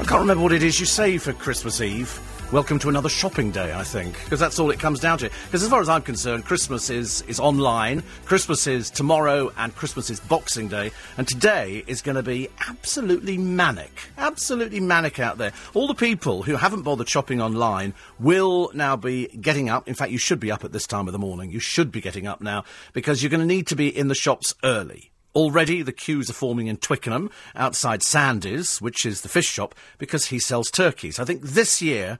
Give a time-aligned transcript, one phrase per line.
[0.00, 2.18] I can't remember what it is you say for Christmas Eve.
[2.50, 5.30] Welcome to another shopping day, I think, because that's all it comes down to.
[5.44, 10.08] Because as far as I'm concerned, Christmas is, is online, Christmas is tomorrow, and Christmas
[10.08, 13.92] is Boxing Day, and today is going to be absolutely manic.
[14.16, 15.52] Absolutely manic out there.
[15.74, 19.86] All the people who haven't bothered shopping online will now be getting up.
[19.86, 21.52] In fact, you should be up at this time of the morning.
[21.52, 22.64] You should be getting up now,
[22.94, 25.12] because you're going to need to be in the shops early.
[25.34, 30.26] Already the queues are forming in Twickenham outside Sandy's, which is the fish shop, because
[30.26, 31.18] he sells turkeys.
[31.18, 32.18] I think this year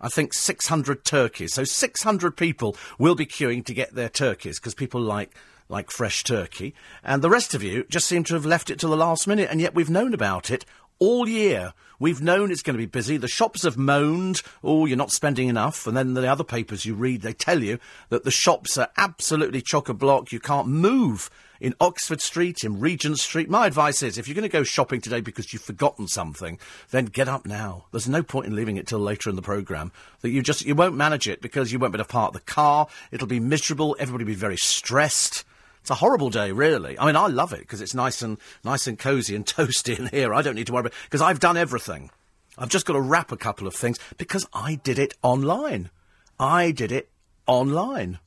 [0.00, 1.54] I think 600 turkeys.
[1.54, 5.34] So 600 people will be queuing to get their turkeys because people like
[5.68, 6.74] like fresh turkey.
[7.04, 9.48] And the rest of you just seem to have left it to the last minute,
[9.50, 10.64] and yet we've known about it
[10.98, 11.72] all year.
[12.00, 13.16] We've known it's going to be busy.
[13.16, 15.86] The shops have moaned, oh, you're not spending enough.
[15.86, 19.60] And then the other papers you read, they tell you that the shops are absolutely
[19.60, 20.32] chock a block.
[20.32, 23.50] You can't move in Oxford Street, in Regent Street.
[23.50, 26.58] My advice is if you're going to go shopping today because you've forgotten something,
[26.90, 27.86] then get up now.
[27.92, 29.92] There's no point in leaving it till later in the programme.
[30.22, 32.40] That you just you won't manage it because you won't be able to park the
[32.40, 32.88] car.
[33.12, 33.96] It'll be miserable.
[33.98, 35.44] Everybody will be very stressed.
[35.80, 36.98] It's a horrible day, really.
[36.98, 40.06] I mean, I love it because it's nice and nice and cosy and toasty in
[40.06, 40.34] here.
[40.34, 42.10] I don't need to worry because I've done everything.
[42.58, 45.90] I've just got to wrap a couple of things because I did it online.
[46.38, 47.10] I did it
[47.46, 48.18] online.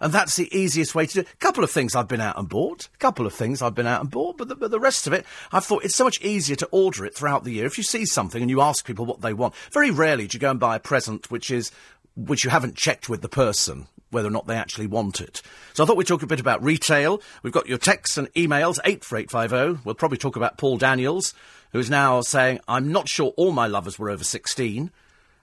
[0.00, 1.28] And that's the easiest way to do it.
[1.32, 2.88] A couple of things I've been out and bought.
[2.94, 4.38] A couple of things I've been out and bought.
[4.38, 7.04] But the, but the rest of it, I've thought it's so much easier to order
[7.04, 7.66] it throughout the year.
[7.66, 10.40] If you see something and you ask people what they want, very rarely do you
[10.40, 11.70] go and buy a present which is
[12.16, 15.40] which you haven't checked with the person whether or not they actually want it.
[15.72, 17.22] So I thought we'd talk a bit about retail.
[17.42, 19.82] We've got your texts and emails, 84850.
[19.84, 21.32] We'll probably talk about Paul Daniels,
[21.72, 24.90] who's now saying, I'm not sure all my lovers were over 16.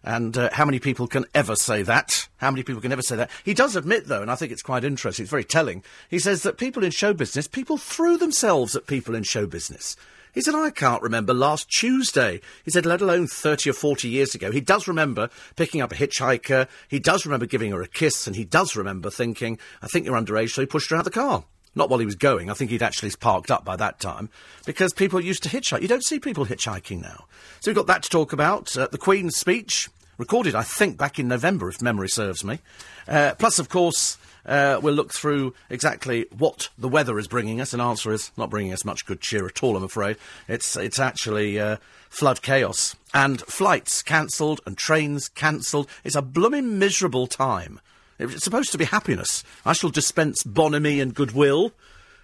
[0.03, 2.27] And uh, how many people can ever say that?
[2.37, 3.31] How many people can ever say that?
[3.43, 5.83] He does admit, though, and I think it's quite interesting, it's very telling.
[6.09, 9.95] He says that people in show business, people threw themselves at people in show business.
[10.33, 12.41] He said, I can't remember last Tuesday.
[12.63, 14.51] He said, let alone 30 or 40 years ago.
[14.51, 16.67] He does remember picking up a hitchhiker.
[16.87, 18.27] He does remember giving her a kiss.
[18.27, 21.05] And he does remember thinking, I think you're underage, so he pushed her out of
[21.05, 21.43] the car.
[21.77, 22.49] Not while he was going.
[22.49, 24.30] I think he'd actually parked up by that time
[24.65, 25.83] because people used to hitchhike.
[25.83, 27.26] You don't see people hitchhiking now.
[27.60, 28.76] So we've got that to talk about.
[28.76, 29.87] Uh, the Queen's speech,
[30.17, 32.60] recorded, I think, back in November, if memory serves me.
[33.08, 34.17] Uh, plus, of course,
[34.48, 37.73] uh, we'll look through exactly what the weather is bringing us.
[37.73, 40.17] An answer is not bringing us much good cheer at all, I'm afraid.
[40.48, 41.77] It's, it's actually uh,
[42.10, 42.95] flood chaos.
[43.14, 45.87] And flights cancelled and trains cancelled.
[46.04, 47.80] It's a blooming miserable time.
[48.20, 49.44] It's supposed to be happiness.
[49.66, 51.72] I shall dispense bonhomie and goodwill.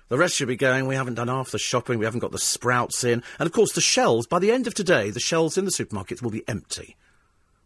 [0.10, 2.40] The rest should be going, we haven't done half the shopping, we haven't got the
[2.40, 3.24] sprouts in.
[3.40, 6.22] And of course, the shelves, by the end of today, the shelves in the supermarkets
[6.22, 6.96] will be empty.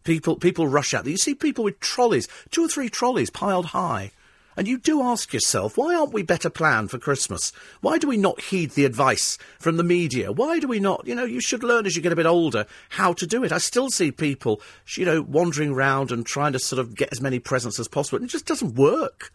[0.04, 1.06] People, people rush out.
[1.06, 4.12] You see people with trolleys, two or three trolleys piled high.
[4.58, 7.52] And you do ask yourself, why aren't we better planned for Christmas?
[7.80, 10.32] Why do we not heed the advice from the media?
[10.32, 12.66] Why do we not, you know, you should learn as you get a bit older
[12.88, 13.52] how to do it.
[13.52, 14.60] I still see people,
[14.96, 18.16] you know, wandering round and trying to sort of get as many presents as possible.
[18.16, 19.32] And it just doesn't work.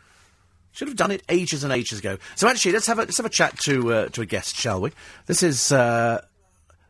[0.73, 2.17] Should have done it ages and ages ago.
[2.35, 4.81] So actually, let's have a, let's have a chat to, uh, to a guest, shall
[4.81, 4.91] we?
[5.27, 6.19] This is, uh,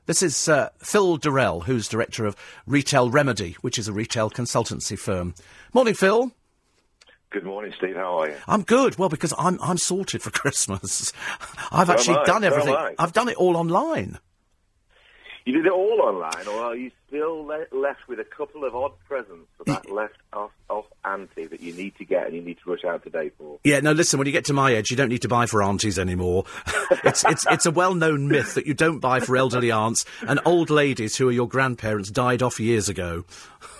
[0.07, 2.35] this is uh, Phil Dorrell, who's director of
[2.65, 5.35] Retail Remedy, which is a retail consultancy firm.
[5.71, 6.31] Morning, Phil.
[7.33, 7.95] Good morning, Steve.
[7.95, 8.35] How are you?
[8.47, 8.97] I'm good.
[8.99, 11.11] Well, because I'm I'm sorted for Christmas.
[11.71, 12.75] I've So actually done everything.
[12.75, 12.93] I.
[12.99, 14.19] I've done it all online.
[15.45, 18.73] You did it all online, or are you still le- left with a couple of
[18.75, 22.41] odd presents for that left off, off auntie that you need to get and you
[22.41, 23.59] need to rush out today for?
[23.65, 25.61] Yeah, no, listen, when you get to my age, you don't need to buy for
[25.61, 26.45] aunties anymore.
[27.03, 30.39] it's, it's, it's a well known myth that you don't buy for elderly aunts and
[30.45, 33.25] old ladies who are your grandparents died off years ago.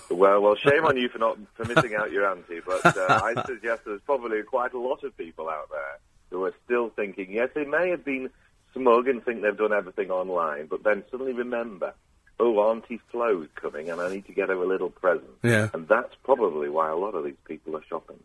[0.10, 3.44] Well, well, shame on you for not for missing out your auntie, but uh, I
[3.46, 6.00] suggest there's probably quite a lot of people out there
[6.30, 8.30] who are still thinking, yes, they may have been
[8.74, 11.94] smug and think they've done everything online, but then suddenly remember,
[12.40, 15.30] oh, Auntie Flo's coming and I need to get her a little present.
[15.44, 15.70] Yeah.
[15.74, 18.20] And that's probably why a lot of these people are shopping.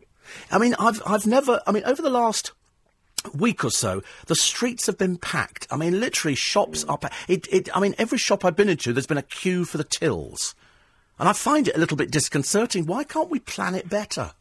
[0.51, 2.51] I mean, I've, I've never, I mean, over the last
[3.33, 5.67] week or so, the streets have been packed.
[5.69, 7.15] I mean, literally, shops are packed.
[7.27, 9.83] It, it, I mean, every shop I've been into, there's been a queue for the
[9.83, 10.55] tills.
[11.19, 12.85] And I find it a little bit disconcerting.
[12.85, 14.31] Why can't we plan it better?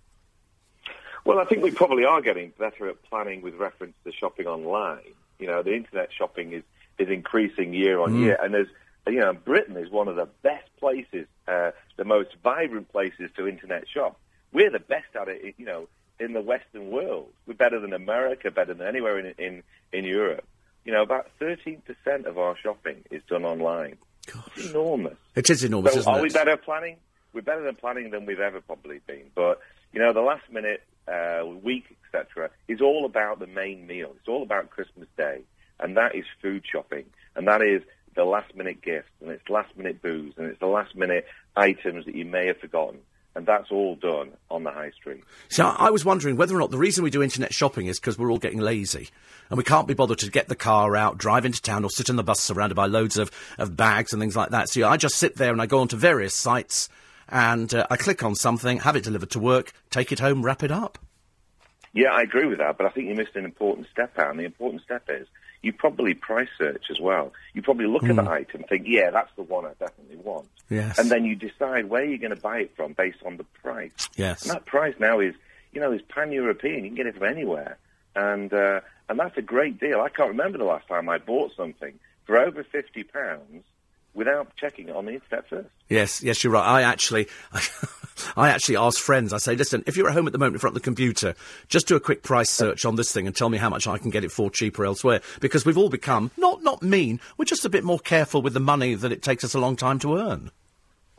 [1.24, 5.12] Well, I think we probably are getting better at planning with reference to shopping online.
[5.40, 6.62] You know, the internet shopping is,
[6.98, 8.68] is increasing year on year, and there's,
[9.06, 13.46] you know, Britain is one of the best places, uh, the most vibrant places to
[13.48, 14.18] internet shop.
[14.52, 15.88] We're the best at it, you know,
[16.18, 17.30] in the Western world.
[17.46, 20.46] We're better than America, better than anywhere in in, in Europe.
[20.84, 21.80] You know, about 13%
[22.24, 23.98] of our shopping is done online.
[24.56, 25.16] It's enormous.
[25.34, 26.22] It is enormous, So are it?
[26.22, 26.96] we better planning?
[27.32, 29.30] We're better than planning than we've ever probably been.
[29.34, 29.60] But
[29.92, 34.12] you know, the last minute, uh, week, etc., is all about the main meal.
[34.18, 35.42] It's all about Christmas Day,
[35.80, 37.04] and that is food shopping,
[37.36, 37.82] and that is
[38.14, 41.24] the last minute gifts and it's last minute booze and it's the last minute
[41.56, 42.98] items that you may have forgotten.
[43.38, 45.22] And that's all done on the high street.
[45.48, 48.18] So I was wondering whether or not the reason we do internet shopping is because
[48.18, 49.10] we're all getting lazy
[49.48, 52.08] and we can't be bothered to get the car out, drive into town, or sit
[52.08, 54.68] in the bus surrounded by loads of, of bags and things like that.
[54.68, 56.88] So I just sit there and I go onto various sites
[57.28, 60.64] and uh, I click on something, have it delivered to work, take it home, wrap
[60.64, 60.98] it up.
[61.92, 64.40] Yeah, I agree with that, but I think you missed an important step out, and
[64.40, 65.28] the important step is
[65.62, 67.32] you probably price search as well.
[67.52, 68.10] You probably look mm.
[68.10, 68.28] at the hmm.
[68.28, 70.48] item and think, yeah, that's the one I definitely want.
[70.70, 70.98] Yes.
[70.98, 74.08] And then you decide where you're going to buy it from based on the price.
[74.16, 74.42] Yes.
[74.42, 75.34] And that price now is,
[75.72, 76.84] you know, is pan-European.
[76.84, 77.78] You can get it from anywhere.
[78.14, 80.00] And, uh, and that's a great deal.
[80.00, 83.06] I can't remember the last time I bought something for over £50
[84.18, 85.68] without checking it on the internet first.
[85.88, 86.66] Yes, yes, you're right.
[86.66, 87.28] I actually,
[88.36, 89.32] I actually ask friends.
[89.32, 91.36] I say, listen, if you're at home at the moment in front of the computer,
[91.68, 93.96] just do a quick price search on this thing and tell me how much I
[93.96, 95.20] can get it for cheaper elsewhere.
[95.40, 97.20] Because we've all become not not mean.
[97.38, 99.76] We're just a bit more careful with the money that it takes us a long
[99.76, 100.50] time to earn.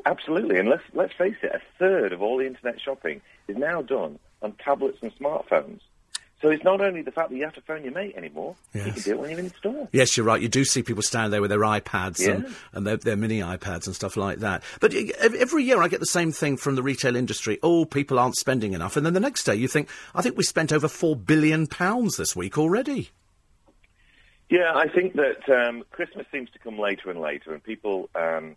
[0.05, 3.81] Absolutely, and let's let's face it, a third of all the internet shopping is now
[3.81, 5.79] done on tablets and smartphones.
[6.41, 8.86] So it's not only the fact that you have to phone your mate anymore, yes.
[8.86, 9.89] you can do it when you're in the store.
[9.91, 10.41] Yes, you're right.
[10.41, 12.36] You do see people stand there with their iPads yeah.
[12.36, 14.63] and, and their, their, mini iPads and stuff like that.
[14.80, 17.59] But every year I get the same thing from the retail industry.
[17.62, 18.95] Oh, people aren't spending enough.
[18.95, 21.68] And then the next day you think, I think we spent over £4 billion
[22.18, 23.09] this week already.
[24.50, 28.56] Yeah, I think that um, Christmas seems to come later and later, and people, um,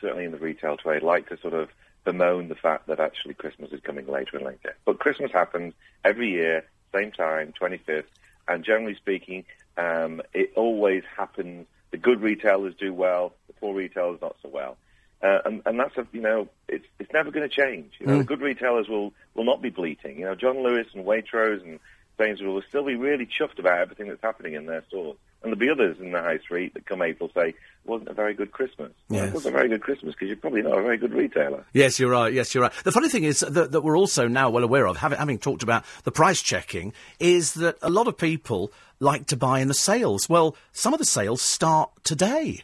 [0.00, 1.70] certainly in the retail trade, like to sort of
[2.04, 4.76] bemoan the fact that actually Christmas is coming later and later.
[4.84, 5.72] But Christmas happens
[6.04, 6.64] every year
[6.94, 8.04] same time, 25th.
[8.46, 9.44] And generally speaking,
[9.76, 11.66] um, it always happens.
[11.90, 14.76] The good retailers do well, the poor retailers not so well.
[15.22, 17.92] Uh, and, and that's a, you know, it's it's never going to change.
[17.98, 18.18] You know, mm.
[18.18, 20.18] the good retailers will will not be bleating.
[20.18, 21.80] You know, John Lewis and Waitrose and
[22.18, 25.16] Sainsbury's will still be really chuffed about everything that's happening in their stores.
[25.42, 28.14] And there'll be others in the high street that come April say, it wasn't a
[28.14, 28.92] very good Christmas.
[29.10, 29.24] Well.
[29.24, 31.66] It wasn't a very good Christmas because you're probably not a very good retailer.
[31.74, 32.32] Yes, you're right.
[32.32, 32.72] Yes, you're right.
[32.84, 35.62] The funny thing is that, that we're also now well aware of, having, having talked
[35.62, 39.74] about the price checking, is that a lot of people like to buy in the
[39.74, 40.28] sales.
[40.28, 42.62] Well, some of the sales start today.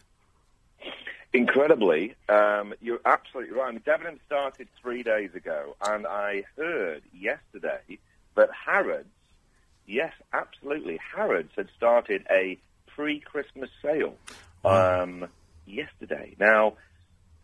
[1.33, 3.69] Incredibly, um, you're absolutely right.
[3.69, 7.99] I mean, Debenhams started three days ago, and I heard yesterday
[8.37, 9.09] that Harrods,
[9.91, 12.59] yes, absolutely, Harrods had started a
[12.95, 14.15] pre-Christmas sale
[14.65, 15.27] um,
[15.67, 16.35] yesterday.
[16.39, 16.75] Now,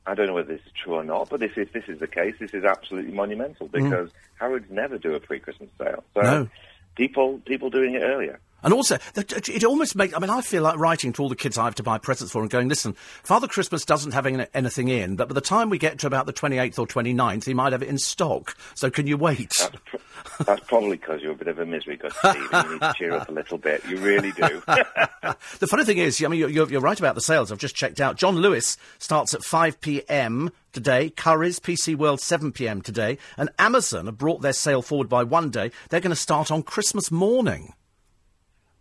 [0.06, 2.06] I don't know whether this is true or not, but if, if this is the
[2.06, 3.72] case, this is absolutely monumental hmm.
[3.72, 4.14] because mm.
[4.38, 6.04] Harrods never do a pre-Christmas sale.
[6.14, 6.48] So no.
[6.94, 8.40] people people doing it earlier.
[8.66, 11.56] And also, it almost makes, I mean, I feel like writing to all the kids
[11.56, 15.14] I have to buy presents for and going, listen, Father Christmas doesn't have anything in,
[15.14, 17.84] but by the time we get to about the 28th or 29th, he might have
[17.84, 18.56] it in stock.
[18.74, 19.52] So can you wait?
[19.56, 22.80] That's, pr- that's probably because you're a bit of a misery god, Steve, you need
[22.80, 23.84] to cheer up a little bit.
[23.88, 24.60] You really do.
[24.66, 27.52] the funny thing is, I mean, you're, you're right about the sales.
[27.52, 28.16] I've just checked out.
[28.16, 30.50] John Lewis starts at 5 p.m.
[30.72, 31.10] today.
[31.10, 32.82] Currys, PC World, 7 p.m.
[32.82, 33.18] today.
[33.36, 35.70] And Amazon have brought their sale forward by one day.
[35.90, 37.72] They're going to start on Christmas morning.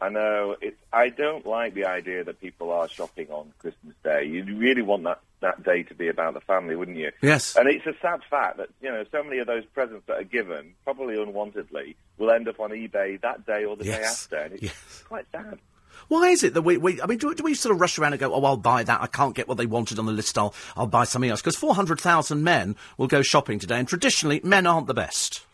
[0.01, 0.77] I know it's.
[0.92, 4.25] I don't like the idea that people are shopping on Christmas Day.
[4.25, 7.12] You really want that that day to be about the family, wouldn't you?
[7.21, 7.56] Yes.
[7.56, 10.24] And it's a sad fact that you know so many of those presents that are
[10.24, 14.27] given, probably unwantedly, will end up on eBay that day or the yes.
[14.27, 15.03] day after, and it's yes.
[15.07, 15.59] quite sad.
[16.07, 18.13] Why is it that we, we I mean, do, do, we sort of rush around
[18.13, 19.01] and go, oh, I'll buy that.
[19.01, 20.37] I can't get what they wanted on the list.
[20.37, 21.42] I'll, I'll buy something else.
[21.42, 25.45] Because 400,000 men will go shopping today, and traditionally, men aren't the best.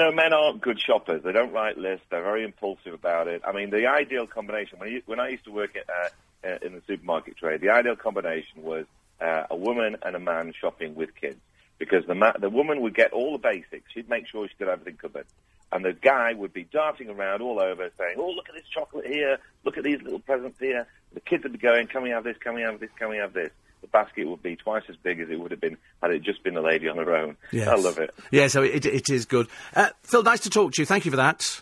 [0.00, 1.22] No, men aren't good shoppers.
[1.22, 2.06] They don't write lists.
[2.10, 3.42] They're very impulsive about it.
[3.46, 6.58] I mean, the ideal combination when, you, when I used to work at, uh, uh,
[6.62, 8.86] in the supermarket trade, the ideal combination was
[9.20, 11.38] uh, a woman and a man shopping with kids.
[11.76, 13.92] Because the ma- the woman would get all the basics.
[13.92, 15.26] She'd make sure she got everything covered.
[15.70, 19.06] And the guy would be darting around all over saying, oh, look at this chocolate
[19.06, 19.36] here.
[19.64, 20.86] Look at these little presents here.
[21.12, 22.38] The kids would be going, can we have this?
[22.38, 22.90] Can we have this?
[22.98, 23.50] Can we have this?
[23.80, 26.42] The basket would be twice as big as it would have been had it just
[26.42, 27.36] been a lady on her own.
[27.50, 27.68] Yes.
[27.68, 28.14] I love it.
[28.30, 29.48] Yeah, so it, it is good.
[29.74, 30.86] Uh, Phil, nice to talk to you.
[30.86, 31.60] Thank you for that.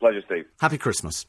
[0.00, 0.46] Pleasure, Steve.
[0.60, 1.26] Happy Christmas.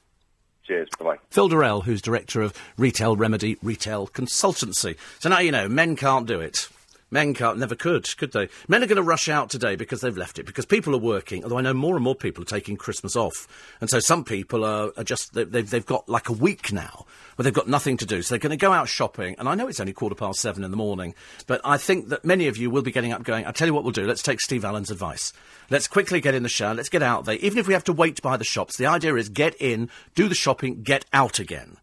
[0.65, 0.89] Cheers.
[0.97, 1.17] Bye bye.
[1.29, 4.97] Phil Dorrell, who's director of Retail Remedy Retail Consultancy.
[5.19, 6.69] So now you know, men can't do it.
[7.15, 8.49] Men can't, never could, could they?
[8.67, 11.43] Men are going to rush out today because they've left it, because people are working,
[11.43, 13.47] although I know more and more people are taking Christmas off.
[13.79, 17.05] And so some people are, are just, they've, they've got like a week now
[17.37, 18.21] where they've got nothing to do.
[18.21, 19.37] So they're going to go out shopping.
[19.39, 21.15] And I know it's only quarter past seven in the morning,
[21.47, 23.73] but I think that many of you will be getting up going, I'll tell you
[23.73, 24.05] what we'll do.
[24.05, 25.31] Let's take Steve Allen's advice.
[25.69, 26.73] Let's quickly get in the shower.
[26.73, 27.35] Let's get out there.
[27.35, 30.27] Even if we have to wait by the shops, the idea is get in, do
[30.27, 31.77] the shopping, get out again.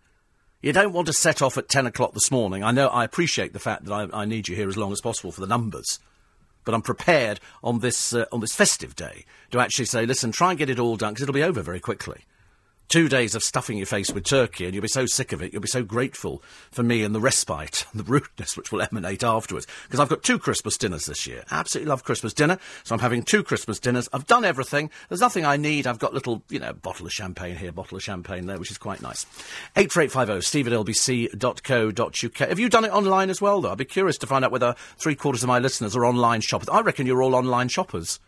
[0.63, 2.63] You don't want to set off at 10 o'clock this morning.
[2.63, 5.01] I know, I appreciate the fact that I, I need you here as long as
[5.01, 5.99] possible for the numbers.
[6.65, 10.51] But I'm prepared on this, uh, on this festive day to actually say, listen, try
[10.51, 12.21] and get it all done because it'll be over very quickly.
[12.93, 15.51] Two days of stuffing your face with turkey, and you'll be so sick of it,
[15.51, 19.25] you'll be so grateful for me and the respite and the rudeness which will emanate
[19.25, 19.67] afterwards.
[19.85, 21.43] Because I've got two Christmas dinners this year.
[21.51, 24.11] Absolutely love Christmas dinner, so I'm having two Christmas dinners.
[24.13, 24.91] I've done everything.
[25.09, 25.87] There's nothing I need.
[25.87, 28.77] I've got little, you know, bottle of champagne here, bottle of champagne there, which is
[28.77, 29.25] quite nice.
[29.75, 32.49] 84850 steve at lbc.co.uk.
[32.51, 33.73] Have you done it online as well, though?
[33.73, 36.69] I'd be curious to find out whether three quarters of my listeners are online shoppers.
[36.69, 38.21] I reckon you're all online shoppers.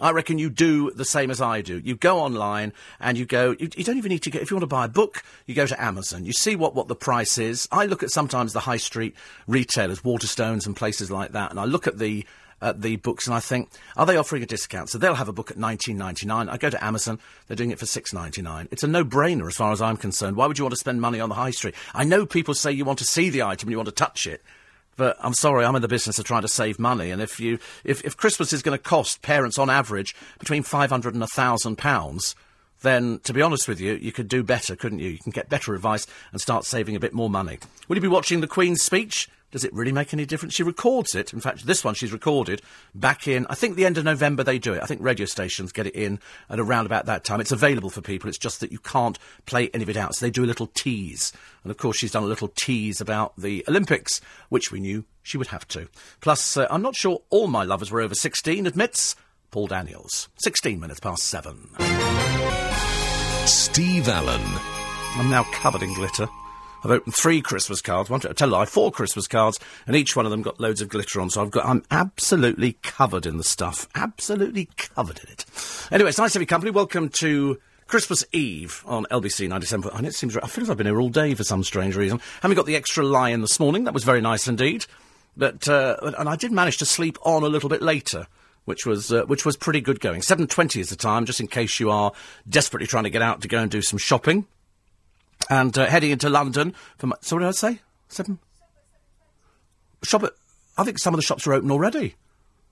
[0.00, 1.78] I reckon you do the same as I do.
[1.78, 4.56] You go online and you go, you, you, don't even need to go, if you
[4.56, 6.24] want to buy a book, you go to Amazon.
[6.24, 7.68] You see what, what the price is.
[7.70, 9.14] I look at sometimes the high street
[9.46, 12.24] retailers, Waterstones and places like that, and I look at the,
[12.62, 14.88] at the books and I think, are they offering a discount?
[14.88, 16.48] So they'll have a book at 19.99.
[16.48, 18.68] I go to Amazon, they're doing it for 6.99.
[18.70, 20.36] It's a no-brainer as far as I'm concerned.
[20.36, 21.74] Why would you want to spend money on the high street?
[21.92, 24.26] I know people say you want to see the item and you want to touch
[24.26, 24.42] it.
[24.96, 27.58] But I'm sorry, I'm in the business of trying to save money, and if you
[27.82, 31.28] if, if Christmas is going to cost parents on average between five hundred and a
[31.28, 32.36] thousand pounds,
[32.82, 35.08] then to be honest with you, you could do better, couldn't you?
[35.08, 37.58] You can get better advice and start saving a bit more money.
[37.88, 39.28] Will you be watching the Queen's speech?
[39.52, 40.54] Does it really make any difference?
[40.54, 41.32] She records it.
[41.32, 42.62] In fact, this one she's recorded
[42.94, 44.82] back in, I think the end of November they do it.
[44.82, 46.18] I think radio stations get it in
[46.48, 47.40] at around about that time.
[47.40, 48.28] It's available for people.
[48.28, 50.14] It's just that you can't play any of it out.
[50.14, 51.32] So they do a little tease.
[51.62, 55.36] And of course, she's done a little tease about the Olympics, which we knew she
[55.36, 55.86] would have to.
[56.22, 59.14] Plus, uh, I'm not sure all my lovers were over 16, admits
[59.50, 60.30] Paul Daniels.
[60.38, 61.68] 16 minutes past seven.
[63.46, 64.42] Steve Allen.
[65.16, 66.26] I'm now covered in glitter.
[66.84, 68.10] I've opened three Christmas cards.
[68.10, 70.80] One, I tell you, I four Christmas cards, and each one of them got loads
[70.80, 71.30] of glitter on.
[71.30, 73.88] So I've got, I'm absolutely covered in the stuff.
[73.94, 75.44] Absolutely covered in it.
[75.92, 76.72] Anyway, it's nice to have you company.
[76.72, 79.90] Welcome to Christmas Eve on LBC 97.
[79.94, 82.20] And it seems, I feel as I've been here all day for some strange reason.
[82.40, 84.86] Having got the extra lie-in this morning, that was very nice indeed.
[85.36, 88.26] But, uh, and I did manage to sleep on a little bit later
[88.64, 90.22] which was uh, which was pretty good going.
[90.22, 92.12] Seven twenty is the time, just in case you are
[92.48, 94.46] desperately trying to get out to go and do some shopping,
[95.50, 96.74] and uh, heading into London.
[96.98, 97.80] For my, so what did I say?
[98.08, 98.38] Seven.
[100.02, 100.32] Shop at.
[100.76, 102.14] I think some of the shops are open already.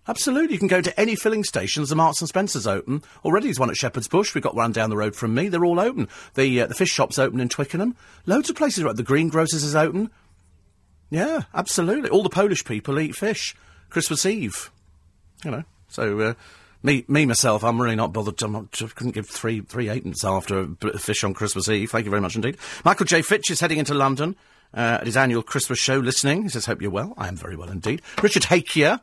[0.09, 1.91] Absolutely, you can go to any filling stations.
[1.91, 3.47] The Marks and Spencers open already.
[3.47, 4.35] There's one at Shepherd's Bush.
[4.35, 5.49] We've got one down the road from me.
[5.49, 6.09] They're all open.
[6.35, 7.97] The uh, the fish shop's open in Twickenham.
[8.27, 8.97] Loads of places are open.
[8.97, 10.11] The greengrocers is open.
[11.11, 12.09] Yeah, absolutely.
[12.09, 13.55] All the Polish people eat fish
[13.91, 14.71] Christmas Eve.
[15.45, 15.65] You know.
[15.89, 16.35] So, uh,
[16.83, 18.43] me, me myself, I'm really not bothered.
[18.43, 21.91] I couldn't give three three eightpence after a fish on Christmas Eve.
[21.91, 22.57] Thank you very much indeed.
[22.85, 23.23] Michael J.
[23.23, 24.37] Fitch is heading into London
[24.75, 25.99] uh, at his annual Christmas show.
[25.99, 28.03] Listening, he says, "Hope you're well." I am very well indeed.
[28.23, 29.01] Richard Hakier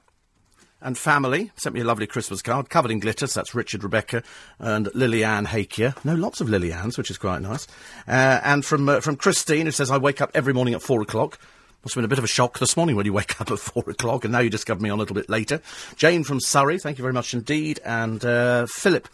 [0.82, 3.28] and family sent me a lovely Christmas card covered in glitter.
[3.28, 4.24] So that's Richard, Rebecca,
[4.60, 5.96] and Lillian Hakier.
[6.04, 7.68] No, lots of Lillians, which is quite nice.
[8.08, 11.02] Uh, and from uh, from Christine, who says, "I wake up every morning at four
[11.02, 11.40] o'clock."
[11.88, 13.60] Must have been a bit of a shock this morning when you wake up at
[13.60, 15.62] four o'clock, and now you discover me on a little bit later.
[15.96, 17.80] Jane from Surrey, thank you very much indeed.
[17.86, 19.08] And uh, Philip,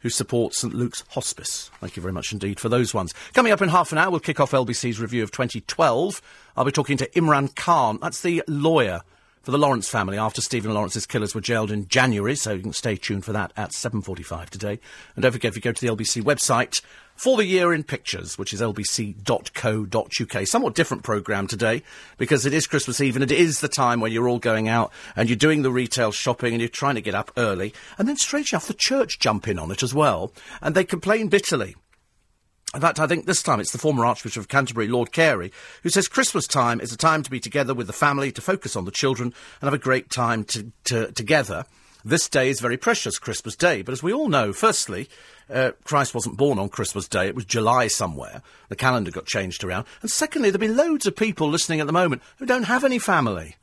[0.00, 1.70] who supports St Luke's Hospice.
[1.80, 3.14] Thank you very much indeed for those ones.
[3.32, 6.20] Coming up in half an hour, we'll kick off LBC's review of 2012.
[6.54, 7.98] I'll be talking to Imran Khan.
[8.02, 9.00] That's the lawyer
[9.40, 12.74] for the Lawrence family after Stephen Lawrence's killers were jailed in January, so you can
[12.74, 14.78] stay tuned for that at 7.45 today.
[15.16, 16.82] And don't forget, if you go to the LBC website,
[17.18, 20.46] for the Year in Pictures, which is lbc.co.uk.
[20.46, 21.82] Somewhat different programme today
[22.16, 24.92] because it is Christmas Eve and it is the time when you're all going out
[25.16, 27.74] and you're doing the retail shopping and you're trying to get up early.
[27.98, 30.32] And then, strangely enough, the church jump in on it as well
[30.62, 31.74] and they complain bitterly.
[32.74, 35.50] In fact, I think this time it's the former Archbishop of Canterbury, Lord Carey,
[35.82, 38.76] who says Christmas time is a time to be together with the family, to focus
[38.76, 41.64] on the children, and have a great time to, to, together.
[42.04, 43.82] This day is very precious, Christmas Day.
[43.82, 45.08] But as we all know, firstly,
[45.52, 47.26] uh, Christ wasn't born on Christmas Day.
[47.26, 48.42] It was July somewhere.
[48.68, 49.86] The calendar got changed around.
[50.02, 52.84] And secondly, there have been loads of people listening at the moment who don't have
[52.84, 53.56] any family.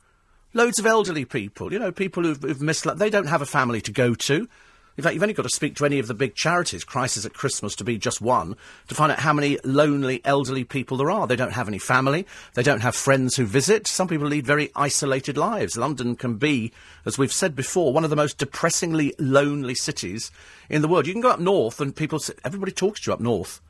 [0.52, 3.80] Loads of elderly people, you know, people who've, who've missed, they don't have a family
[3.80, 4.48] to go to.
[4.96, 7.34] In fact, you've only got to speak to any of the big charities, Crisis at
[7.34, 8.56] Christmas to be just one,
[8.88, 11.26] to find out how many lonely elderly people there are.
[11.26, 12.26] They don't have any family.
[12.54, 13.86] They don't have friends who visit.
[13.86, 15.76] Some people lead very isolated lives.
[15.76, 16.72] London can be,
[17.04, 20.30] as we've said before, one of the most depressingly lonely cities
[20.70, 21.06] in the world.
[21.06, 23.60] You can go up north and people, everybody talks to you up north.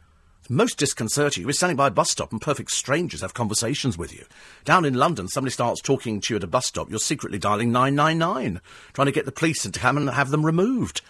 [0.48, 1.42] Most disconcerting.
[1.42, 4.24] You're standing by a bus stop and perfect strangers have conversations with you.
[4.64, 6.88] Down in London, somebody starts talking to you at a bus stop.
[6.88, 8.60] You're secretly dialing 999,
[8.92, 11.02] trying to get the police to come and have them removed.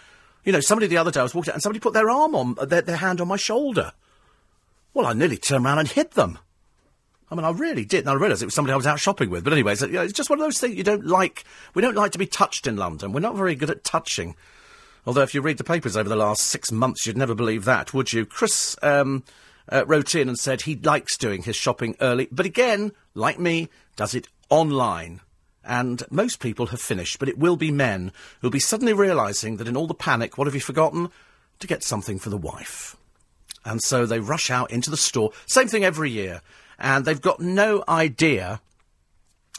[0.47, 2.33] You know, somebody the other day I was walking out and somebody put their arm
[2.33, 3.91] on, their, their hand on my shoulder.
[4.93, 6.39] Well, I nearly turned around and hit them.
[7.29, 9.29] I mean, I really did, and I realised it was somebody I was out shopping
[9.29, 9.43] with.
[9.43, 11.43] But anyway, you know, it's just one of those things you don't like.
[11.73, 13.11] We don't like to be touched in London.
[13.11, 14.37] We're not very good at touching.
[15.05, 17.93] Although, if you read the papers over the last six months, you'd never believe that,
[17.93, 18.25] would you?
[18.25, 19.25] Chris um,
[19.67, 23.67] uh, wrote in and said he likes doing his shopping early, but again, like me,
[23.97, 25.19] does it online
[25.67, 29.67] and most people have finished, but it will be men who'll be suddenly realising that
[29.67, 31.09] in all the panic, what have you forgotten?
[31.59, 32.95] To get something for the wife.
[33.65, 35.31] And so they rush out into the store.
[35.45, 36.41] Same thing every year.
[36.79, 38.61] And they've got no idea.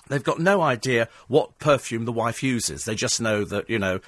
[0.08, 2.84] They've got no idea what perfume the wife uses.
[2.84, 4.00] They just know that, you know,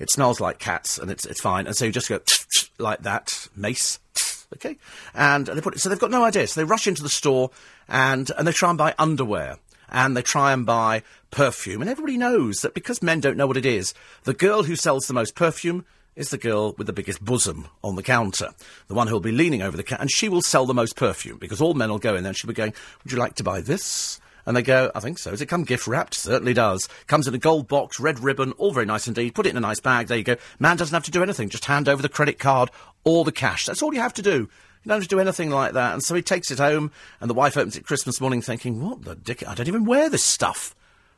[0.00, 1.68] it smells like cats and it's, it's fine.
[1.68, 2.18] And so you just go
[2.78, 4.00] like that, mace,
[4.54, 4.76] okay?
[5.14, 6.48] And they put it, so they've got no idea.
[6.48, 7.50] So they rush into the store
[7.86, 9.58] and, and they try and buy underwear
[9.88, 11.02] and they try and buy
[11.34, 11.82] perfume.
[11.82, 15.06] And everybody knows that because men don't know what it is, the girl who sells
[15.06, 18.50] the most perfume is the girl with the biggest bosom on the counter,
[18.86, 21.38] the one who'll be leaning over the counter, and she will sell the most perfume
[21.38, 22.72] because all men will go in there and she'll be going,
[23.02, 24.20] Would you like to buy this?
[24.46, 25.30] And they go, I think so.
[25.30, 26.14] Does it come gift wrapped?
[26.14, 26.88] Certainly does.
[27.06, 29.34] Comes in a gold box, red ribbon, all very nice indeed.
[29.34, 30.06] Put it in a nice bag.
[30.06, 30.36] There you go.
[30.58, 31.48] Man doesn't have to do anything.
[31.48, 32.70] Just hand over the credit card
[33.04, 33.64] or the cash.
[33.64, 34.48] That's all you have to do.
[34.84, 35.94] You don't have to do anything like that.
[35.94, 39.02] And so he takes it home, and the wife opens it Christmas morning thinking, What
[39.02, 39.48] the dick?
[39.48, 40.74] I don't even wear this stuff.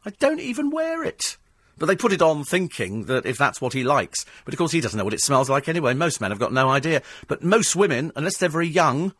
[0.06, 1.36] I don't even wear it.
[1.76, 4.24] But they put it on thinking that if that's what he likes.
[4.44, 5.92] But of course, he doesn't know what it smells like anyway.
[5.92, 7.02] Most men have got no idea.
[7.26, 9.12] But most women, unless they're very young,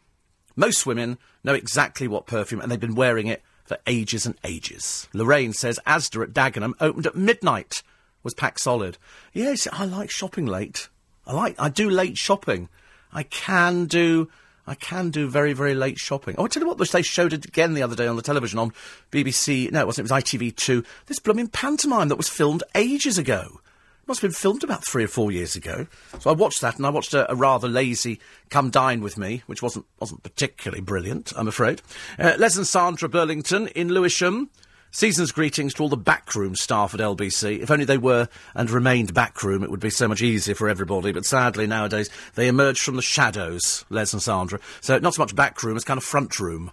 [0.54, 5.08] most women know exactly what perfume, and they've been wearing it for ages and ages.
[5.12, 7.82] Lorraine says Asda at Dagenham opened at midnight.
[8.22, 8.96] Was packed solid.
[9.32, 10.88] Yes, I like shopping late.
[11.26, 11.54] I like.
[11.58, 12.68] I do late shopping.
[13.12, 14.28] I can do.
[14.66, 16.34] I can do very, very late shopping.
[16.38, 18.58] Oh, I tell you what, they showed it again the other day on the television
[18.58, 18.72] on
[19.12, 19.70] BBC.
[19.70, 20.10] No, it wasn't.
[20.10, 20.84] It was ITV2.
[21.06, 23.60] This blooming pantomime that was filmed ages ago.
[24.02, 25.86] It must have been filmed about three or four years ago.
[26.20, 28.20] So I watched that, and I watched a, a rather lazy
[28.50, 31.82] "Come Dine with Me," which wasn't wasn't particularly brilliant, I'm afraid.
[32.18, 34.50] Uh, Les and Sandra Burlington in Lewisham.
[34.96, 37.60] Season's greetings to all the backroom staff at LBC.
[37.60, 41.12] If only they were and remained backroom, it would be so much easier for everybody.
[41.12, 44.58] But sadly, nowadays, they emerge from the shadows, Les and Sandra.
[44.80, 46.70] So not so much backroom, it's kind of front room.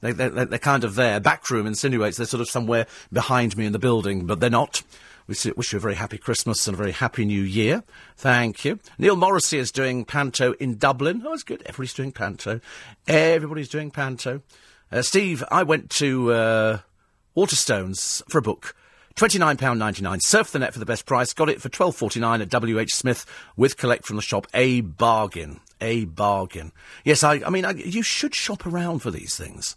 [0.00, 1.20] They, they, they're kind of there.
[1.20, 4.82] Backroom insinuates they're sort of somewhere behind me in the building, but they're not.
[5.26, 7.82] We wish you a very happy Christmas and a very happy New Year.
[8.16, 8.78] Thank you.
[8.96, 11.22] Neil Morrissey is doing Panto in Dublin.
[11.26, 11.60] Oh, it's good.
[11.66, 12.62] Everybody's doing Panto.
[13.06, 14.40] Everybody's doing Panto.
[14.90, 16.78] Uh, Steve, I went to uh,
[17.36, 18.74] Waterstones for a book.
[19.16, 20.22] £29.99.
[20.22, 21.32] Surf the net for the best price.
[21.32, 24.46] Got it for twelve forty nine at WH Smith with collect from the shop.
[24.54, 25.60] A bargain.
[25.80, 26.70] A bargain.
[27.04, 29.76] Yes, I, I mean, I, you should shop around for these things.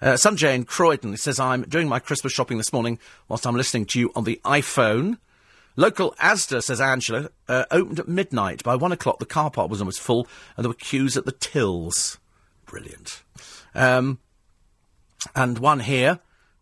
[0.00, 3.86] Uh, Sanjay in Croydon says, I'm doing my Christmas shopping this morning whilst I'm listening
[3.86, 5.18] to you on the iPhone.
[5.76, 8.62] Local Asda, says Angela, uh, opened at midnight.
[8.62, 11.32] By one o'clock, the car park was almost full and there were queues at the
[11.32, 12.18] tills.
[12.66, 13.22] Brilliant.
[13.74, 14.20] Um,
[15.34, 16.20] and one here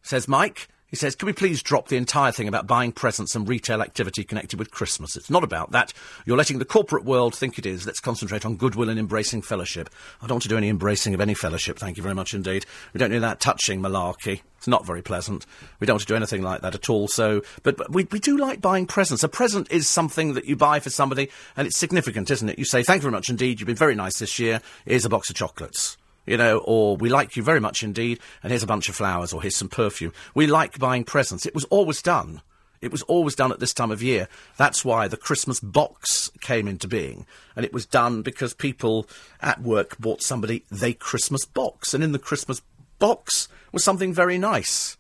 [0.09, 3.47] says, Mike, he says, can we please drop the entire thing about buying presents and
[3.47, 5.16] retail activity connected with Christmas?
[5.16, 5.92] It's not about that.
[6.25, 7.85] You're letting the corporate world think it is.
[7.85, 9.90] Let's concentrate on goodwill and embracing fellowship.
[10.23, 12.64] I don't want to do any embracing of any fellowship, thank you very much indeed.
[12.94, 14.40] We don't do that touching malarkey.
[14.57, 15.44] It's not very pleasant.
[15.79, 17.07] We don't want to do anything like that at all.
[17.09, 19.23] So, but, but we, we do like buying presents.
[19.23, 22.59] A present is something that you buy for somebody, and it's significant, isn't it?
[22.59, 23.61] You say, thank you very much indeed.
[23.61, 24.62] You've been very nice this year.
[24.87, 28.50] Here's a box of chocolates you know, or we like you very much indeed, and
[28.50, 30.12] here's a bunch of flowers, or here's some perfume.
[30.34, 31.46] We like buying presents.
[31.46, 32.42] It was always done.
[32.80, 34.28] It was always done at this time of year.
[34.56, 37.26] That's why the Christmas box came into being.
[37.56, 39.08] And it was done because people
[39.40, 41.92] at work bought somebody the Christmas box.
[41.92, 42.62] And in the Christmas
[43.00, 44.96] box was something very nice.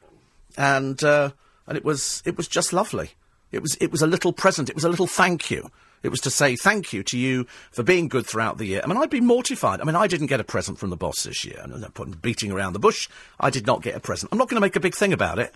[0.56, 1.30] And, uh,
[1.68, 3.12] and it was, it was just lovely.
[3.52, 4.68] It was, it was a little present.
[4.68, 5.70] It was a little thank you.
[6.02, 8.80] It was to say thank you to you for being good throughout the year.
[8.82, 9.80] I mean, I'd be mortified.
[9.80, 11.64] I mean, I didn't get a present from the boss this year.
[11.66, 13.08] Not putting beating around the bush.
[13.40, 14.32] I did not get a present.
[14.32, 15.54] I'm not going to make a big thing about it.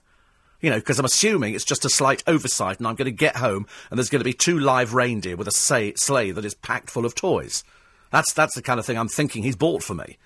[0.61, 3.37] You know, because I'm assuming it's just a slight oversight and I'm going to get
[3.37, 5.53] home and there's going to be two live reindeer with a
[5.97, 7.65] sleigh that is packed full of toys.
[8.13, 10.19] That's, that's the kind of thing I'm thinking he's bought for me.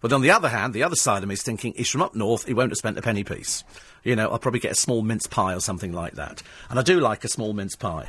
[0.00, 2.14] But on the other hand, the other side of me is thinking he's from up
[2.14, 3.64] north, he won't have spent a penny piece.
[4.02, 6.42] You know, I'll probably get a small mince pie or something like that.
[6.68, 8.08] And I do like a small mince pie.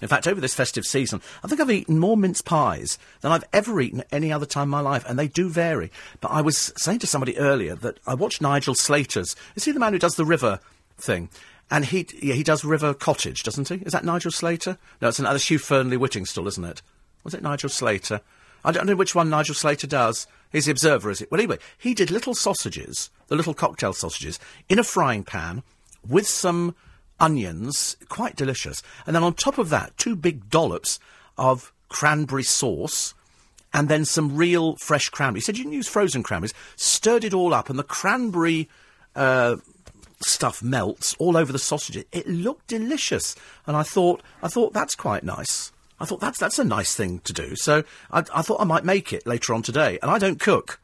[0.00, 3.44] In fact, over this festive season, I think I've eaten more mince pies than I've
[3.52, 5.90] ever eaten any other time in my life, and they do vary.
[6.20, 9.36] But I was saying to somebody earlier that I watched Nigel Slater's.
[9.54, 10.60] Is he the man who does the river
[10.98, 11.30] thing?
[11.70, 13.76] And he, yeah, he does River Cottage, doesn't he?
[13.76, 14.76] Is that Nigel Slater?
[15.00, 16.82] No, it's another Hugh Fearnley-Whittingstall, isn't it?
[17.22, 18.20] Was it Nigel Slater?
[18.64, 20.26] I don't know which one Nigel Slater does.
[20.52, 21.30] He's the observer, is it?
[21.30, 25.62] Well, anyway, he did little sausages, the little cocktail sausages, in a frying pan
[26.06, 26.74] with some
[27.20, 28.82] onions, quite delicious.
[29.06, 30.98] And then on top of that, two big dollops
[31.36, 33.14] of cranberry sauce
[33.74, 35.40] and then some real fresh cranberry.
[35.40, 36.54] He said you can use frozen cranberries.
[36.76, 38.68] Stirred it all up, and the cranberry
[39.16, 39.56] uh,
[40.20, 42.04] stuff melts all over the sausages.
[42.12, 43.34] It looked delicious,
[43.66, 45.72] and I thought, I thought that's quite nice.
[46.00, 47.56] I thought that's that's a nice thing to do.
[47.56, 50.80] So I, I thought I might make it later on today, and I don't cook.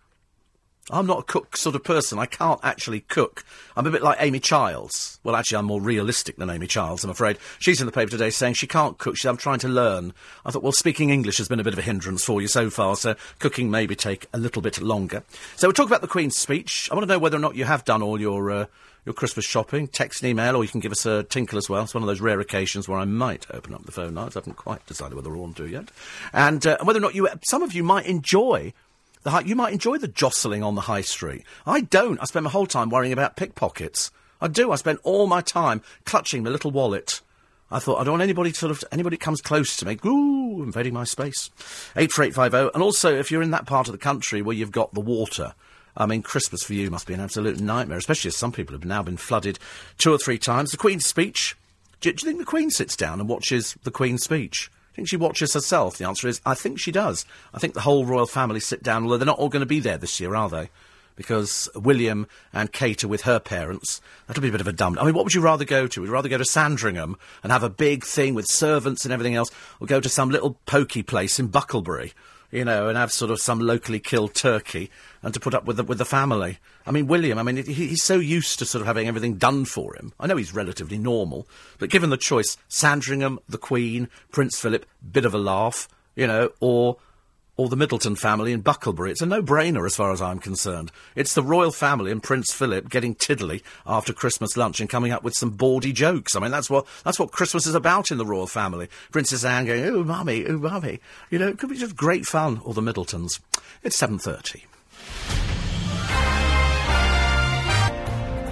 [0.92, 2.18] I'm not a cook sort of person.
[2.18, 3.44] I can't actually cook.
[3.76, 5.18] I'm a bit like Amy Childs.
[5.22, 7.38] Well, actually, I'm more realistic than Amy Childs, I'm afraid.
[7.58, 9.16] She's in the paper today saying she can't cook.
[9.16, 10.12] She, I'm trying to learn.
[10.44, 12.70] I thought, well, speaking English has been a bit of a hindrance for you so
[12.70, 15.22] far, so cooking maybe take a little bit longer.
[15.56, 16.88] So we'll talk about the Queen's speech.
[16.90, 18.50] I want to know whether or not you have done all your.
[18.50, 18.66] Uh,
[19.06, 21.84] your Christmas shopping, text and email, or you can give us a tinkle as well.
[21.84, 24.36] It's one of those rare occasions where I might open up the phone lines.
[24.36, 25.90] I haven't quite decided whether I want to yet.
[26.34, 28.74] And uh, whether or not you, some of you might enjoy
[29.22, 31.44] the high, you might enjoy the jostling on the high street.
[31.66, 32.20] I don't.
[32.20, 34.10] I spend my whole time worrying about pickpockets.
[34.40, 34.72] I do.
[34.72, 37.20] I spend all my time clutching my little wallet.
[37.70, 39.98] I thought I don't want anybody to sort of anybody comes close to me.
[40.04, 41.50] Ooh, invading my space.
[41.96, 42.70] Eight four eight five zero.
[42.74, 45.54] And also, if you're in that part of the country where you've got the water,
[45.96, 48.84] I mean, Christmas for you must be an absolute nightmare, especially as some people have
[48.84, 49.58] now been flooded
[49.98, 50.70] two or three times.
[50.70, 51.56] The Queen's speech.
[52.00, 54.70] Do, do you think the Queen sits down and watches the Queen's speech?
[54.92, 55.98] I think she watches herself?
[55.98, 57.24] The answer is, I think she does.
[57.54, 59.80] I think the whole royal family sit down, although they're not all going to be
[59.80, 60.70] there this year, are they?
[61.16, 64.00] Because William and Kate are with her parents.
[64.26, 64.98] That'll be a bit of a dumb.
[64.98, 66.00] I mean, what would you rather go to?
[66.00, 69.34] Would you rather go to Sandringham and have a big thing with servants and everything
[69.34, 69.50] else,
[69.80, 72.12] or go to some little pokey place in Bucklebury?
[72.50, 74.90] you know, and have sort of some locally killed turkey
[75.22, 76.58] and to put up with the, with the family.
[76.86, 79.64] I mean, William, I mean, he, he's so used to sort of having everything done
[79.64, 80.12] for him.
[80.18, 81.46] I know he's relatively normal,
[81.78, 86.50] but given the choice, Sandringham, the Queen, Prince Philip, bit of a laugh, you know,
[86.60, 86.96] or
[87.60, 89.10] or the Middleton family in Bucklebury.
[89.10, 90.90] It's a no-brainer as far as I'm concerned.
[91.14, 95.22] It's the royal family and Prince Philip getting tiddly after Christmas lunch and coming up
[95.22, 96.34] with some bawdy jokes.
[96.34, 98.88] I mean, that's what that's what Christmas is about in the royal family.
[99.10, 102.62] Princess Anne going, "Oh, mummy, oh, mummy," you know, it could be just great fun.
[102.64, 103.40] Or the Middletons.
[103.82, 104.64] It's seven thirty.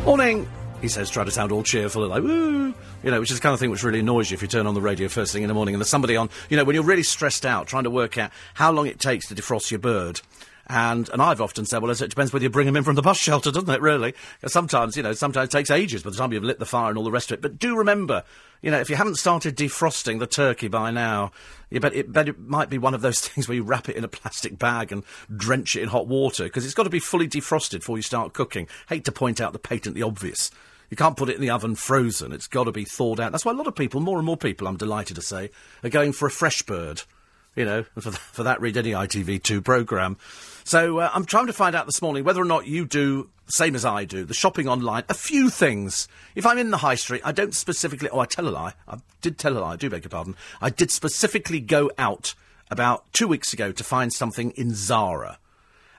[0.05, 0.49] Morning
[0.81, 3.43] he says, trying to sound all cheerful and like, woo, you know, which is the
[3.43, 5.43] kind of thing which really annoys you if you turn on the radio first thing
[5.43, 7.85] in the morning and there's somebody on, you know, when you're really stressed out trying
[7.85, 10.21] to work out how long it takes to defrost your bird.
[10.69, 13.03] And, and I've often said, well, it depends whether you bring them in from the
[13.03, 14.15] bus shelter, doesn't it, really?
[14.47, 16.99] sometimes, you know, sometimes it takes ages by the time you've lit the fire and
[16.99, 17.43] all the rest of it.
[17.43, 18.23] But do remember,
[18.61, 21.33] you know, if you haven't started defrosting the turkey by now,
[21.71, 23.97] you bet it, bet it might be one of those things where you wrap it
[23.97, 25.05] in a plastic bag and
[25.35, 28.35] drench it in hot water, because it's got to be fully defrosted before you start
[28.35, 28.69] cooking.
[28.89, 30.51] Hate to point out the patently obvious.
[30.91, 32.33] You can't put it in the oven frozen.
[32.33, 33.33] It's got to be thawed out.
[33.33, 35.51] That's why a lot of people, more and more people, I'm delighted to say,
[35.85, 37.03] are going for a fresh bird.
[37.55, 40.17] You know, for, th- for that, read any ITV2 programme.
[40.69, 43.75] So uh, I'm trying to find out this morning whether or not you do, same
[43.75, 45.03] as I do, the shopping online.
[45.09, 46.09] A few things.
[46.35, 48.11] If I'm in the high street, I don't specifically.
[48.11, 48.75] Oh, I tell a lie.
[48.87, 49.73] I did tell a lie.
[49.73, 50.37] I do beg your pardon.
[50.61, 52.35] I did specifically go out
[52.71, 55.39] about two weeks ago to find something in Zara.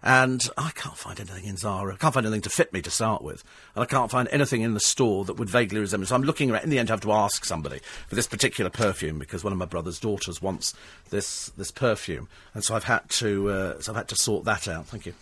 [0.01, 1.93] And I can't find anything in Zara.
[1.93, 3.43] I can't find anything to fit me to start with.
[3.75, 6.07] And I can't find anything in the store that would vaguely resemble.
[6.07, 6.63] So I'm looking around.
[6.63, 9.59] In the end, I have to ask somebody for this particular perfume because one of
[9.59, 10.73] my brother's daughters wants
[11.09, 14.67] this this perfume, and so I've had to uh, so I've had to sort that
[14.67, 14.88] out.
[14.88, 15.13] Thank you.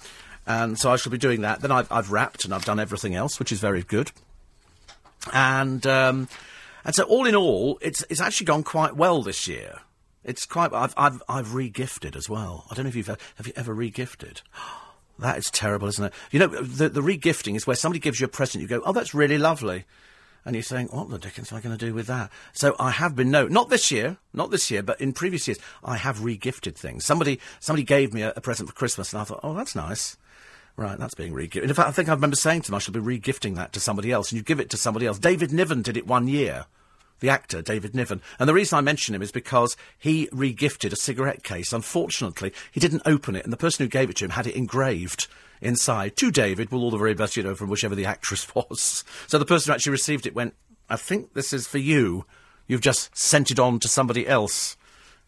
[0.45, 1.59] And so I shall be doing that.
[1.59, 4.11] Then I've, I've wrapped and I've done everything else, which is very good.
[5.33, 6.29] And um,
[6.85, 9.79] and so all in all, it's it's actually gone quite well this year.
[10.23, 10.73] It's quite.
[10.73, 12.65] I've I've I've regifted as well.
[12.69, 14.41] I don't know if you've have you ever regifted.
[15.19, 16.13] That is terrible, isn't it?
[16.29, 18.61] You know, the the regifting is where somebody gives you a present.
[18.61, 19.85] You go, oh, that's really lovely.
[20.45, 22.31] And you're saying, what the dickens am I going to do with that?
[22.53, 25.57] So I have been no, not this year, not this year, but in previous years,
[25.83, 27.03] I have regifted things.
[27.03, 30.17] Somebody, somebody gave me a, a present for Christmas, and I thought, oh, that's nice.
[30.77, 31.63] Right, that's being regifted.
[31.63, 33.79] In fact, I think I remember saying to them, I should be regifting that to
[33.79, 35.17] somebody else, and you give it to somebody else.
[35.17, 36.67] David Niven did it one year
[37.19, 38.21] the actor, David Niven.
[38.39, 41.73] And the reason I mention him is because he regifted a cigarette case.
[41.73, 44.55] Unfortunately, he didn't open it, and the person who gave it to him had it
[44.55, 45.27] engraved
[45.61, 46.15] inside.
[46.17, 49.03] To David, well, all the very best, you know, from whichever the actress was.
[49.27, 50.53] So the person who actually received it went,
[50.89, 52.25] I think this is for you.
[52.67, 54.77] You've just sent it on to somebody else.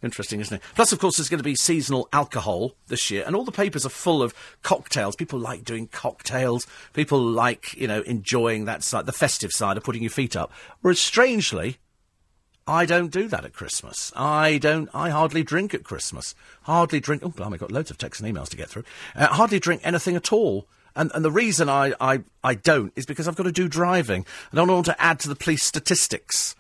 [0.02, 0.64] Interesting, isn't it?
[0.76, 3.86] Plus, of course, there's going to be seasonal alcohol this year, and all the papers
[3.86, 4.34] are full of
[4.64, 5.16] cocktails.
[5.16, 6.66] People like doing cocktails.
[6.94, 10.52] People like, you know, enjoying that side, the festive side of putting your feet up.
[10.82, 11.80] Whereas, strangely,
[12.66, 14.14] I don't do that at Christmas.
[14.16, 14.90] I don't.
[14.94, 16.34] I hardly drink at Christmas.
[16.62, 17.24] Hardly drink.
[17.26, 18.84] Oh, blimey, I've got loads of texts and emails to get through.
[19.16, 20.68] Uh, hardly drink anything at all.
[20.96, 24.26] And, and the reason I, I, I don't is because I've got to do driving.
[24.52, 26.56] I don't want to add to the police statistics.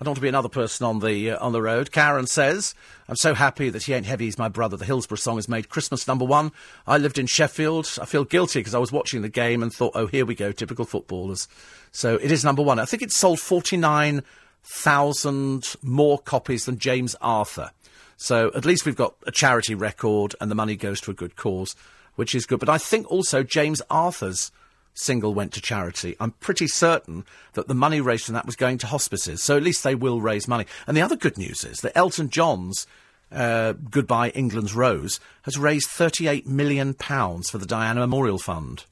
[0.00, 1.92] I don't want to be another person on the uh, on the road.
[1.92, 2.74] Karen says,
[3.08, 4.24] "I'm so happy that he ain't heavy.
[4.24, 4.76] He's my brother.
[4.76, 6.50] The Hillsborough song has made Christmas number one.
[6.86, 7.96] I lived in Sheffield.
[8.02, 10.50] I feel guilty because I was watching the game and thought, oh, here we go,
[10.50, 11.46] typical footballers.
[11.92, 12.80] So it is number one.
[12.80, 17.70] I think it sold 49,000 more copies than James Arthur.
[18.16, 21.36] So at least we've got a charity record, and the money goes to a good
[21.36, 21.76] cause,
[22.16, 22.58] which is good.
[22.58, 24.50] But I think also James Arthur's."
[24.94, 26.16] Single went to charity.
[26.20, 29.42] I'm pretty certain that the money raised from that was going to hospices.
[29.42, 30.66] So at least they will raise money.
[30.86, 32.86] And the other good news is that Elton John's
[33.32, 38.84] uh, Goodbye England's Rose, has raised £38 million for the Diana Memorial Fund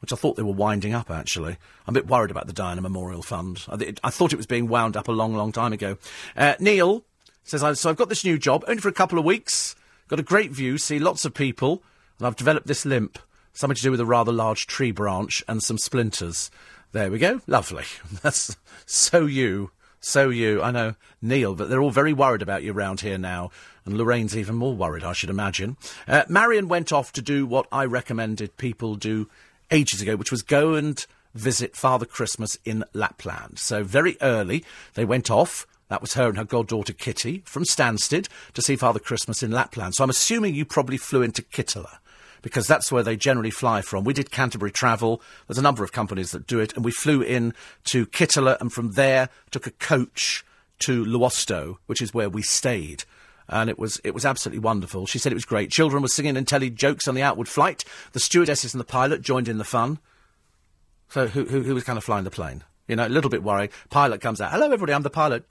[0.00, 1.58] which I thought they were winding up, actually.
[1.86, 3.66] I'm a bit worried about the Diana Memorial Fund.
[3.68, 5.98] I, th- I thought it was being wound up a long, long time ago.
[6.36, 7.04] Uh, Neil
[7.44, 9.76] says, So I've got this new job, only for a couple of weeks.
[10.08, 11.82] Got a great view, see lots of people,
[12.18, 13.18] and I've developed this limp.
[13.60, 16.50] Something to do with a rather large tree branch and some splinters.
[16.92, 17.42] There we go.
[17.46, 17.84] Lovely.
[18.22, 19.70] That's so you.
[20.00, 20.62] So you.
[20.62, 23.50] I know, Neil, but they're all very worried about you round here now.
[23.84, 25.76] And Lorraine's even more worried, I should imagine.
[26.08, 29.28] Uh, Marion went off to do what I recommended people do
[29.70, 33.58] ages ago, which was go and visit Father Christmas in Lapland.
[33.58, 35.66] So very early, they went off.
[35.88, 39.96] That was her and her goddaughter Kitty from Stansted to see Father Christmas in Lapland.
[39.96, 41.98] So I'm assuming you probably flew into Kittila
[42.42, 44.04] because that's where they generally fly from.
[44.04, 45.22] We did Canterbury Travel.
[45.46, 48.72] There's a number of companies that do it, and we flew in to Kittila, and
[48.72, 50.44] from there took a coach
[50.80, 53.04] to Luosto, which is where we stayed
[53.50, 55.06] and it was it was absolutely wonderful.
[55.06, 55.70] She said it was great.
[55.70, 57.84] Children were singing and telling jokes on the outward flight.
[58.12, 59.98] The stewardesses and the pilot joined in the fun.
[61.08, 62.62] So who who, who was kind of flying the plane?
[62.86, 63.70] You know, a little bit worrying.
[63.90, 64.52] Pilot comes out.
[64.52, 64.92] Hello, everybody.
[64.92, 65.50] I'm the pilot.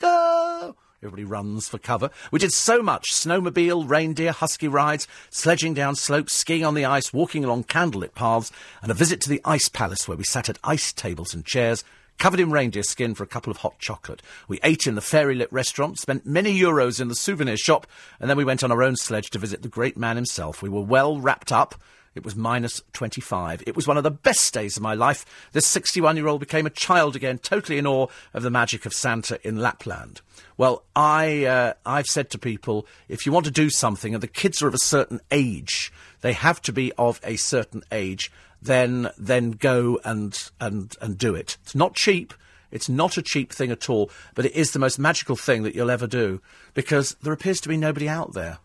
[1.02, 2.10] Everybody runs for cover.
[2.30, 7.14] We did so much snowmobile, reindeer, husky rides, sledging down slopes, skiing on the ice,
[7.14, 10.60] walking along candlelit paths, and a visit to the ice palace where we sat at
[10.62, 11.86] ice tables and chairs
[12.18, 14.22] covered in reindeer skin for a couple of hot chocolate.
[14.50, 17.88] We ate in the fairy lit restaurant, spent many euros in the souvenir shop,
[18.20, 20.62] and then we went on our own sledge to visit the great man himself.
[20.62, 21.76] We were well wrapped up.
[22.16, 23.64] It was minus 25.
[23.68, 25.26] It was one of the best days of my life.
[25.52, 28.94] This 61 year old became a child again, totally in awe of the magic of
[28.94, 30.22] Santa in Lapland.
[30.58, 34.28] Well, I, uh, I've said to people, if you want to do something and the
[34.28, 35.92] kids are of a certain age,
[36.22, 41.36] they have to be of a certain age then then go and and and do
[41.36, 41.58] it.
[41.64, 42.34] It's not cheap.
[42.72, 45.74] It's not a cheap thing at all, but it is the most magical thing that
[45.74, 46.40] you'll ever do
[46.76, 48.60] because there appears to be nobody out there.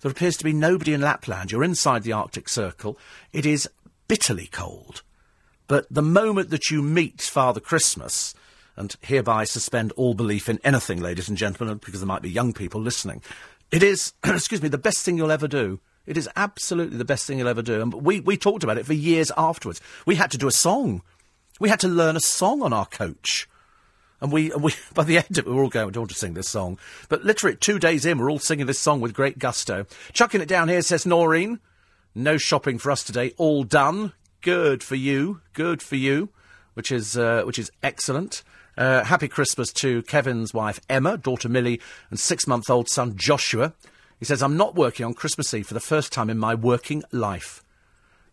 [0.00, 1.50] There appears to be nobody in Lapland.
[1.50, 2.98] You're inside the Arctic Circle.
[3.32, 3.68] It is
[4.06, 5.02] bitterly cold.
[5.66, 8.34] But the moment that you meet Father Christmas,
[8.76, 12.52] and hereby suspend all belief in anything, ladies and gentlemen, because there might be young
[12.52, 13.22] people listening,
[13.70, 15.80] it is, excuse me, the best thing you'll ever do.
[16.06, 17.82] It is absolutely the best thing you'll ever do.
[17.82, 19.80] And we, we talked about it for years afterwards.
[20.06, 21.02] We had to do a song.
[21.60, 23.46] We had to learn a song on our coach.
[24.20, 26.10] And we, we by the end of it, we were all going, I don't want
[26.10, 26.78] to sing this song.
[27.08, 29.86] But literally, two days in, we're all singing this song with great gusto.
[30.12, 31.60] Chucking it down here, says Noreen.
[32.14, 33.32] No shopping for us today.
[33.36, 34.12] All done.
[34.40, 35.40] Good for you.
[35.52, 36.30] Good for you.
[36.74, 38.42] Which is, uh, which is excellent.
[38.76, 43.74] Uh, happy Christmas to Kevin's wife Emma, daughter Millie, and six month old son Joshua.
[44.20, 47.02] He says, I'm not working on Christmas Eve for the first time in my working
[47.10, 47.64] life.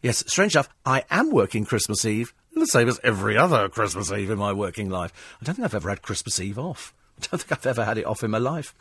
[0.04, 4.30] Yes, strange enough, I am working Christmas Eve, the same as every other Christmas Eve
[4.30, 5.38] in my working life.
[5.42, 6.94] I don't think I've ever had Christmas Eve off.
[7.18, 8.74] I don't think I've ever had it off in my life.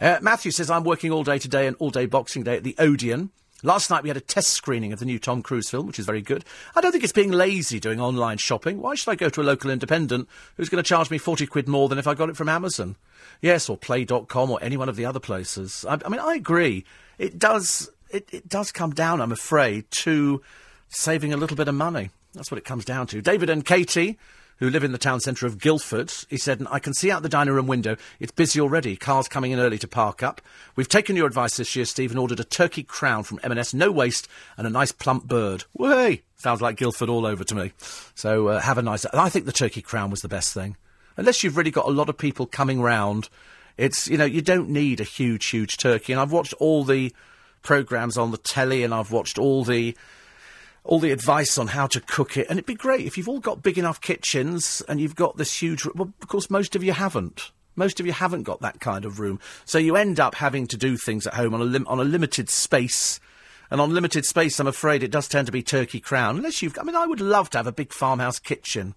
[0.00, 2.74] Uh, Matthew says, I'm working all day today and all day Boxing Day at the
[2.78, 3.30] Odeon.
[3.62, 6.04] Last night we had a test screening of the new Tom Cruise film, which is
[6.06, 6.44] very good.
[6.74, 8.80] I don't think it's being lazy doing online shopping.
[8.82, 11.66] Why should I go to a local independent who's going to charge me 40 quid
[11.66, 12.96] more than if I got it from Amazon?
[13.40, 15.84] Yes, or Play.com or any one of the other places.
[15.88, 16.84] I, I mean, I agree.
[17.18, 20.42] It does, it, it does come down, I'm afraid, to
[20.88, 22.10] saving a little bit of money.
[22.36, 23.20] That's what it comes down to.
[23.20, 24.18] David and Katie
[24.58, 26.10] who live in the town centre of Guildford.
[26.30, 27.98] He said, I can see out the dining room window.
[28.18, 28.96] It's busy already.
[28.96, 30.40] Cars coming in early to park up.
[30.76, 33.92] We've taken your advice this year, Steve, and ordered a turkey crown from M&S, no
[33.92, 35.64] waste, and a nice plump bird.
[35.74, 36.22] Way!
[36.36, 37.72] Sounds like Guildford all over to me.
[38.14, 39.04] So uh, have a nice...
[39.04, 40.76] I think the turkey crown was the best thing
[41.16, 43.28] unless you've really got a lot of people coming round,
[43.76, 46.12] it's, you know, you don't need a huge, huge turkey.
[46.12, 47.12] And I've watched all the
[47.62, 49.96] programmes on the telly and I've watched all the
[50.86, 52.48] all the advice on how to cook it.
[52.48, 55.60] And it'd be great if you've all got big enough kitchens and you've got this
[55.60, 55.84] huge.
[55.94, 57.50] Well, of course, most of you haven't.
[57.74, 59.38] Most of you haven't got that kind of room.
[59.64, 62.04] So you end up having to do things at home on a, lim- on a
[62.04, 63.20] limited space.
[63.70, 66.36] And on limited space, I'm afraid it does tend to be turkey crown.
[66.36, 66.78] Unless you've.
[66.78, 68.94] I mean, I would love to have a big farmhouse kitchen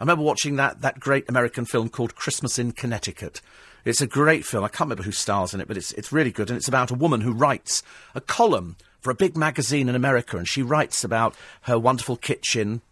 [0.00, 3.40] I remember watching that, that great American film called Christmas in Connecticut.
[3.84, 4.62] It's a great film.
[4.62, 6.50] I can't remember who stars in it, but it's, it's really good.
[6.50, 7.82] And it's about a woman who writes
[8.14, 10.36] a column for a big magazine in America.
[10.36, 12.82] And she writes about her wonderful kitchen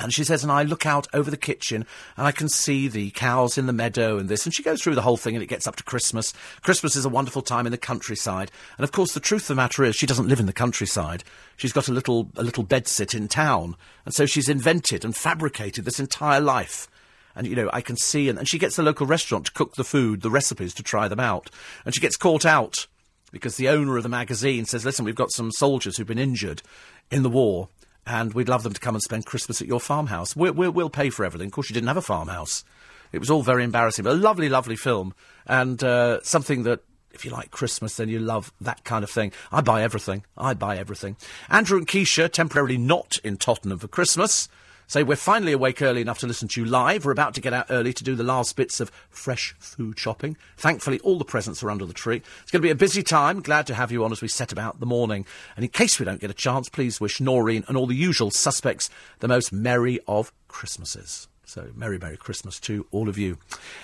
[0.00, 1.84] and she says, and I look out over the kitchen
[2.16, 4.46] and I can see the cows in the meadow and this.
[4.46, 6.32] And she goes through the whole thing and it gets up to Christmas.
[6.62, 8.52] Christmas is a wonderful time in the countryside.
[8.76, 11.24] And of course, the truth of the matter is she doesn't live in the countryside.
[11.56, 13.74] She's got a little, a little bedsit in town.
[14.04, 16.86] And so she's invented and fabricated this entire life.
[17.34, 19.74] And, you know, I can see, and, and she gets the local restaurant to cook
[19.74, 21.50] the food, the recipes to try them out.
[21.84, 22.86] And she gets caught out
[23.30, 26.62] because the owner of the magazine says, listen, we've got some soldiers who've been injured
[27.10, 27.68] in the war
[28.06, 30.34] and we'd love them to come and spend Christmas at your farmhouse.
[30.34, 31.46] we we'll pay for everything.
[31.46, 32.64] Of course, you didn't have a farmhouse.
[33.12, 35.14] It was all very embarrassing, but a lovely, lovely film,
[35.46, 36.80] and uh, something that
[37.12, 39.32] if you like Christmas, then you love that kind of thing.
[39.50, 40.24] I buy everything.
[40.36, 41.16] I buy everything.
[41.48, 44.48] Andrew and Keisha, temporarily not in Tottenham for Christmas,
[44.88, 47.04] say we're finally awake early enough to listen to you live.
[47.04, 50.36] We're about to get out early to do the last bits of fresh food shopping.
[50.56, 52.22] Thankfully, all the presents are under the tree.
[52.42, 53.40] It's going to be a busy time.
[53.40, 55.26] Glad to have you on as we set about the morning.
[55.54, 58.30] And in case we don't get a chance, please wish Noreen and all the usual
[58.30, 61.28] suspects the most merry of Christmases.
[61.48, 63.38] So, Merry, Merry Christmas to all of you.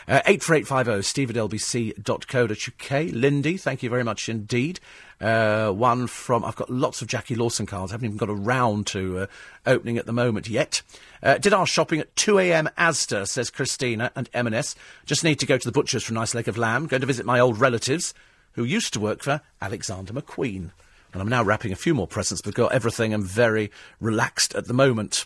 [0.06, 3.14] Uh, 84850 steve at lbc.co.uk.
[3.14, 4.80] Lindy, thank you very much indeed.
[5.18, 7.90] Uh, one from, I've got lots of Jackie Lawson cards.
[7.90, 9.26] I haven't even got around to uh,
[9.64, 10.82] opening at the moment yet.
[11.22, 14.76] Uh, did our shopping at 2am Asda, says Christina and M&S.
[15.06, 16.86] Just need to go to the butcher's for a nice leg of lamb.
[16.86, 18.12] Going to visit my old relatives
[18.52, 20.70] who used to work for Alexander McQueen.
[21.14, 24.66] And I'm now wrapping a few more presents, but got everything and very relaxed at
[24.66, 25.24] the moment.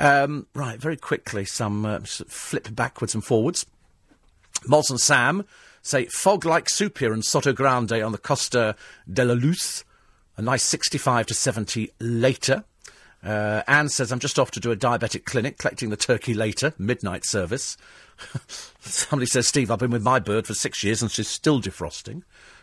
[0.00, 3.66] Um, right, very quickly, some uh, flip backwards and forwards.
[4.66, 5.44] Moz and Sam
[5.82, 8.76] say fog like soup in Soto Grande on the Costa
[9.10, 9.84] de la Luz.
[10.38, 12.64] A nice 65 to 70 later.
[13.22, 16.72] Uh, Anne says, I'm just off to do a diabetic clinic, collecting the turkey later,
[16.78, 17.76] midnight service.
[18.80, 22.22] Somebody says, Steve, I've been with my bird for six years and she's still defrosting.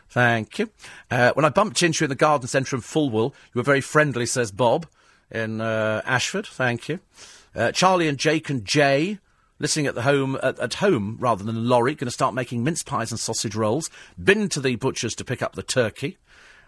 [0.09, 0.71] Thank you.
[1.11, 3.81] Uh, when I bumped into you in the garden centre in Fulwell, you were very
[3.81, 4.87] friendly, says Bob
[5.31, 6.45] in uh, Ashford.
[6.45, 6.99] Thank you.
[7.55, 9.19] Uh, Charlie and Jake and Jay
[9.59, 11.95] listening at the home at, at home rather than the lorry.
[11.95, 13.89] Going to start making mince pies and sausage rolls.
[14.21, 16.17] Been to the butcher's to pick up the turkey.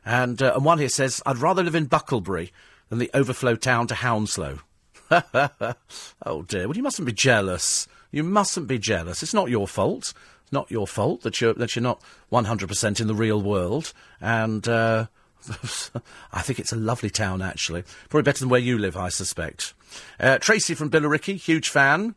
[0.06, 2.52] And, uh, and one here says, I'd rather live in Bucklebury
[2.89, 4.60] than the overflow town to Hounslow.
[5.12, 6.67] oh dear.
[6.67, 7.88] Well, you mustn't be jealous.
[8.12, 9.22] You mustn't be jealous.
[9.24, 10.13] It's not your fault.
[10.43, 13.93] It's not your fault that you're that you're not 100% in the real world.
[14.22, 15.08] And uh,
[16.32, 17.84] I think it's a lovely town, actually.
[18.10, 19.73] Probably better than where you live, I suspect.
[20.19, 22.15] Uh, Tracy from Billericay, huge fan.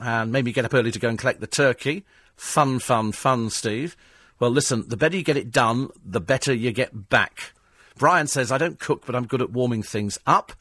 [0.00, 2.04] And made me get up early to go and collect the turkey.
[2.36, 3.96] Fun, fun, fun, Steve.
[4.38, 7.52] Well, listen, the better you get it done, the better you get back.
[7.96, 10.52] Brian says, I don't cook, but I'm good at warming things up.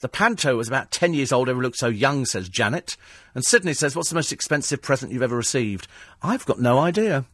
[0.00, 2.96] The Panto was about 10 years old, ever looked so young, says Janet.
[3.34, 5.88] And Sydney says, What's the most expensive present you've ever received?
[6.22, 7.24] I've got no idea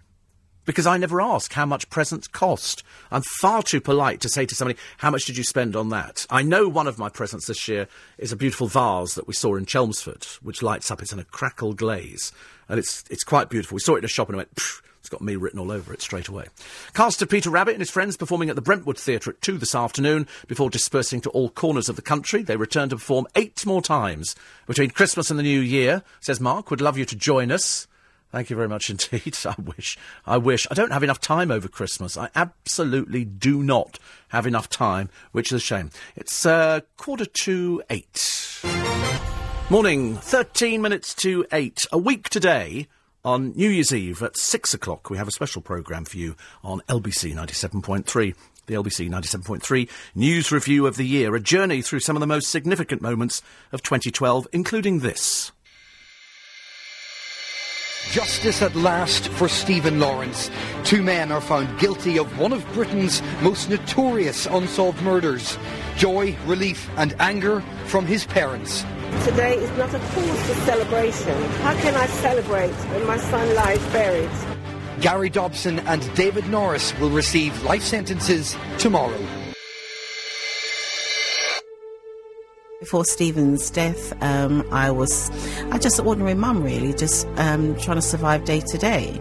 [0.65, 2.83] because I never ask how much presents cost.
[3.11, 6.27] I'm far too polite to say to somebody, How much did you spend on that?
[6.31, 9.57] I know one of my presents this year is a beautiful vase that we saw
[9.57, 11.03] in Chelmsford, which lights up.
[11.03, 12.33] It's in a crackle glaze,
[12.69, 13.77] and it's, it's quite beautiful.
[13.77, 14.51] We saw it in a shop and I went,
[15.01, 16.47] it's got me written all over it straight away.
[16.93, 19.75] Cast of Peter Rabbit and his friends performing at the Brentwood Theatre at 2 this
[19.75, 22.43] afternoon before dispersing to all corners of the country.
[22.43, 26.71] They return to perform eight more times between Christmas and the New Year, says Mark.
[26.71, 27.87] Would love you to join us.
[28.31, 29.37] Thank you very much indeed.
[29.45, 29.99] I wish.
[30.25, 30.67] I wish.
[30.71, 32.17] I don't have enough time over Christmas.
[32.17, 35.91] I absolutely do not have enough time, which is a shame.
[36.15, 38.63] It's uh, quarter to eight.
[39.69, 41.87] Morning, 13 minutes to eight.
[41.93, 42.89] A week today,
[43.25, 46.81] on New Year's Eve at six o'clock, we have a special programme for you on
[46.89, 48.35] LBC 97.3
[48.67, 52.49] the LBC 97.3 news review of the year, a journey through some of the most
[52.51, 55.51] significant moments of 2012, including this.
[58.09, 60.51] Justice at last for Stephen Lawrence.
[60.83, 65.57] Two men are found guilty of one of Britain's most notorious unsolved murders.
[65.97, 68.85] Joy, relief, and anger from his parents.
[69.25, 71.41] Today is not a cause for celebration.
[71.63, 74.31] How can I celebrate when my son lies buried?
[75.01, 79.25] Gary Dobson and David Norris will receive life sentences tomorrow.
[82.81, 85.31] Before Stephen's death, um, I was
[85.71, 89.21] I just an ordinary mum, really, just um, trying to survive day to day.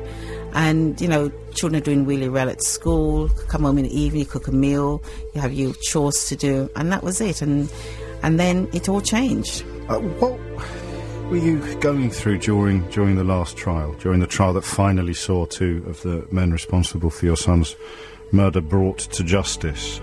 [0.53, 4.23] And, you know, children are doing really well at school, come home in the evening,
[4.27, 5.03] cook a meal,
[5.35, 7.41] you have your chores to do, and that was it.
[7.41, 7.69] And,
[8.23, 9.65] and then it all changed.
[9.89, 10.39] Uh, what
[11.29, 15.45] were you going through during, during the last trial, during the trial that finally saw
[15.45, 17.75] two of the men responsible for your son's
[18.31, 19.99] murder brought to justice?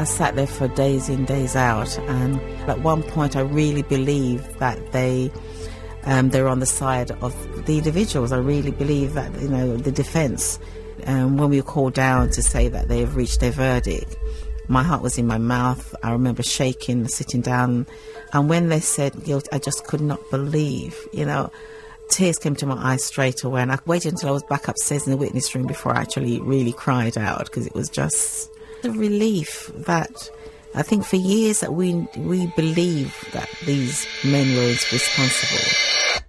[0.00, 4.58] I sat there for days in, days out, and at one point I really believed
[4.58, 5.30] that they
[6.04, 7.34] um, they were on the side of
[7.66, 8.32] the individuals.
[8.32, 10.58] I really believe that you know the defence.
[11.04, 14.16] Um, when we were called down to say that they have reached their verdict,
[14.68, 15.94] my heart was in my mouth.
[16.02, 17.86] I remember shaking, sitting down,
[18.32, 20.98] and when they said guilt, I just could not believe.
[21.12, 21.52] You know,
[22.08, 25.06] tears came to my eyes straight away, and I waited until I was back upstairs
[25.06, 28.50] in the witness room before I actually really cried out because it was just
[28.82, 30.30] the relief that
[30.74, 36.24] I think for years that we we believe that these men were responsible.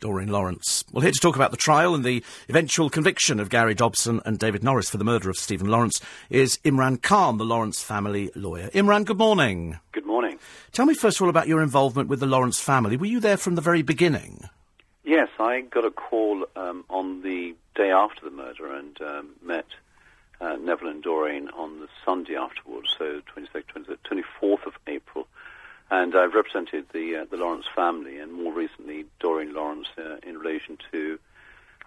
[0.00, 0.84] Doreen Lawrence.
[0.92, 4.38] Well, here to talk about the trial and the eventual conviction of Gary Dobson and
[4.38, 8.68] David Norris for the murder of Stephen Lawrence is Imran Khan, the Lawrence family lawyer.
[8.74, 9.78] Imran, good morning.
[9.92, 10.38] Good morning.
[10.72, 12.98] Tell me first of all about your involvement with the Lawrence family.
[12.98, 14.48] Were you there from the very beginning?
[15.04, 19.66] Yes, I got a call um, on the day after the murder and um, met
[20.44, 25.26] uh, Neville and Doreen on the Sunday afterwards, so 22nd, 24th of April.
[25.90, 30.38] And I've represented the uh, the Lawrence family, and more recently Doreen Lawrence, uh, in
[30.38, 31.18] relation to,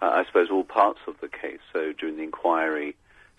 [0.01, 1.59] uh, I suppose, all parts of the case.
[1.73, 2.95] So during the inquiry,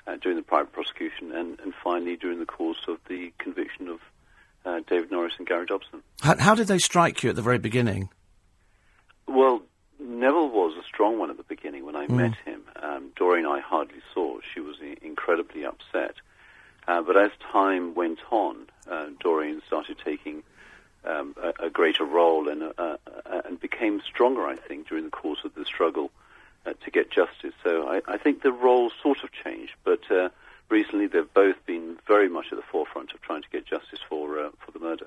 [0.07, 4.01] uh, during the private prosecution, and, and finally during the course of the conviction of
[4.65, 6.03] uh, David Norris and Gary Dobson.
[6.21, 8.11] How, how did they strike you at the very beginning?
[9.27, 9.63] Well,
[10.01, 12.63] Neville was a strong one at the beginning when I met him.
[12.81, 14.39] Um, Doreen I hardly saw.
[14.55, 16.15] She was incredibly upset.
[16.87, 20.43] Uh, but as time went on, uh, Doreen started taking
[21.05, 22.97] um, a, a greater role and, uh, uh,
[23.45, 26.11] and became stronger, I think, during the course of the struggle
[26.65, 27.55] uh, to get justice.
[27.63, 30.31] So I, I think the role sort of changed, but uh,
[30.71, 34.39] recently they've both been very much at the forefront of trying to get justice for,
[34.39, 35.07] uh, for the murder.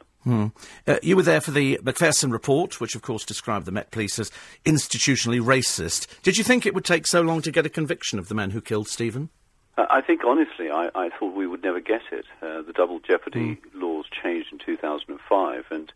[0.87, 4.19] Uh, you were there for the Macpherson report, which of course described the Met Police
[4.19, 4.31] as
[4.65, 6.07] institutionally racist.
[6.21, 8.51] Did you think it would take so long to get a conviction of the men
[8.51, 9.29] who killed Stephen?
[9.77, 12.25] Uh, I think, honestly, I, I thought we would never get it.
[12.41, 15.91] Uh, the double jeopardy laws changed in 2005, and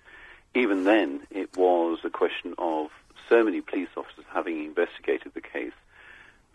[0.53, 2.89] even then, it was a question of
[3.27, 5.73] so many police officers having investigated the case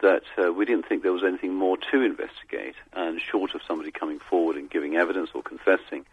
[0.02, 2.74] that uh, we didn't think there was anything more to investigate.
[2.92, 6.06] And short of somebody coming forward and giving evidence or confessing,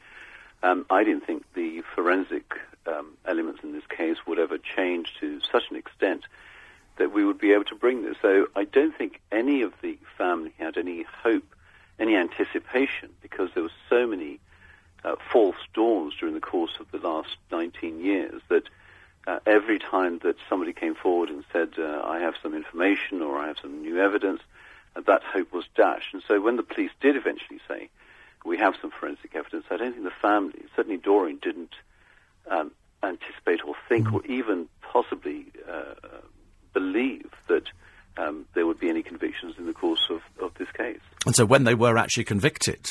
[0.64, 2.54] um, I didn't think the forensic
[2.86, 6.24] um, elements in this case would ever change to such an extent
[6.98, 8.18] that we would be able to bring this.
[8.22, 11.56] So I don't think any of the family had any hope,
[12.00, 14.40] any anticipation, because there were so many
[15.04, 18.64] uh, false dawns during the course of the last 19 years that
[19.28, 23.38] uh, every time that somebody came forward and said, uh, I have some information or
[23.38, 24.42] I have some new evidence,
[24.96, 26.14] uh, that hope was dashed.
[26.14, 27.90] And so when the police did eventually say,
[28.46, 31.76] we have some forensic evidence, I don't think the family, certainly Doreen, didn't
[32.50, 32.72] um,
[33.04, 35.96] anticipate or think or even possibly uh,
[36.74, 37.64] believe that
[38.18, 41.02] um, there would be any convictions in the course of, of this case.
[41.26, 42.90] And so when they were actually convicted,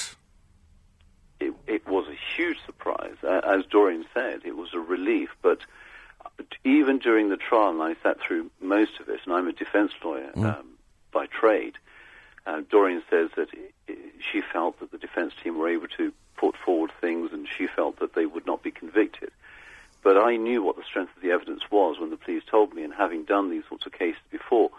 [1.40, 3.16] It, it was a huge surprise.
[3.22, 5.60] As Doreen said, it was a relief, but
[6.64, 9.92] even during the trial, and I sat through most of it, and I'm a defense
[10.04, 10.66] lawyer um,
[11.12, 11.74] by trade,
[12.46, 13.48] uh, Doreen says that
[14.20, 17.98] she felt that the defense team were able to put forward things and she felt
[17.98, 19.30] that they would not be convicted.
[20.02, 22.84] But I knew what the strength of the evidence was when the police told me,
[22.84, 24.70] and having done these sorts of cases before,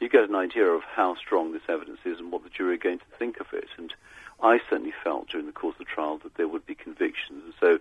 [0.00, 2.78] you get an idea of how strong this evidence is and what the jury are
[2.78, 3.68] going to think of it.
[3.78, 3.94] And
[4.42, 7.42] I certainly felt during the course of the trial that there would be convictions.
[7.44, 7.78] And so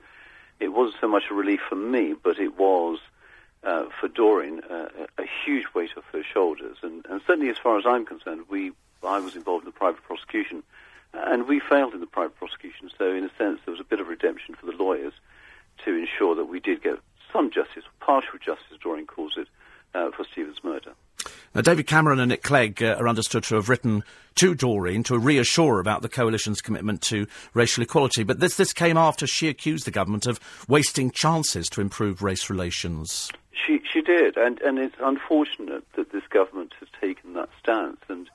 [0.60, 3.00] it wasn't so much a relief for me, but it was
[3.64, 6.78] uh, for Doreen uh, a huge weight off her shoulders.
[6.82, 8.72] And, and certainly, as far as I'm concerned, we
[9.04, 10.64] I was involved in the private prosecution,
[11.14, 12.90] and we failed in the private prosecution.
[12.98, 15.14] So, in a sense, there was a bit of redemption for the lawyers
[15.86, 17.00] to ensure that we did get
[17.32, 19.48] some justice, partial justice, Doreen calls it,
[19.94, 20.94] uh, for Stephen's murder.
[21.56, 24.04] Now, David Cameron and Nick Clegg uh, are understood to have written
[24.36, 28.24] to Doreen to reassure about the coalition's commitment to racial equality.
[28.24, 32.50] But this, this came after she accused the government of wasting chances to improve race
[32.50, 33.32] relations.
[33.52, 38.02] She she did, and and it's unfortunate that this government has taken that stance.
[38.10, 38.30] And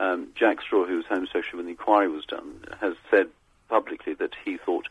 [0.00, 3.28] um, Jack Straw, who was Home Secretary when the inquiry was done, has said
[3.68, 4.88] publicly that he thought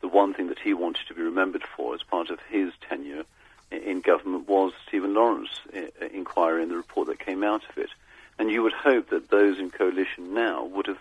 [0.00, 3.24] the one thing that he wanted to be remembered for as part of his tenure
[3.72, 7.90] in government was Stephen Lawrence uh, inquiry and the report that came out of it.
[8.38, 10.98] And you would hope that those in coalition now would have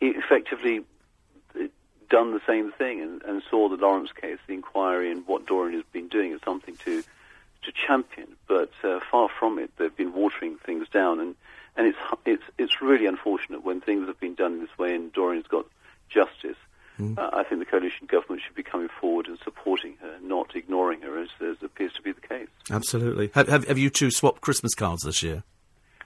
[0.00, 0.84] effectively
[1.54, 1.64] uh,
[2.08, 5.74] done the same thing and, and saw the Lawrence case, the inquiry, and what Doreen
[5.74, 7.02] has been doing as something to
[7.62, 8.36] to champion.
[8.46, 11.34] But uh, far from it, they've been watering things down, and
[11.76, 15.46] and it's it's it's really unfortunate when things have been done this way and Doreen's
[15.46, 15.66] got
[16.08, 16.56] justice.
[16.98, 21.00] Uh, I think the coalition government should be coming forward and supporting her, not ignoring
[21.02, 22.48] her, as, as appears to be the case.
[22.70, 23.30] Absolutely.
[23.34, 25.44] Have, have, have you two swapped Christmas cards this year?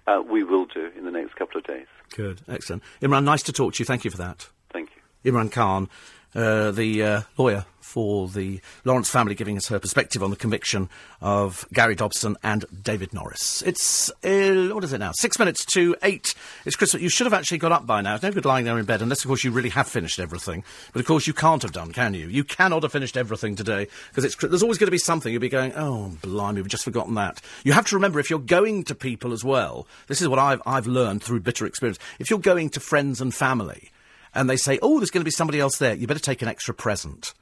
[0.06, 1.86] Uh, we will do in the next couple of days.
[2.14, 2.42] Good.
[2.48, 2.82] Excellent.
[3.00, 3.86] Imran, nice to talk to you.
[3.86, 4.48] Thank you for that.
[4.72, 4.90] Thank
[5.22, 5.32] you.
[5.32, 5.88] Imran Khan,
[6.34, 10.88] uh, the uh, lawyer for the Lawrence family, giving us her perspective on the conviction
[11.20, 13.60] of Gary Dobson and David Norris.
[13.66, 15.12] It's, uh, what is it now?
[15.12, 16.34] Six minutes to eight.
[16.64, 17.02] It's Christmas.
[17.02, 18.14] You should have actually got up by now.
[18.14, 20.64] It's no good lying there in bed, unless, of course, you really have finished everything.
[20.94, 22.28] But, of course, you can't have done, can you?
[22.28, 25.30] You cannot have finished everything today, because there's always going to be something.
[25.30, 27.42] You'll be going, oh, blimey, we've just forgotten that.
[27.62, 30.62] You have to remember, if you're going to people as well, this is what I've,
[30.64, 31.98] I've learned through bitter experience.
[32.18, 33.90] If you're going to friends and family,
[34.34, 36.48] and they say, oh, there's going to be somebody else there, you better take an
[36.48, 37.34] extra present.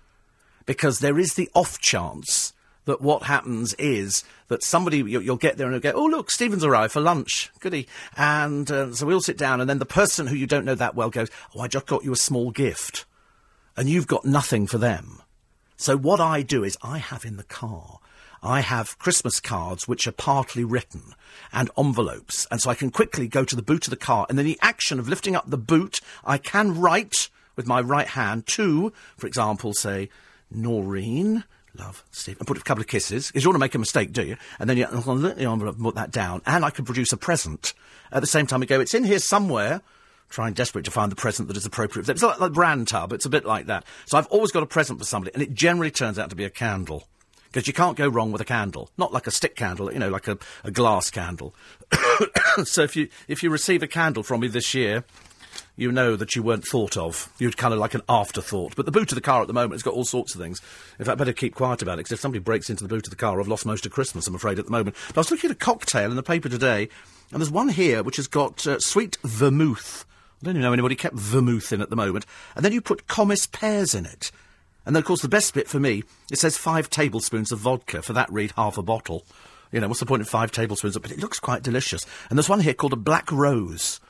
[0.67, 2.53] Because there is the off chance
[2.85, 6.31] that what happens is that somebody, you, you'll get there and you'll go, oh, look,
[6.31, 7.51] Stephen's arrived for lunch.
[7.61, 7.87] Goody.
[8.17, 10.95] And uh, so we'll sit down, and then the person who you don't know that
[10.95, 13.05] well goes, oh, I just got you a small gift.
[13.77, 15.23] And you've got nothing for them.
[15.77, 18.01] So what I do is I have in the car,
[18.43, 21.15] I have Christmas cards which are partly written
[21.53, 24.39] and envelopes, and so I can quickly go to the boot of the car, and
[24.39, 28.47] in the action of lifting up the boot, I can write with my right hand
[28.49, 30.09] to, for example, say,
[30.51, 31.45] Noreen.
[31.79, 34.13] Love, Steve, and put a couple of kisses, because you want to make a mistake,
[34.13, 34.37] do you?
[34.59, 37.75] And then you put that down, and I can produce a present.
[38.11, 39.81] At the same time, we go, it's in here somewhere,
[40.31, 42.09] trying desperate to find the present that is appropriate.
[42.09, 43.13] It's like, like brand tub.
[43.13, 43.85] It's a bit like that.
[44.07, 46.45] So I've always got a present for somebody, and it generally turns out to be
[46.45, 47.07] a candle.
[47.51, 48.91] Because you can't go wrong with a candle.
[48.97, 51.55] Not like a stick candle, you know, like a, a glass candle.
[52.65, 55.05] so if you, if you receive a candle from me this year,
[55.77, 57.33] you know that you weren't thought of.
[57.39, 58.77] You'd kind of like an afterthought.
[58.77, 60.61] But the boot of the car at the moment has got all sorts of things.
[60.99, 63.07] In fact, I better keep quiet about it, because if somebody breaks into the boot
[63.07, 64.97] of the car, I've lost most of Christmas, I'm afraid, at the moment.
[65.09, 66.89] But I was looking at a cocktail in the paper today,
[67.33, 70.05] and there's one here which has got uh, sweet vermouth.
[70.43, 72.27] I don't even know anybody kept vermouth in at the moment.
[72.55, 74.31] And then you put Comice pears in it.
[74.87, 78.03] And then, of course, the best bit for me, it says five tablespoons of vodka.
[78.03, 79.25] For that, read half a bottle.
[79.73, 80.99] You know, what's the point of five tablespoons?
[80.99, 82.05] But it looks quite delicious.
[82.29, 84.01] And there's one here called a black rose.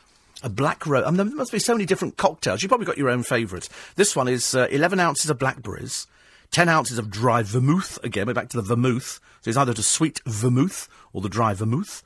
[0.43, 1.05] A black rose.
[1.05, 2.63] I mean, there must be so many different cocktails.
[2.63, 3.69] You've probably got your own favourites.
[3.97, 6.07] This one is uh, 11 ounces of blackberries,
[6.51, 7.99] 10 ounces of dry vermouth.
[8.03, 9.21] Again, we're back to the vermouth.
[9.43, 12.03] So it's either the sweet vermouth or the dry vermouth.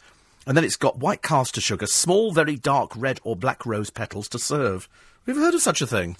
[0.46, 4.28] And then it's got white caster sugar, small, very dark red or black rose petals
[4.28, 4.88] to serve.
[5.26, 6.16] Have you ever heard of such a thing?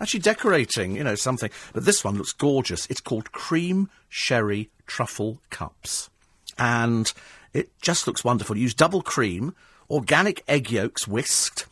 [0.00, 1.50] Actually decorating, you know, something.
[1.72, 2.86] But this one looks gorgeous.
[2.86, 6.08] It's called Cream Sherry Truffle Cups.
[6.56, 7.12] And
[7.52, 8.56] it just looks wonderful.
[8.56, 9.54] Use double cream,
[9.90, 11.66] organic egg yolks whisked,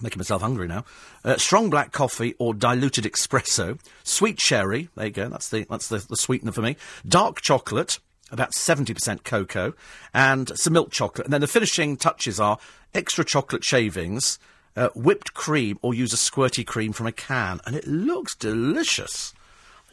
[0.00, 0.84] making myself hungry now.
[1.24, 4.88] Uh, strong black coffee or diluted espresso, sweet sherry.
[4.94, 5.28] There you go.
[5.28, 6.76] That's the that's the, the sweetener for me.
[7.06, 7.98] Dark chocolate,
[8.30, 9.74] about seventy percent cocoa,
[10.12, 11.26] and some milk chocolate.
[11.26, 12.58] And then the finishing touches are
[12.94, 14.38] extra chocolate shavings,
[14.76, 19.32] uh, whipped cream, or use a squirty cream from a can, and it looks delicious.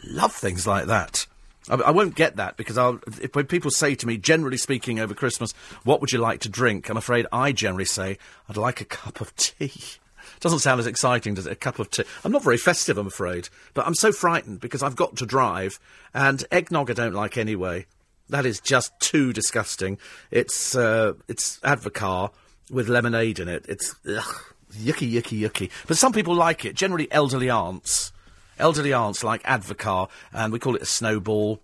[0.06, 1.26] Love things like that.
[1.70, 5.00] I, I won't get that because I'll, if, when people say to me, generally speaking,
[5.00, 5.54] over Christmas,
[5.84, 6.90] what would you like to drink?
[6.90, 8.18] I'm afraid I generally say,
[8.50, 9.72] I'd like a cup of tea.
[10.40, 11.54] Doesn't sound as exciting, does it?
[11.54, 12.04] A cup of tea.
[12.26, 13.50] I'm not very festive, I'm afraid.
[13.74, 15.80] But I'm so frightened because I've got to drive,
[16.14, 17.86] and eggnog I don't like anyway.
[18.30, 19.98] That is just too disgusting.
[20.32, 22.32] It's, uh, it's Advocaat
[22.70, 23.66] with lemonade in it.
[23.70, 25.70] It's ugh, yucky, yucky, yucky.
[25.88, 28.12] But some people like it, generally elderly aunts.
[28.60, 31.60] Elderly aunts like Advocaat, and we call it a snowball.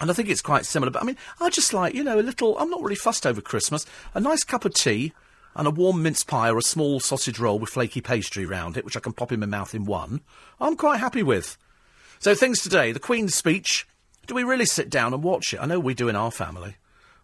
[0.00, 0.90] And I think it's quite similar.
[0.90, 2.58] But I mean, I just like, you know, a little.
[2.58, 3.86] I'm not really fussed over Christmas.
[4.14, 5.12] A nice cup of tea
[5.54, 8.84] and a warm mince pie or a small sausage roll with flaky pastry round it,
[8.84, 10.20] which I can pop in my mouth in one.
[10.60, 11.56] I'm quite happy with.
[12.18, 12.92] So things today.
[12.92, 13.86] The Queen's speech.
[14.26, 15.60] Do we really sit down and watch it?
[15.60, 16.76] I know we do in our family.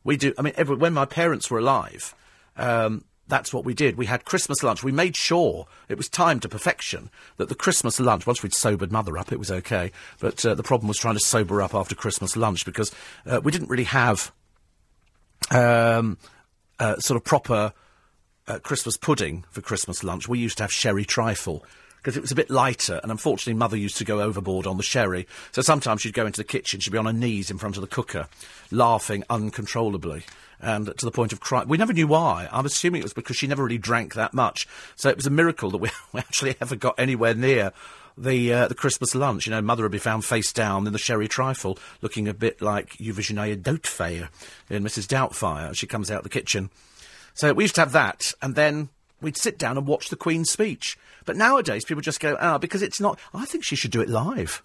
[0.03, 0.33] We do.
[0.39, 2.15] I mean, every, when my parents were alive,
[2.57, 3.97] um, that's what we did.
[3.97, 4.83] We had Christmas lunch.
[4.85, 8.93] We made sure it was timed to perfection that the Christmas lunch, once we'd sobered
[8.93, 9.91] mother up, it was okay.
[10.21, 12.93] But uh, the problem was trying to sober up after Christmas lunch because
[13.27, 14.33] uh, we didn't really have
[15.51, 16.19] um,
[16.79, 17.73] uh, sort of proper
[18.47, 20.29] uh, Christmas pudding for Christmas lunch.
[20.29, 21.65] We used to have sherry trifle
[22.07, 24.83] because it was a bit lighter, and unfortunately, mother used to go overboard on the
[24.85, 25.27] sherry.
[25.51, 27.81] So sometimes she'd go into the kitchen, she'd be on her knees in front of
[27.81, 28.29] the cooker,
[28.71, 30.23] laughing uncontrollably
[30.61, 31.67] and to the point of crying.
[31.67, 32.49] We never knew why.
[32.53, 34.69] I'm assuming it was because she never really drank that much.
[34.95, 37.73] So it was a miracle that we, we actually ever got anywhere near
[38.17, 39.49] the uh, the Christmas lunch.
[39.49, 42.63] You know, mother would be found face down in the sherry trifle, looking a bit
[42.63, 44.29] like Eugenia Doubtfire
[44.71, 45.09] in Mrs.
[45.09, 46.71] Doubtfire as she comes out of the kitchen.
[47.35, 48.91] So we used to have that, and then
[49.21, 50.97] we'd sit down and watch the Queen's speech.
[51.27, 53.19] But nowadays, people just go, ah, because it's not.
[53.35, 54.63] I think she should do it live.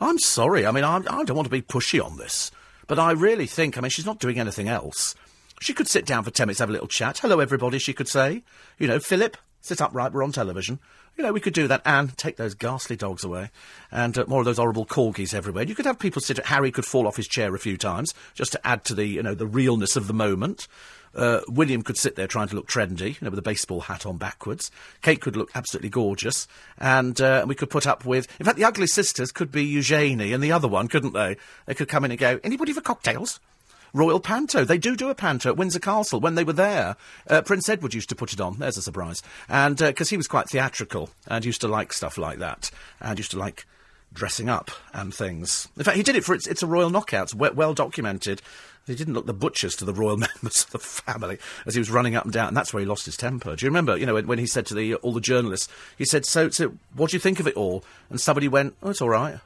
[0.00, 0.66] I'm sorry.
[0.66, 2.50] I mean, I, I don't want to be pushy on this.
[2.86, 5.14] But I really think, I mean, she's not doing anything else.
[5.60, 7.18] She could sit down for 10 minutes, have a little chat.
[7.18, 8.42] Hello, everybody, she could say.
[8.78, 10.78] You know, Philip, sit upright, we're on television.
[11.16, 13.50] You know, we could do that and take those ghastly dogs away
[13.90, 15.64] and uh, more of those horrible corgis everywhere.
[15.64, 16.44] You could have people sit.
[16.46, 19.22] Harry could fall off his chair a few times just to add to the, you
[19.22, 20.68] know, the realness of the moment.
[21.14, 24.04] Uh, William could sit there trying to look trendy, you know, with a baseball hat
[24.06, 24.70] on backwards.
[25.02, 26.46] Kate could look absolutely gorgeous,
[26.78, 28.28] and uh, we could put up with.
[28.38, 31.36] In fact, the ugly sisters could be Eugenie and the other one, couldn't they?
[31.66, 33.40] They could come in and go, "Anybody for cocktails?"
[33.92, 34.64] Royal Panto.
[34.64, 36.20] They do do a panto at Windsor Castle.
[36.20, 36.96] When they were there,
[37.30, 38.58] uh, Prince Edward used to put it on.
[38.58, 39.22] There's a surprise.
[39.48, 43.18] And because uh, he was quite theatrical and used to like stuff like that, and
[43.18, 43.64] used to like
[44.12, 45.68] dressing up and things.
[45.76, 48.42] In fact, he did it for it's, it's a royal knockout, well, well documented.
[48.86, 51.90] He didn't look the butchers to the royal members of the family as he was
[51.90, 53.56] running up and down, and that's where he lost his temper.
[53.56, 55.68] Do you remember, you know, when, when he said to the, all the journalists,
[55.98, 57.84] he said, so, so what do you think of it all?
[58.10, 59.38] And somebody went, oh, it's all right.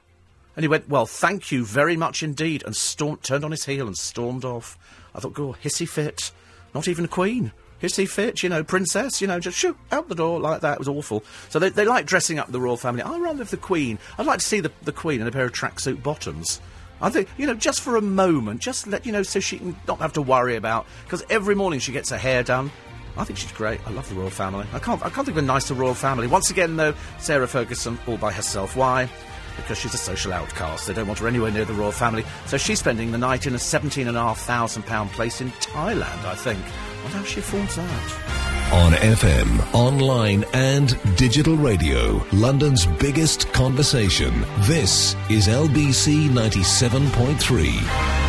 [0.57, 2.77] And he went, well, thank you very much indeed, and
[3.23, 4.77] turned on his heel and stormed off.
[5.15, 6.33] I thought, go, hissy fit.
[6.75, 7.53] Not even a queen.
[7.81, 8.43] Is he fit?
[8.43, 9.21] You know, princess?
[9.21, 10.75] You know, just shoot out the door like that.
[10.75, 11.25] It was awful.
[11.49, 13.03] So they, they like dressing up the royal family.
[13.03, 13.99] I rather if the Queen.
[14.19, 16.61] I'd like to see the, the Queen in a pair of tracksuit bottoms.
[17.03, 19.77] I think, you know, just for a moment, just let, you know, so she can
[19.89, 20.87] not have to worry about.
[21.05, 22.71] Because every morning she gets her hair done.
[23.17, 23.81] I think she's great.
[23.87, 24.67] I love the royal family.
[24.73, 26.27] I can't, I can't think of a nicer royal family.
[26.27, 28.77] Once again, though, Sarah Ferguson all by herself.
[28.77, 29.09] Why?
[29.57, 30.87] Because she's a social outcast.
[30.87, 32.25] They don't want her anywhere near the royal family.
[32.47, 36.61] So she's spending the night in a £17,500 place in Thailand, I think.
[36.65, 38.50] I wonder how she affords that.
[38.73, 44.47] On FM, online, and digital radio, London's biggest conversation.
[44.61, 48.21] This is LBC 97.3.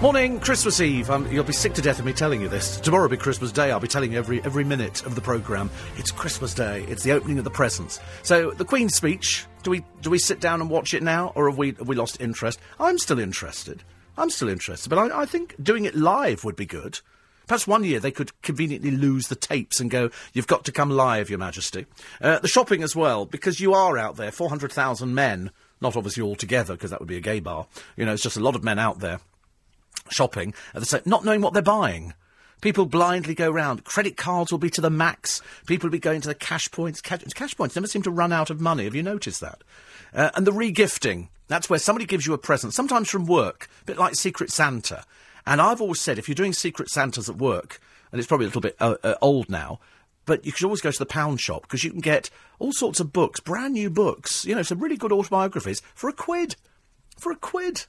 [0.00, 1.10] Morning, Christmas Eve.
[1.10, 2.76] Um, you'll be sick to death of me telling you this.
[2.76, 3.72] Tomorrow will be Christmas Day.
[3.72, 5.68] I'll be telling you every every minute of the programme.
[5.96, 6.84] It's Christmas Day.
[6.86, 7.98] It's the opening of the presents.
[8.22, 9.46] So the Queen's speech.
[9.64, 11.96] Do we do we sit down and watch it now, or have we have we
[11.96, 12.60] lost interest?
[12.78, 13.82] I'm still interested.
[14.16, 17.00] I'm still interested, but I, I think doing it live would be good.
[17.46, 20.90] Perhaps one year they could conveniently lose the tapes and go, You've got to come
[20.90, 21.86] live, Your Majesty.
[22.20, 25.50] Uh, the shopping as well, because you are out there, 400,000 men,
[25.80, 27.66] not obviously all together, because that would be a gay bar.
[27.96, 29.20] You know, it's just a lot of men out there
[30.10, 32.14] shopping at the same, not knowing what they're buying.
[32.60, 33.84] People blindly go round.
[33.84, 35.42] Credit cards will be to the max.
[35.66, 37.00] People will be going to the cash points.
[37.00, 38.84] Cash, cash points never seem to run out of money.
[38.84, 39.62] Have you noticed that?
[40.14, 41.28] Uh, and the regifting.
[41.48, 45.04] That's where somebody gives you a present, sometimes from work, a bit like Secret Santa.
[45.46, 47.80] And I've always said if you're doing Secret Santas at work,
[48.10, 49.78] and it's probably a little bit uh, uh, old now,
[50.24, 52.98] but you should always go to the pound shop because you can get all sorts
[52.98, 56.56] of books, brand new books, you know, some really good autobiographies for a quid.
[57.16, 57.86] For a quid.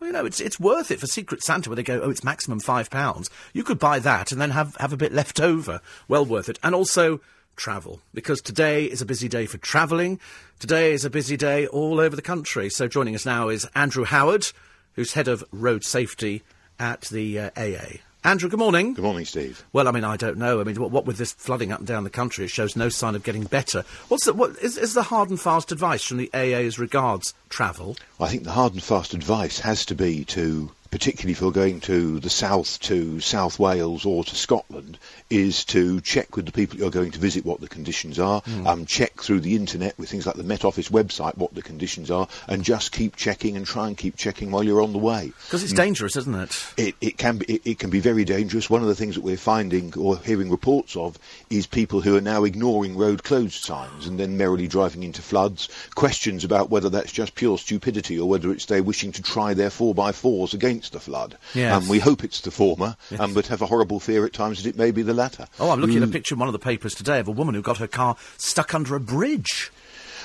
[0.00, 2.24] Well, you know, it's it's worth it for Secret Santa where they go, oh, it's
[2.24, 3.28] maximum five pounds.
[3.52, 5.80] You could buy that and then have, have a bit left over.
[6.08, 6.58] Well worth it.
[6.62, 7.20] And also
[7.56, 10.20] travel, because today is a busy day for travelling.
[10.58, 12.70] Today is a busy day all over the country.
[12.70, 14.46] So joining us now is Andrew Howard,
[14.94, 16.42] who's head of road safety
[16.78, 17.98] at the uh, AA.
[18.26, 18.94] Andrew, good morning.
[18.94, 19.62] Good morning, Steve.
[19.74, 20.58] Well, I mean, I don't know.
[20.58, 22.88] I mean, what, what with this flooding up and down the country, it shows no
[22.88, 23.84] sign of getting better.
[24.08, 27.34] What's the, what is, is the hard and fast advice from the AA as regards
[27.50, 27.98] travel?
[28.18, 31.80] I think the hard and fast advice has to be to particularly if you're going
[31.80, 34.96] to the south, to South Wales or to Scotland,
[35.28, 38.64] is to check with the people you're going to visit what the conditions are, mm.
[38.64, 42.12] um, check through the internet with things like the Met Office website what the conditions
[42.12, 45.32] are, and just keep checking and try and keep checking while you're on the way.
[45.46, 45.78] Because it's mm.
[45.78, 46.64] dangerous, isn't it?
[46.76, 47.46] It, it can be.
[47.46, 48.70] It, it, can be very dangerous.
[48.70, 51.18] One of the things that we're finding or hearing reports of
[51.50, 55.68] is people who are now ignoring road closed signs and then merrily driving into floods.
[55.96, 59.70] Questions about whether that's just pure stupidity or whether it's they're wishing to try their
[59.70, 60.12] four by
[60.84, 61.36] against the flood.
[61.54, 61.72] Yes.
[61.72, 63.20] Um, we hope it's the former, yes.
[63.20, 65.46] um, but have a horrible fear at times that it may be the latter.
[65.58, 66.02] Oh, I'm looking mm.
[66.02, 67.88] at a picture in one of the papers today of a woman who got her
[67.88, 69.72] car stuck under a bridge.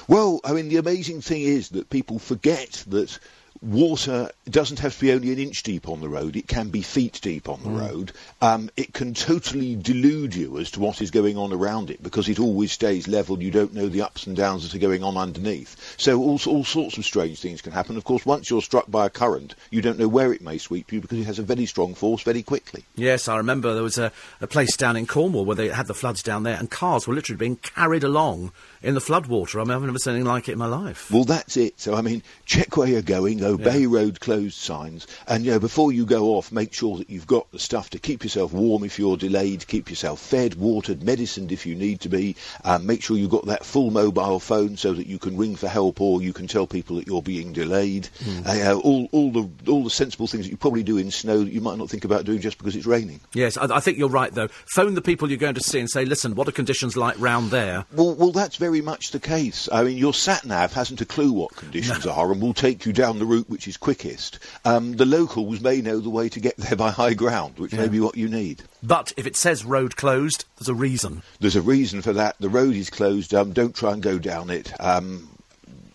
[0.08, 3.20] Well, I mean, the amazing thing is that people forget that
[3.62, 6.36] water doesn't have to be only an inch deep on the road.
[6.36, 7.80] It can be feet deep on the mm.
[7.80, 8.12] road.
[8.42, 12.30] Um, it can totally delude you as to what is going on around it because
[12.30, 13.42] it always stays level.
[13.42, 15.96] You don't know the ups and downs that are going on underneath.
[15.98, 17.98] So all, all sorts of strange things can happen.
[17.98, 20.92] Of course, once you're struck by a current, you don't know where it may sweep
[20.92, 22.86] you because it has a very strong force very quickly.
[22.96, 25.94] Yes, I remember there was a, a place down in Cornwall where they had the
[25.94, 28.52] floods down there and cars were literally being carried along
[28.82, 29.60] in the floodwater.
[29.60, 31.12] I mean, I've never seen anything like it in my life.
[31.12, 31.80] Well, that's it.
[31.80, 33.88] So, I mean, check where you're going, obey yeah.
[33.90, 37.52] road closed signs, and, you know, before you go off, make sure that you've got
[37.52, 41.66] the stuff to keep yourself warm if you're delayed, keep yourself fed, watered, medicined if
[41.66, 42.36] you need to be.
[42.64, 45.68] Um, make sure you've got that full mobile phone so that you can ring for
[45.68, 48.10] help or you can tell people that you're being delayed.
[48.20, 48.46] Mm.
[48.46, 51.52] Uh, all, all, the, all the sensible things that you probably do in snow that
[51.54, 53.20] you might not think about doing just because it's raining.
[53.34, 54.50] Yes, I, I think you're right, though.
[54.74, 57.52] Phone the people you're going to see and say, listen, what are conditions like round
[57.52, 57.86] there?
[57.92, 59.68] Well, well that's very very much the case.
[59.72, 62.12] I mean, your sat nav hasn't a clue what conditions no.
[62.12, 64.38] are and will take you down the route which is quickest.
[64.64, 67.80] Um, the locals may know the way to get there by high ground, which yeah.
[67.80, 68.62] may be what you need.
[68.84, 71.24] But if it says road closed, there's a reason.
[71.40, 72.36] There's a reason for that.
[72.40, 73.34] The road is closed.
[73.34, 74.72] Um, don't try and go down it.
[74.80, 75.28] Um,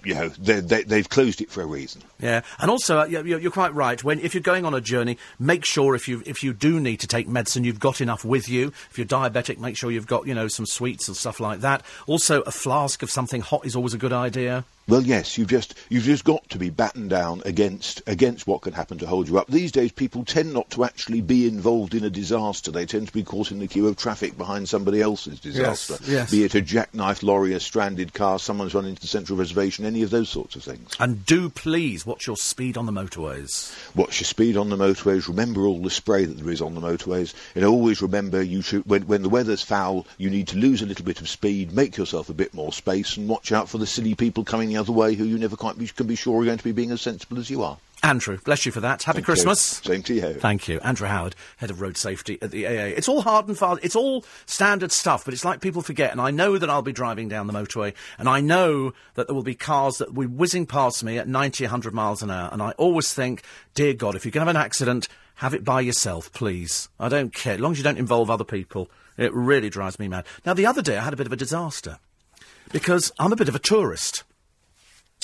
[0.04, 2.02] you know, they, have closed it for a reason.
[2.20, 4.02] Yeah, and also uh, you're, you're, quite right.
[4.02, 7.00] When if you're going on a journey, make sure if you if you do need
[7.00, 8.68] to take medicine, you've got enough with you.
[8.90, 11.82] If you're diabetic, make sure you've got you know some sweets and stuff like that.
[12.06, 14.64] Also, a flask of something hot is always a good idea.
[14.86, 18.74] Well, yes, you've just you've just got to be battened down against against what can
[18.74, 19.46] happen to hold you up.
[19.46, 22.70] These days, people tend not to actually be involved in a disaster.
[22.70, 25.94] They tend to be caught in the queue of traffic behind somebody else's disaster.
[26.00, 26.30] Yes, yes.
[26.30, 30.02] Be it a jackknife lorry, a stranded car, someone's run into the central reservation, any
[30.02, 30.94] of those sorts of things.
[31.00, 33.74] And do please watch your speed on the motorways.
[33.94, 35.28] Watch your speed on the motorways.
[35.28, 37.32] Remember all the spray that there is on the motorways.
[37.54, 40.86] And always remember, you should when when the weather's foul, you need to lose a
[40.86, 43.86] little bit of speed, make yourself a bit more space, and watch out for the
[43.86, 46.44] silly people coming the other way who you never quite be, can be sure are
[46.44, 47.78] going to be being as sensible as you are.
[48.02, 49.02] Andrew, bless you for that.
[49.04, 49.80] Happy Thank Christmas.
[49.82, 49.94] You.
[49.94, 50.34] Same to you.
[50.34, 50.78] Thank you.
[50.80, 52.92] Andrew Howard, Head of Road Safety at the AA.
[52.96, 53.80] It's all hard and fast.
[53.82, 56.12] It's all standard stuff, but it's like people forget.
[56.12, 59.34] And I know that I'll be driving down the motorway, and I know that there
[59.34, 62.50] will be cars that will be whizzing past me at 90, 100 miles an hour.
[62.52, 63.42] And I always think,
[63.74, 66.90] dear God, if you're going to have an accident, have it by yourself, please.
[67.00, 67.54] I don't care.
[67.54, 68.90] As long as you don't involve other people.
[69.16, 70.26] It really drives me mad.
[70.44, 71.98] Now, the other day I had a bit of a disaster
[72.72, 74.24] because I'm a bit of a tourist.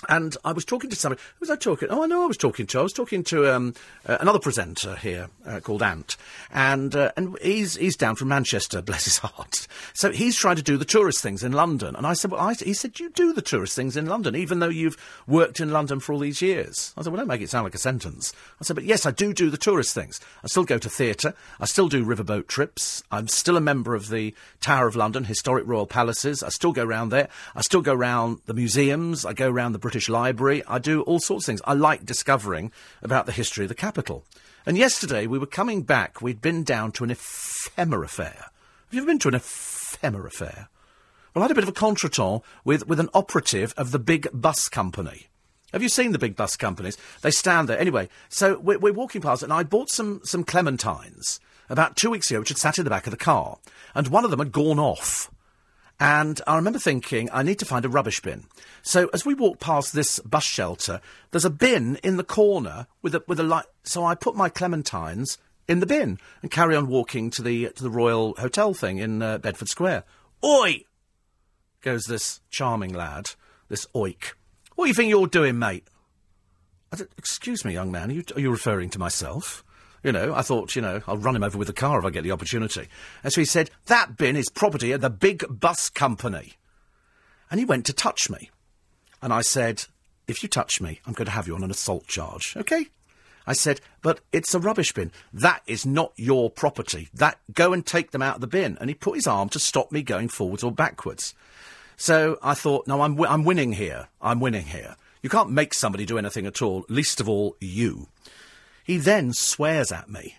[0.09, 1.21] And I was talking to somebody.
[1.21, 1.89] Who was I talking?
[1.91, 2.81] Oh, I know I was talking to.
[2.81, 3.75] I was talking to um,
[4.07, 6.17] uh, another presenter here uh, called Ant,
[6.53, 9.67] and uh, and he's he's down from Manchester, bless his heart.
[9.93, 11.95] So he's trying to do the tourist things in London.
[11.97, 14.61] And I said, well, I, he said, you do the tourist things in London, even
[14.61, 14.97] though you've
[15.27, 16.95] worked in London for all these years.
[16.97, 18.33] I said, well, don't make it sound like a sentence.
[18.61, 20.21] I said, but yes, I do do the tourist things.
[20.43, 21.35] I still go to theatre.
[21.61, 23.03] I still do riverboat trips.
[23.11, 26.43] I'm still a member of the Tower of London, historic royal palaces.
[26.43, 27.29] I still go round there.
[27.55, 29.25] I still go round the museums.
[29.25, 30.63] I go round the British Library.
[30.69, 31.63] I do all sorts of things.
[31.65, 32.71] I like discovering
[33.03, 34.25] about the history of the capital.
[34.65, 36.23] And yesterday we were coming back.
[36.23, 38.37] We'd been down to an ephemera fair.
[38.37, 40.69] Have you ever been to an ephemera fair?
[41.35, 44.29] Well, I had a bit of a contretemps with, with an operative of the big
[44.33, 45.27] bus company.
[45.73, 46.97] Have you seen the big bus companies?
[47.23, 47.81] They stand there.
[47.81, 52.31] Anyway, so we're, we're walking past, and I bought some, some clementines about two weeks
[52.31, 53.59] ago, which had sat in the back of the car,
[53.97, 55.33] and one of them had gone off.
[56.01, 58.47] And I remember thinking, I need to find a rubbish bin.
[58.83, 63.15] So as we walk past this bus shelter, there's a bin in the corner with
[63.15, 63.67] a with a light.
[63.85, 65.37] So I put my clementines
[65.69, 69.21] in the bin and carry on walking to the to the Royal Hotel thing in
[69.21, 70.05] uh, Bedford Square.
[70.43, 70.85] Oi!
[71.83, 73.33] Goes this charming lad,
[73.69, 74.33] this oik.
[74.75, 75.85] What do you think you're doing, mate?
[77.19, 79.63] Excuse me, young man, are you, are you referring to myself?
[80.03, 82.11] You know, I thought, you know, I'll run him over with a car if I
[82.11, 82.89] get the opportunity.
[83.23, 86.55] And so he said, That bin is property of the big bus company.
[87.51, 88.51] And he went to touch me.
[89.21, 89.85] And I said,
[90.27, 92.87] If you touch me, I'm going to have you on an assault charge, okay?
[93.47, 95.13] I said, But it's a rubbish bin.
[95.33, 97.09] That is not your property.
[97.13, 98.79] That go and take them out of the bin.
[98.81, 101.35] And he put his arm to stop me going forwards or backwards.
[101.97, 104.09] So I thought, no, I'm, wi- I'm winning here.
[104.23, 104.97] I'm winning here.
[105.23, 108.09] You can't make somebody do anything at all, least of all you.
[108.85, 110.37] He then swears at me.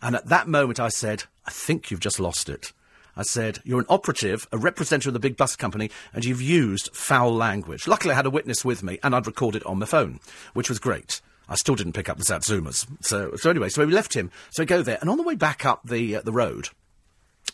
[0.00, 2.72] And at that moment, I said, I think you've just lost it.
[3.16, 6.94] I said, You're an operative, a representative of the big bus company, and you've used
[6.94, 7.88] foul language.
[7.88, 10.20] Luckily, I had a witness with me, and I'd recorded it on my phone,
[10.54, 11.20] which was great.
[11.48, 12.86] I still didn't pick up the Satsumas.
[13.00, 14.30] So, so anyway, so we left him.
[14.50, 16.68] So we go there, and on the way back up the, uh, the road,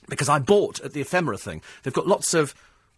[0.09, 2.55] because I bought at the ephemera thing, they've got lots of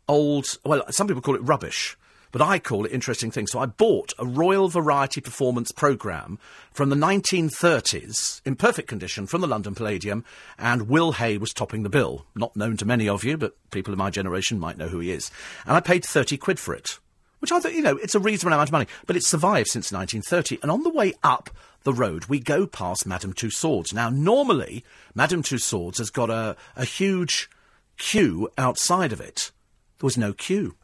[0.09, 1.97] old, well, some people call it rubbish,
[2.37, 3.53] but I call it interesting things.
[3.53, 6.39] So I bought a Royal Variety Performance programme
[6.71, 10.23] from the 1930s, in perfect condition, from the London Palladium,
[10.59, 12.27] and Will Hay was topping the bill.
[12.35, 15.13] Not known to many of you, but people of my generation might know who he
[15.13, 15.31] is.
[15.65, 16.99] And I paid 30 quid for it.
[17.39, 19.91] Which I thought, you know, it's a reasonable amount of money, but it's survived since
[19.91, 20.59] 1930.
[20.61, 21.49] And on the way up
[21.85, 23.95] the road, we go past Madame Tussauds.
[23.95, 24.85] Now, normally,
[25.15, 27.49] Madame Tussauds has got a, a huge
[27.97, 29.53] queue outside of it.
[30.01, 30.75] There was no queue.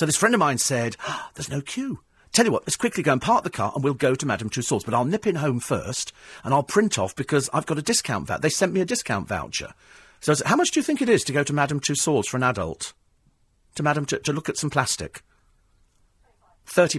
[0.00, 2.00] So this friend of mine said, "Ah, There's no queue.
[2.32, 4.48] Tell you what, let's quickly go and park the car and we'll go to Madame
[4.48, 4.82] Tussauds.
[4.82, 8.26] But I'll nip in home first and I'll print off because I've got a discount
[8.26, 8.40] voucher.
[8.40, 9.74] They sent me a discount voucher.
[10.20, 12.38] So said, How much do you think it is to go to Madame Tussauds for
[12.38, 12.94] an adult?
[13.74, 15.22] To Madame to, to look at some plastic?
[16.64, 16.98] Thirty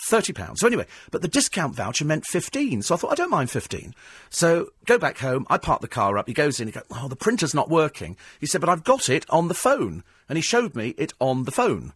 [0.00, 0.08] pounds.
[0.08, 0.60] Thirty pounds.
[0.60, 2.82] So anyway, but the discount voucher meant fifteen.
[2.82, 3.94] So I thought I don't mind fifteen.
[4.30, 5.46] So go back home.
[5.48, 6.28] I park the car up.
[6.28, 6.68] He goes in.
[6.68, 9.54] He goes, "Oh, the printer's not working." He said, "But I've got it on the
[9.54, 11.92] phone," and he showed me it on the phone.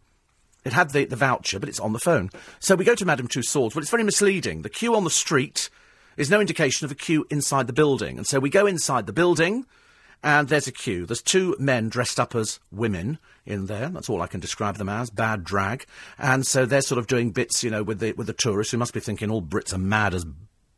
[0.64, 2.30] It had the, the voucher, but it's on the phone.
[2.58, 3.74] So we go to Madame Tussauds.
[3.74, 4.62] Well, it's very misleading.
[4.62, 5.68] The queue on the street
[6.16, 8.16] is no indication of a queue inside the building.
[8.16, 9.66] And so we go inside the building,
[10.22, 11.04] and there's a queue.
[11.04, 13.88] There's two men dressed up as women in there.
[13.88, 15.10] That's all I can describe them as.
[15.10, 15.86] Bad drag.
[16.18, 18.78] And so they're sort of doing bits, you know, with the, with the tourists who
[18.78, 20.24] must be thinking all Brits are mad as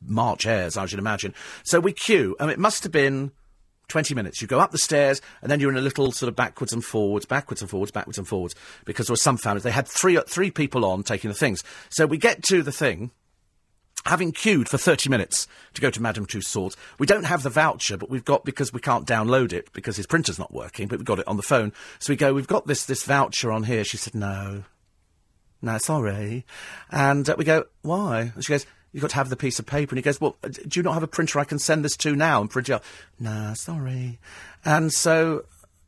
[0.05, 1.35] March hares, I should imagine.
[1.65, 3.33] So we queue, and it must have been
[3.89, 4.43] 20 minutes.
[4.43, 6.85] You go up the stairs, and then you're in a little sort of backwards and
[6.85, 8.55] forwards, backwards and forwards, backwards and forwards,
[8.85, 9.63] because there were some families.
[9.63, 11.63] They had three, three people on taking the things.
[11.89, 13.11] So we get to the thing,
[14.07, 16.77] having queued for 30 minutes to go to Madame Tussauds.
[16.99, 20.07] We don't have the voucher, but we've got, because we can't download it, because his
[20.07, 21.73] printer's not working, but we've got it on the phone.
[21.99, 23.85] So we go, we've got this, this voucher on here.
[23.85, 24.65] She said, no.
[25.63, 26.45] No, sorry.
[26.91, 28.33] And uh, we go, why?
[28.35, 29.93] And she goes, you've got to have the piece of paper.
[29.93, 31.97] And he goes, well, uh, do you not have a printer I can send this
[31.99, 32.85] to now and print it out?
[33.19, 34.19] No, sorry.
[34.65, 35.45] And so,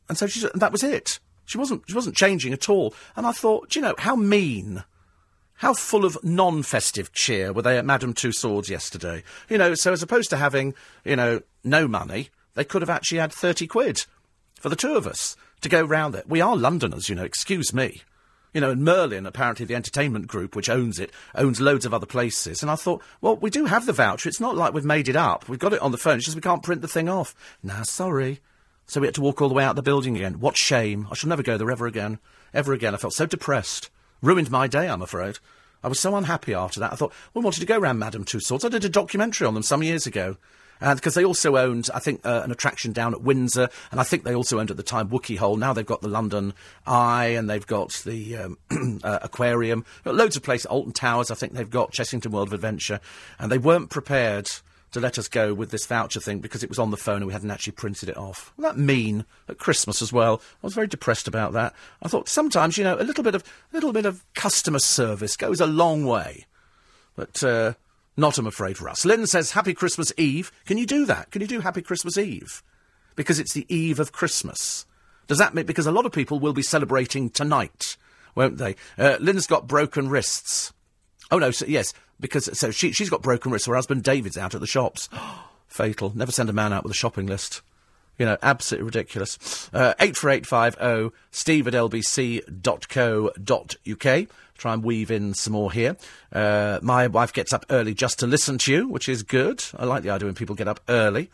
[0.07, 1.19] and so she, that was it.
[1.45, 2.93] She wasn't, she wasn't changing at all.
[3.15, 4.83] And I thought, do you know, how mean.
[5.59, 9.23] How full of non-festive cheer were they at Madame Tussauds yesterday?
[9.49, 13.17] You know, so as opposed to having, you know, no money, they could have actually
[13.17, 14.05] had 30 quid
[14.61, 16.23] for the two of us to go round there.
[16.25, 18.03] We are Londoners, you know, excuse me.
[18.53, 22.05] You know, and Merlin, apparently the entertainment group which owns it, owns loads of other
[22.05, 22.61] places.
[22.61, 24.29] And I thought, well, we do have the voucher.
[24.29, 25.49] It's not like we've made it up.
[25.49, 26.15] We've got it on the phone.
[26.15, 27.35] It's just we can't print the thing off.
[27.61, 28.39] Nah, sorry.
[28.85, 30.39] So we had to walk all the way out the building again.
[30.39, 31.05] What shame.
[31.11, 32.19] I shall never go there ever again.
[32.53, 32.93] Ever again.
[32.93, 33.89] I felt so depressed.
[34.21, 35.39] Ruined my day, I'm afraid.
[35.83, 36.91] I was so unhappy after that.
[36.91, 38.65] I thought, we wanted to go round Madame Tussauds.
[38.65, 40.35] I did a documentary on them some years ago.
[40.81, 44.03] And because they also owned, I think, uh, an attraction down at Windsor, and I
[44.03, 45.57] think they also owned at the time Wookey Hole.
[45.57, 46.53] Now they've got the London
[46.87, 48.57] Eye, and they've got the um,
[49.03, 50.67] uh, aquarium, loads of places.
[50.67, 53.01] Alton Towers, I think they've got Chessington World of Adventure,
[53.39, 54.49] and they weren't prepared
[54.91, 57.27] to let us go with this voucher thing because it was on the phone and
[57.27, 58.53] we hadn't actually printed it off.
[58.57, 60.41] Wasn't that mean at Christmas as well?
[60.63, 61.73] I was very depressed about that.
[62.01, 65.35] I thought sometimes, you know, a little bit of a little bit of customer service
[65.35, 66.45] goes a long way,
[67.15, 67.43] but.
[67.43, 67.73] Uh,
[68.19, 69.05] not, I'm afraid, Russ.
[69.05, 70.51] Lynn says, Happy Christmas Eve.
[70.65, 71.31] Can you do that?
[71.31, 72.61] Can you do Happy Christmas Eve?
[73.15, 74.85] Because it's the eve of Christmas.
[75.27, 77.95] Does that mean, because a lot of people will be celebrating tonight,
[78.35, 78.75] won't they?
[78.97, 80.73] Uh, Lynn's got broken wrists.
[81.31, 83.67] Oh, no, so, yes, because, so she, she's got broken wrists.
[83.67, 85.09] Her husband David's out at the shops.
[85.67, 86.11] Fatal.
[86.15, 87.61] Never send a man out with a shopping list.
[88.17, 89.69] You know, absolutely ridiculous.
[89.73, 92.47] Uh, 84850 steve at lbc.co.uk.
[94.57, 95.95] Try and weave in some more here.
[96.33, 99.63] Uh, my wife gets up early just to listen to you, which is good.
[99.77, 101.29] I like the idea when people get up early.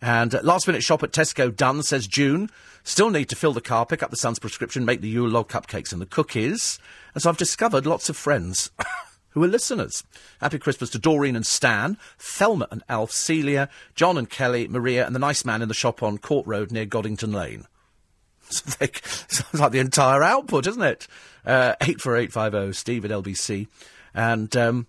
[0.00, 2.50] And uh, last minute shop at Tesco done, says June.
[2.84, 5.48] Still need to fill the car, pick up the son's prescription, make the Yule log
[5.48, 6.78] cupcakes and the cookies.
[7.14, 8.70] And so I've discovered lots of friends
[9.30, 10.04] who are listeners.
[10.40, 15.14] Happy Christmas to Doreen and Stan, Thelma and Alf, Celia, John and Kelly, Maria, and
[15.14, 17.64] the nice man in the shop on Court Road near Goddington Lane.
[18.50, 21.06] Sounds like the entire output, isn't it?
[21.44, 23.68] Uh, 84850 steve at LBC.
[24.14, 24.86] And, um,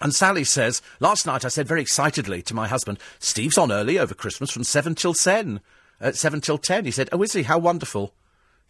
[0.00, 3.98] and Sally says, last night I said very excitedly to my husband, Steve's on early
[3.98, 5.60] over Christmas from 7 till 10.
[6.00, 6.84] At 7 till 10.
[6.84, 7.42] He said, oh, is he?
[7.42, 8.14] How wonderful.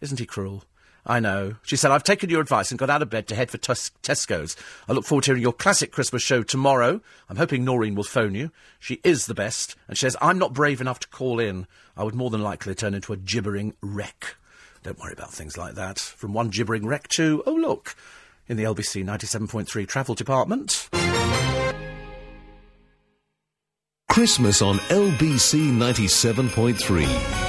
[0.01, 0.63] Isn't he cruel?
[1.09, 1.55] I know.
[1.63, 3.89] She said, I've taken your advice and got out of bed to head for tes-
[4.03, 4.55] Tesco's.
[4.87, 7.01] I look forward to hearing your classic Christmas show tomorrow.
[7.27, 8.51] I'm hoping Noreen will phone you.
[8.79, 9.75] She is the best.
[9.87, 11.65] And she says, I'm not brave enough to call in.
[11.97, 14.35] I would more than likely turn into a gibbering wreck.
[14.83, 15.97] Don't worry about things like that.
[15.97, 17.95] From one gibbering wreck to, oh, look,
[18.45, 20.89] in the LBC 97.3 travel department.
[24.07, 27.48] Christmas on LBC 97.3.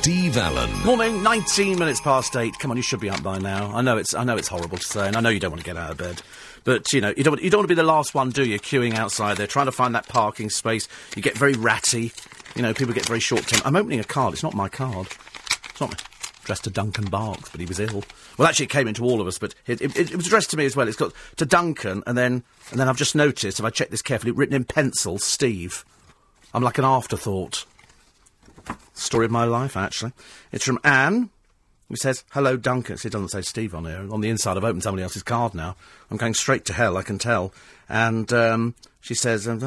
[0.00, 0.70] Steve Allen.
[0.84, 2.58] Morning, 19 minutes past 8.
[2.60, 3.70] Come on, you should be up by now.
[3.74, 5.60] I know it's I know it's horrible to say, and I know you don't want
[5.60, 6.22] to get out of bed.
[6.62, 8.60] But, you know, you don't, you don't want to be the last one, do you,
[8.60, 10.88] queuing outside there, trying to find that parking space.
[11.16, 12.12] You get very ratty.
[12.54, 13.60] You know, people get very short term.
[13.64, 14.34] I'm opening a card.
[14.34, 15.08] It's not my card.
[15.68, 15.96] It's not my...
[16.44, 18.04] Addressed to Duncan Barkes, but he was ill.
[18.38, 20.56] Well, actually, it came into all of us, but it, it, it was addressed to
[20.56, 20.88] me as well.
[20.88, 24.00] It's got to Duncan, and then and then I've just noticed, if I check this
[24.00, 25.84] carefully, written in pencil, Steve.
[26.54, 27.66] I'm like an afterthought.
[28.94, 30.12] Story of my life, actually.
[30.52, 31.30] It's from Anne,
[31.88, 32.96] who says, Hello, Duncan.
[33.02, 34.06] It doesn't say Steve on here.
[34.10, 35.76] On the inside, I've opened somebody else's card now.
[36.10, 37.52] I'm going straight to hell, I can tell.
[37.88, 39.60] And um, she says, um,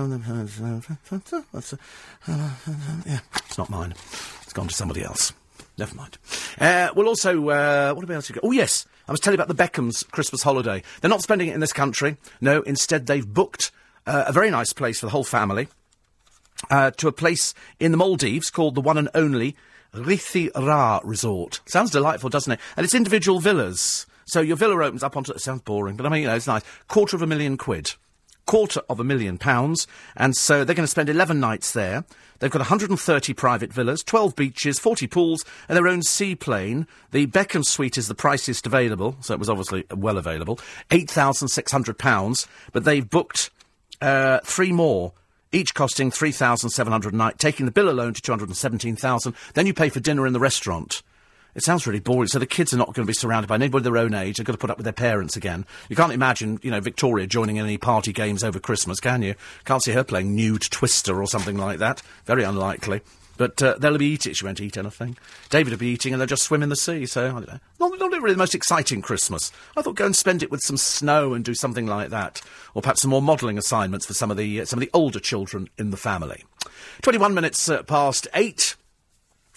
[3.05, 3.93] Yeah, it's not mine.
[4.43, 5.33] It's gone to somebody else.
[5.77, 6.17] Never mind.
[6.59, 8.35] Uh, we'll also, uh, what else you?
[8.43, 8.85] Oh, yes.
[9.07, 10.83] I was telling you about the Beckhams' Christmas holiday.
[10.99, 12.17] They're not spending it in this country.
[12.39, 13.71] No, instead, they've booked
[14.05, 15.69] uh, a very nice place for the whole family
[16.69, 19.55] uh, to a place in the Maldives called the one and only
[19.93, 21.61] Reethi Rah Resort.
[21.65, 22.59] Sounds delightful, doesn't it?
[22.77, 24.05] And it's individual villas.
[24.25, 25.33] So your villa opens up onto.
[25.33, 26.63] It sounds boring, but I mean, you know, it's nice.
[26.87, 27.93] Quarter of a million quid.
[28.45, 29.87] Quarter of a million pounds.
[30.15, 32.05] And so they're going to spend 11 nights there.
[32.39, 36.87] They've got 130 private villas, 12 beaches, 40 pools, and their own seaplane.
[37.11, 40.59] The Beckham suite is the priciest available, so it was obviously well available.
[40.89, 43.51] £8,600, but they've booked
[44.01, 45.13] uh, three more
[45.51, 49.99] each costing 3700 a night, taking the bill alone to 217000 Then you pay for
[49.99, 51.03] dinner in the restaurant.
[51.53, 52.27] It sounds really boring.
[52.27, 54.37] So the kids are not going to be surrounded by anybody their own age.
[54.37, 55.65] They've got to put up with their parents again.
[55.89, 59.35] You can't imagine, you know, Victoria joining any party games over Christmas, can you?
[59.65, 62.01] Can't see her playing nude twister or something like that.
[62.25, 63.01] Very unlikely.
[63.41, 64.35] But uh, they'll be eating.
[64.35, 65.17] She won't eat anything.
[65.49, 67.07] David will be eating, and they'll just swim in the sea.
[67.07, 67.59] So I don't know.
[67.79, 69.51] Not, not really the most exciting Christmas.
[69.75, 72.43] I thought go and spend it with some snow and do something like that,
[72.75, 75.19] or perhaps some more modelling assignments for some of the uh, some of the older
[75.19, 76.43] children in the family.
[77.01, 78.75] Twenty-one minutes uh, past eight.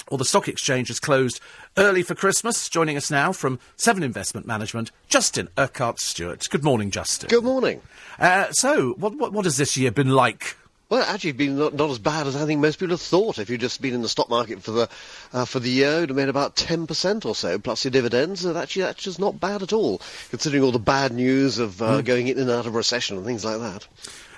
[0.08, 1.40] Or the stock exchange has closed
[1.76, 2.70] early for Christmas.
[2.70, 6.46] Joining us now from Seven Investment Management, Justin Urquhart Stewart.
[6.48, 7.28] Good morning, Justin.
[7.28, 7.82] Good morning.
[8.18, 10.56] Uh, so, what, what, what has this year been like
[10.94, 13.40] well, actually, been not, not as bad as I think most people have thought.
[13.40, 14.88] If you'd just been in the stock market for the
[15.32, 18.44] uh, for the year, you'd have made about ten percent or so, plus your dividends.
[18.44, 21.98] And actually, that's just not bad at all, considering all the bad news of uh,
[22.00, 22.04] mm.
[22.04, 23.88] going in and out of recession and things like that.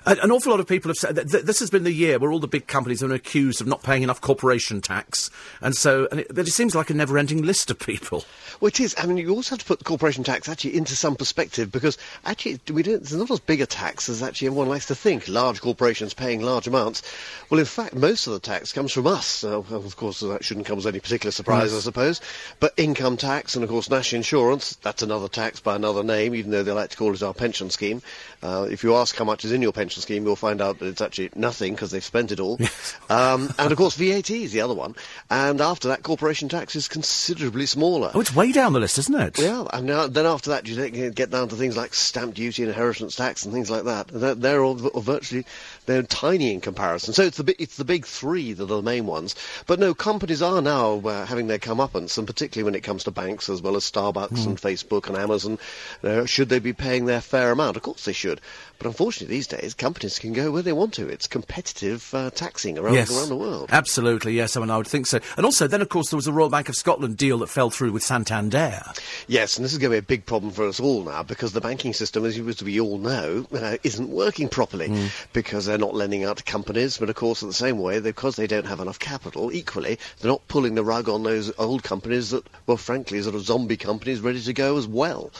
[0.06, 2.30] An, awful lot of people have said that th- this has been the year where
[2.30, 5.30] all the big companies are accused of not paying enough corporation tax,
[5.60, 8.24] and so and it, but it seems like a never-ending list of people.
[8.60, 8.94] Well, it is.
[8.96, 12.60] I mean, you also have to put corporation tax actually into some perspective because actually
[12.72, 15.26] we don't, there's not as big a tax as actually everyone likes to think.
[15.26, 17.02] Large corporations paying large amounts.
[17.50, 19.42] Well, in fact, most of the tax comes from us.
[19.42, 22.20] Uh, well, of course, that shouldn't come as any particular surprise, I suppose.
[22.60, 26.50] But income tax and, of course, national insurance, that's another tax by another name, even
[26.52, 28.02] though they like to call it our pension scheme.
[28.42, 30.86] Uh, if you ask how much is in your pension scheme, you'll find out that
[30.86, 32.58] it's actually nothing because they've spent it all.
[33.10, 34.94] um, and, of course, VAT is the other one.
[35.30, 38.10] And after that, corporation tax is considerably smaller.
[38.14, 39.38] Oh, it's way down the list, isn't it?
[39.38, 43.16] Yeah, and now, then after that, you get down to things like stamp duty, inheritance
[43.16, 44.08] tax, and things like that.
[44.08, 45.46] They're, they're all virtually
[45.86, 47.14] they're tiny in comparison.
[47.14, 49.34] So it's the it's the big three that are the main ones.
[49.66, 53.10] But no, companies are now uh, having their comeuppance, and particularly when it comes to
[53.10, 55.58] banks as well as Starbucks and Facebook and Amazon.
[56.02, 57.76] Uh, should they be paying their fair amount?
[57.76, 58.40] Of course they should.
[58.78, 61.08] But unfortunately, these days companies can go where they want to.
[61.08, 63.70] It's competitive uh, taxing around yes, around the world.
[63.72, 64.56] Absolutely, yes.
[64.56, 65.20] I mean, I would think so.
[65.36, 67.70] And also, then of course, there was the Royal Bank of Scotland deal that fell
[67.70, 68.82] through with Santander.
[69.28, 71.52] Yes, and this is going to be a big problem for us all now because
[71.52, 75.86] the banking system, as you as we all know, uh, isn't working properly because they're
[75.86, 76.96] not lending out to companies.
[76.96, 80.30] But of course, in the same way, because they don't have enough capital, equally, they're
[80.30, 84.20] not pulling the rug on those old companies that, well, frankly, sort of zombie companies
[84.20, 85.30] ready to go as well.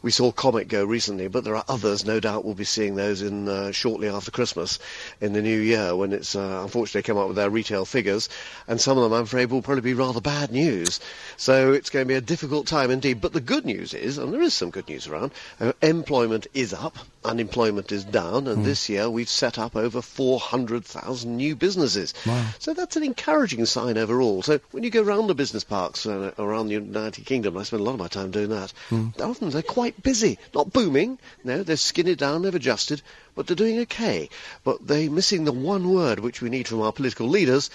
[0.00, 3.20] We saw Comet go recently, but there are others, no doubt, we'll be seeing those
[3.20, 4.78] in uh, shortly after Christmas
[5.20, 8.30] in the new year when it's uh, unfortunately come up with their retail figures,
[8.66, 11.00] and some of them, I'm afraid, will probably be rather bad news.
[11.36, 13.20] So it's going to be a difficult time indeed.
[13.20, 16.72] But the good news is, and there is some good news around, uh, employment is
[16.72, 22.14] up, unemployment is down, and this year we've set up over 400,000 new businesses.
[22.58, 24.42] So that's an encouraging sign overall.
[24.42, 27.80] So when you go round the business parks uh, around the United Kingdom, I spend
[27.80, 28.72] a lot of my time doing that,
[29.20, 30.38] often they're quite busy.
[30.54, 33.02] Not booming, no, they're skinny down, they've adjusted,
[33.34, 34.28] but they're doing okay.
[34.64, 37.70] But they're missing the one word which we need from our political leaders,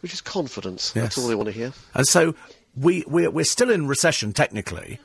[0.00, 0.92] which is confidence.
[0.92, 1.72] That's all they want to hear.
[1.94, 2.34] And so
[2.76, 4.98] we we're, we're still in recession technically.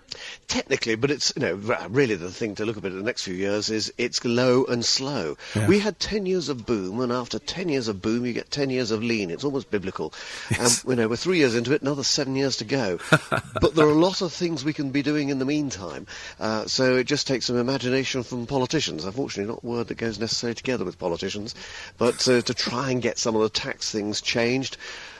[0.47, 1.55] Technically, but it's you know
[1.89, 4.83] really the thing to look at in the next few years is it's low and
[4.85, 5.37] slow.
[5.55, 5.67] Yeah.
[5.67, 8.69] We had ten years of boom, and after ten years of boom, you get ten
[8.69, 9.29] years of lean.
[9.29, 10.13] It's almost biblical.
[10.57, 12.99] And you know we're three years into it, another seven years to go.
[13.61, 16.07] but there are a lot of things we can be doing in the meantime.
[16.39, 19.03] Uh, so it just takes some imagination from politicians.
[19.03, 21.53] Unfortunately, not a word that goes necessarily together with politicians,
[21.97, 24.77] but uh, to try and get some of the tax things changed.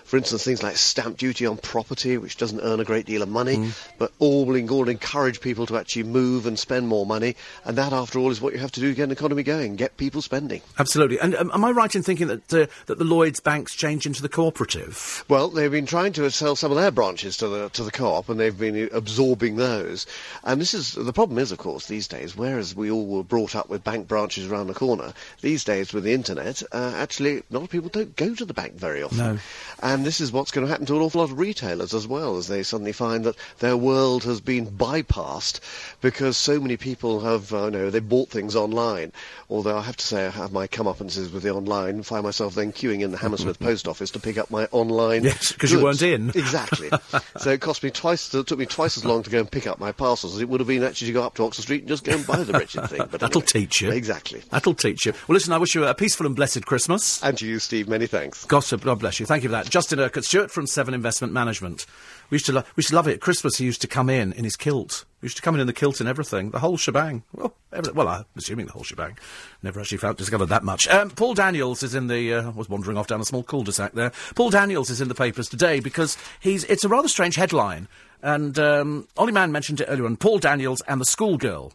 [0.08, 3.30] For instance, things like stamp duty on property, which doesn't earn a great deal of
[3.30, 7.36] money, but all all encourage people to actually move and spend more money.
[7.66, 9.76] And that, after all, is what you have to do to get an economy going,
[9.76, 10.62] get people spending.
[10.78, 11.20] Absolutely.
[11.20, 14.22] And um, am I right in thinking that uh, that the Lloyd's banks change into
[14.22, 15.26] the cooperative?
[15.28, 18.30] Well, they've been trying to sell some of their branches to the to the co-op,
[18.30, 20.05] and they've been absorbing those.
[20.43, 22.36] And this is the problem is, of course, these days.
[22.36, 26.03] Whereas we all were brought up with bank branches around the corner, these days with
[26.03, 29.18] the internet, uh, actually, a lot of people don't go to the bank very often.
[29.18, 29.38] No.
[29.82, 32.38] And this is what's going to happen to an awful lot of retailers as well,
[32.38, 35.60] as they suddenly find that their world has been bypassed
[36.02, 39.12] because so many people have, uh, you know, they bought things online.
[39.50, 42.56] Although I have to say, I have my comeuppances with the online, and find myself
[42.56, 45.24] then queuing in the Hammersmith post office to pick up my online.
[45.24, 46.30] Yes, because you weren't in.
[46.30, 46.89] Exactly.
[47.38, 48.34] so it cost me twice.
[48.34, 50.50] It took me twice as long to go and pick up my parcels as it
[50.50, 52.43] would have been actually to go up to Oxford Street and just go and buy
[52.43, 53.00] the wretched thing.
[53.10, 53.91] But That'll anyway, teach you.
[53.91, 54.41] Exactly.
[54.50, 55.14] That'll teach you.
[55.28, 57.24] Well, listen, I wish you a peaceful and blessed Christmas.
[57.24, 58.45] And to you, Steve, many thanks.
[58.45, 59.26] Gossip, God bless you.
[59.26, 59.70] Thank you for that.
[59.88, 61.85] Justin Urquhart Stewart from Seven Investment Management.
[62.29, 63.13] We used to, lo- we used to love it.
[63.13, 65.05] At Christmas, he used to come in in his kilt.
[65.21, 67.23] He used to come in in the kilt and everything, the whole shebang.
[67.31, 69.17] Well, every, well, I'm assuming the whole shebang.
[69.63, 70.89] Never actually found discovered that much.
[70.89, 72.33] Um, Paul Daniels is in the.
[72.33, 74.11] Uh, was wandering off down a small cul-de-sac there.
[74.35, 76.65] Paul Daniels is in the papers today because he's.
[76.65, 77.88] It's a rather strange headline,
[78.21, 80.17] and um, Ollie Mann mentioned it earlier on.
[80.17, 81.71] Paul Daniels and the schoolgirl.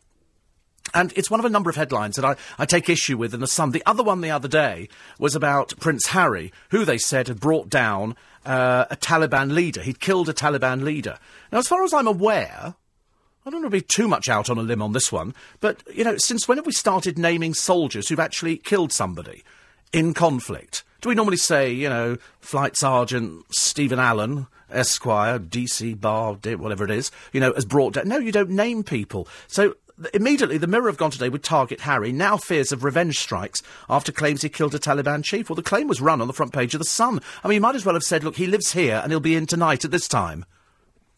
[0.94, 3.40] And it's one of a number of headlines that I, I take issue with in
[3.40, 3.70] the Sun.
[3.70, 7.68] The other one the other day was about Prince Harry, who they said had brought
[7.68, 9.82] down uh, a Taliban leader.
[9.82, 11.18] He'd killed a Taliban leader.
[11.50, 12.74] Now, as far as I'm aware,
[13.44, 15.82] I don't want to be too much out on a limb on this one, but,
[15.92, 19.44] you know, since when have we started naming soldiers who've actually killed somebody
[19.92, 20.84] in conflict?
[21.00, 26.90] Do we normally say, you know, Flight Sergeant Stephen Allen, Esquire, DC Bar, whatever it
[26.90, 28.08] is, you know, has brought down.
[28.08, 29.28] No, you don't name people.
[29.46, 29.74] So
[30.14, 34.12] immediately the Mirror have gone today with Target Harry, now fears of revenge strikes after
[34.12, 35.48] claims he killed a Taliban chief.
[35.48, 37.20] Well, the claim was run on the front page of The Sun.
[37.42, 39.36] I mean, you might as well have said, look, he lives here and he'll be
[39.36, 40.44] in tonight at this time.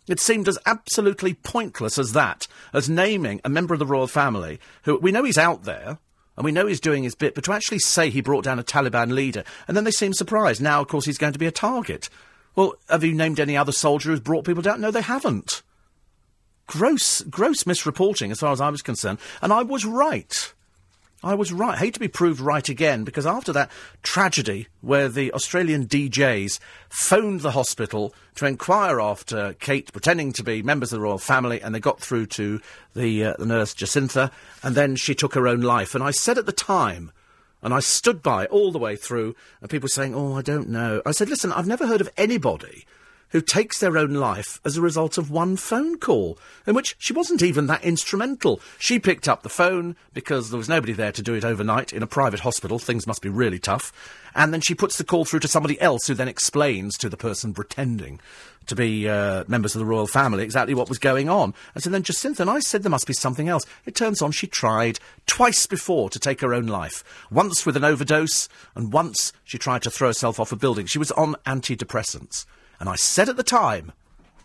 [0.07, 4.61] It seemed as absolutely pointless as that, as naming a member of the royal family,
[4.83, 5.99] who we know he's out there,
[6.37, 8.65] and we know he's doing his bit, but to actually say he brought down a
[8.65, 10.61] Taliban leader, and then they seem surprised.
[10.61, 12.11] Now, of course, he's going to be a target.
[12.55, 14.81] Well, have you named any other soldier who's brought people down?
[14.81, 15.63] No, they haven't.
[16.67, 20.53] Gross, gross misreporting as far as I was concerned, and I was right.
[21.25, 21.75] I was right.
[21.75, 23.71] I hate to be proved right again because after that
[24.03, 26.59] tragedy where the Australian DJs
[26.91, 31.63] phoned the hospital to inquire after Kate, pretending to be members of the royal family,
[31.63, 32.61] and they got through to
[32.95, 34.31] the, uh, the nurse Jacintha,
[34.63, 35.95] and then she took her own life.
[35.95, 37.11] And I said at the time,
[37.63, 41.01] and I stood by all the way through, and people saying, "Oh, I don't know."
[41.07, 42.85] I said, "Listen, I've never heard of anybody."
[43.35, 47.13] Who takes their own life as a result of one phone call, in which she
[47.13, 48.61] wasn't even that instrumental.
[48.79, 52.01] She picked up the phone because there was nobody there to do it overnight in
[52.01, 52.79] a private hospital.
[52.79, 53.93] Things must be really tough.
[54.37, 57.17] And then she puts the call through to somebody else who then explains to the
[57.17, 58.21] person pretending
[58.67, 61.55] to be uh, members of the royal family exactly what was going on.
[61.75, 63.65] And so then Jacintha and I said there must be something else.
[63.85, 67.03] It turns on she tried twice before to take her own life.
[67.33, 70.87] Once with an overdose, and once she tried to throw herself off a building.
[70.87, 72.47] She was on antidepressants.
[72.81, 73.93] And I said at the time,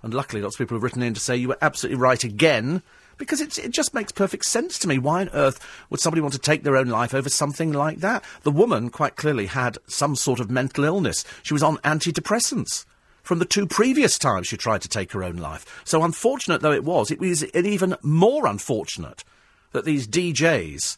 [0.01, 2.81] and luckily lots of people have written in to say you were absolutely right again,
[3.17, 4.97] because it, just makes perfect sense to me.
[4.97, 5.59] Why on earth
[5.89, 8.23] would somebody want to take their own life over something like that?
[8.43, 11.25] The woman quite clearly had some sort of mental illness.
[11.43, 12.85] She was on antidepressants
[13.21, 15.81] from the two previous times she tried to take her own life.
[15.83, 19.23] So unfortunate though it was, it was even more unfortunate
[19.71, 20.97] that these DJs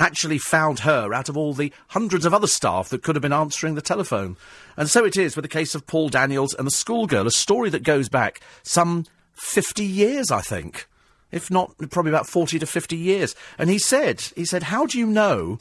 [0.00, 3.32] actually found her out of all the hundreds of other staff that could have been
[3.32, 4.36] answering the telephone.
[4.76, 7.70] And so it is with the case of Paul Daniels and the schoolgirl, a story
[7.70, 10.88] that goes back some 50 years, I think.
[11.30, 13.36] If not, probably about 40 to 50 years.
[13.56, 15.58] And he said, he said, how do you know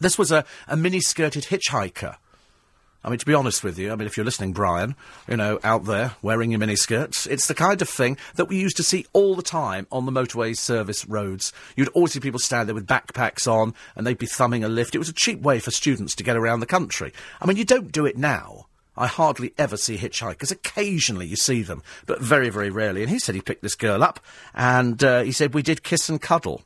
[0.00, 2.16] this was a, a mini-skirted hitchhiker
[3.06, 4.96] I mean, to be honest with you, I mean, if you're listening, Brian,
[5.28, 8.76] you know, out there wearing your miniskirts, it's the kind of thing that we used
[8.78, 11.52] to see all the time on the motorway service roads.
[11.76, 14.96] You'd always see people stand there with backpacks on and they'd be thumbing a lift.
[14.96, 17.12] It was a cheap way for students to get around the country.
[17.40, 18.66] I mean, you don't do it now.
[18.96, 20.50] I hardly ever see hitchhikers.
[20.50, 23.02] Occasionally you see them, but very, very rarely.
[23.02, 24.18] And he said he picked this girl up
[24.52, 26.62] and uh, he said we did kiss and cuddle.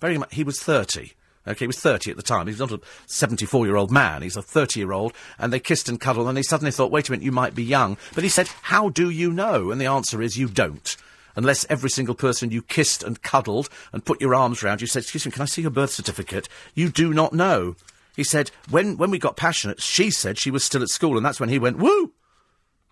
[0.00, 0.34] Very much.
[0.34, 1.12] He was 30.
[1.48, 2.46] Okay, he was 30 at the time.
[2.46, 4.22] He's not a 74 year old man.
[4.22, 5.14] He's a 30 year old.
[5.38, 7.64] And they kissed and cuddled, and he suddenly thought, wait a minute, you might be
[7.64, 7.96] young.
[8.14, 9.70] But he said, how do you know?
[9.70, 10.96] And the answer is, you don't.
[11.36, 15.02] Unless every single person you kissed and cuddled and put your arms round you said,
[15.02, 16.48] excuse me, can I see your birth certificate?
[16.74, 17.76] You do not know.
[18.16, 21.24] He said, when, when we got passionate, she said she was still at school, and
[21.24, 22.12] that's when he went, woo!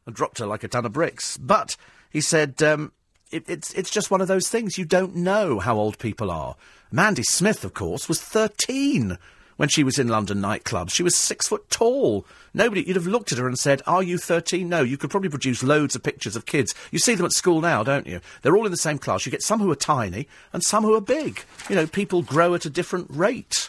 [0.06, 1.36] And dropped her like a ton of bricks.
[1.36, 1.76] But,
[2.10, 2.92] he said, um,
[3.30, 4.78] it, it's, it's just one of those things.
[4.78, 6.56] You don't know how old people are.
[6.92, 9.18] Mandy Smith, of course, was 13
[9.56, 10.92] when she was in London nightclubs.
[10.92, 12.26] She was six foot tall.
[12.54, 14.68] Nobody, you'd have looked at her and said, Are you 13?
[14.68, 16.74] No, you could probably produce loads of pictures of kids.
[16.90, 18.20] You see them at school now, don't you?
[18.42, 19.26] They're all in the same class.
[19.26, 21.42] You get some who are tiny and some who are big.
[21.68, 23.68] You know, people grow at a different rate.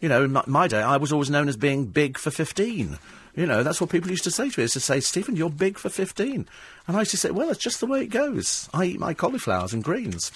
[0.00, 2.98] You know, in my, my day, I was always known as being big for 15.
[3.38, 5.48] You know, that's what people used to say to me, is to say, Stephen, you're
[5.48, 6.48] big for 15.
[6.88, 8.68] And I used to say, well, it's just the way it goes.
[8.74, 10.32] I eat my cauliflowers and greens.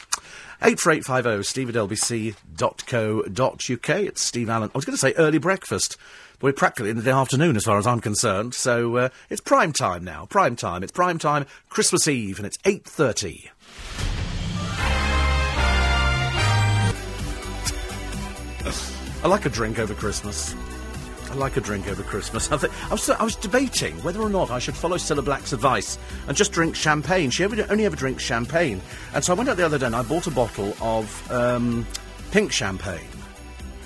[0.62, 3.88] 84850 steve at lbc.co.uk.
[3.88, 4.70] It's Steve Allen.
[4.72, 5.96] I was going to say early breakfast.
[6.38, 8.54] But we're practically in the afternoon as far as I'm concerned.
[8.54, 10.26] So uh, it's prime time now.
[10.26, 10.84] Prime time.
[10.84, 13.48] It's prime time, Christmas Eve, and it's 8.30.
[19.24, 20.54] I like a drink over Christmas.
[21.32, 22.52] I like a drink over Christmas.
[22.52, 25.96] I, I, was, I was debating whether or not I should follow Cilla Black's advice
[26.28, 27.30] and just drink champagne.
[27.30, 28.82] She ever, only ever drinks champagne.
[29.14, 31.86] And so I went out the other day and I bought a bottle of um,
[32.32, 33.08] pink champagne.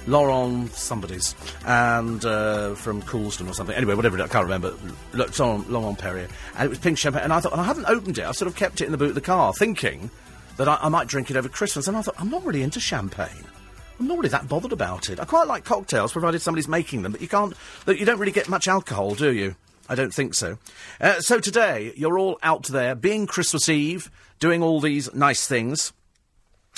[0.09, 1.35] Laurent somebody's,
[1.65, 3.75] and uh, from Coolston or something.
[3.75, 4.75] Anyway, whatever I can't remember.
[5.13, 7.25] Laurent, Laurent Perrier, and it was pink champagne.
[7.25, 8.25] And I thought, and I haven't opened it.
[8.25, 10.11] I've sort of kept it in the boot of the car, thinking
[10.59, 11.89] that I, I might drink it over Christmas.
[11.89, 13.47] And I thought, I'm not really into champagne.
[13.99, 15.19] I'm not really that bothered about it.
[15.19, 17.55] I quite like cocktails, provided somebody's making them, but you can't.
[17.87, 19.57] You don't really get much alcohol, do you?
[19.89, 20.59] I don't think so.
[21.01, 25.93] Uh, so today, you're all out there, being Christmas Eve, doing all these nice things,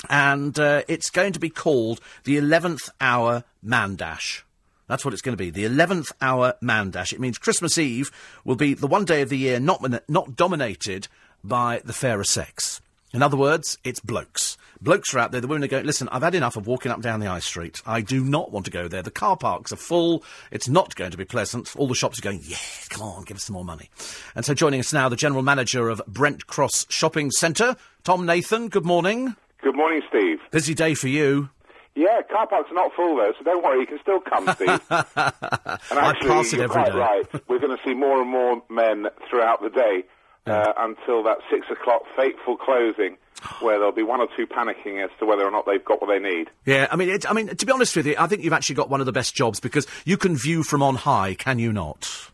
[0.09, 4.45] and uh, it's going to be called the 11th Hour Man Dash.
[4.87, 7.11] That's what it's going to be, the 11th Hour Man Dash.
[7.11, 8.11] It means Christmas Eve
[8.45, 11.07] will be the one day of the year not, not dominated
[11.43, 12.81] by the fairer sex.
[13.11, 14.57] In other words, it's blokes.
[14.81, 16.97] Blokes are out there, the women are going, listen, I've had enough of walking up
[16.97, 17.81] and down the high street.
[17.85, 19.01] I do not want to go there.
[19.01, 20.23] The car parks are full.
[20.51, 21.75] It's not going to be pleasant.
[21.75, 22.57] All the shops are going, yeah,
[22.89, 23.89] come on, give us some more money.
[24.35, 28.69] And so joining us now, the general manager of Brent Cross Shopping Centre, Tom Nathan.
[28.69, 29.35] Good morning.
[29.61, 30.39] Good morning, Steve.
[30.51, 31.49] Busy day for you.
[31.95, 34.69] Yeah, car parks are not full though, so don't worry, you can still come, Steve.
[34.89, 36.97] and actually, I pass it you're every quite day.
[36.97, 37.49] right.
[37.49, 40.05] We're going to see more and more men throughout the day
[40.49, 43.17] uh, until that six o'clock fateful closing,
[43.61, 46.07] where there'll be one or two panicking as to whether or not they've got what
[46.07, 46.49] they need.
[46.65, 48.75] Yeah, I mean, it, I mean, to be honest with you, I think you've actually
[48.75, 51.71] got one of the best jobs because you can view from on high, can you
[51.71, 52.31] not?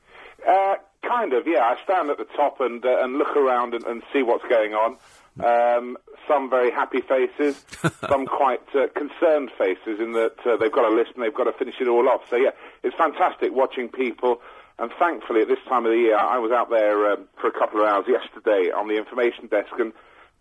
[0.48, 0.76] Uh,
[1.08, 1.62] kind of, yeah.
[1.62, 4.74] I stand at the top and uh, and look around and, and see what's going
[4.74, 4.98] on.
[5.44, 5.98] Um,
[6.28, 7.64] some very happy faces,
[8.10, 11.44] some quite uh, concerned faces in that uh, they've got a list and they've got
[11.44, 12.22] to finish it all off.
[12.30, 12.52] So yeah,
[12.84, 14.42] it's fantastic watching people.
[14.78, 17.52] And thankfully, at this time of the year, I was out there um, for a
[17.52, 19.94] couple of hours yesterday on the information desk, and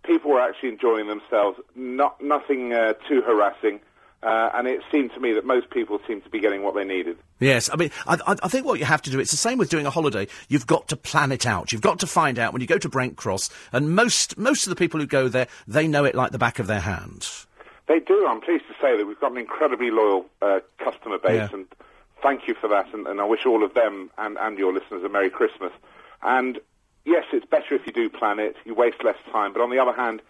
[0.04, 1.58] people were actually enjoying themselves.
[1.76, 3.80] Not nothing uh, too harassing.
[4.24, 6.82] Uh, and it seemed to me that most people seemed to be getting what they
[6.82, 7.18] needed.
[7.40, 9.58] Yes, I mean, I, I, I think what you have to do, it's the same
[9.58, 10.26] with doing a holiday.
[10.48, 11.72] You've got to plan it out.
[11.72, 14.70] You've got to find out when you go to Brent Cross, and most, most of
[14.70, 17.28] the people who go there, they know it like the back of their hand.
[17.86, 18.26] They do.
[18.26, 21.48] I'm pleased to say that we've got an incredibly loyal uh, customer base, Yeah.
[21.52, 21.66] and
[22.24, 22.92] thank you for that.
[22.92, 25.70] And, and I wish all of them and, and your listeners a Merry Christmas.
[26.22, 26.58] And
[27.04, 28.56] yes, it's better if you do plan it.
[28.64, 29.52] You waste less time.
[29.52, 30.22] But on the other hand,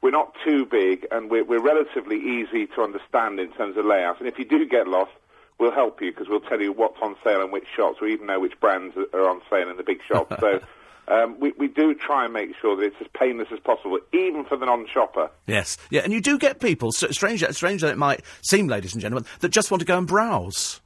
[0.00, 4.18] we're not too big, and we're, we're relatively easy to understand in terms of layout.
[4.20, 5.10] And if you do get lost,
[5.58, 8.00] we'll help you because we'll tell you what's on sale and which shops.
[8.00, 10.34] We even know which brands are- are on sale in the big shops.
[10.40, 10.60] so.
[11.08, 14.44] Um, we, we do try and make sure that it's as painless as possible, even
[14.44, 15.28] for the non-shopper.
[15.48, 18.92] Yes, yeah, and you do get people, so strange, strange that it might seem, ladies
[18.92, 20.80] and gentlemen, that just want to go and browse.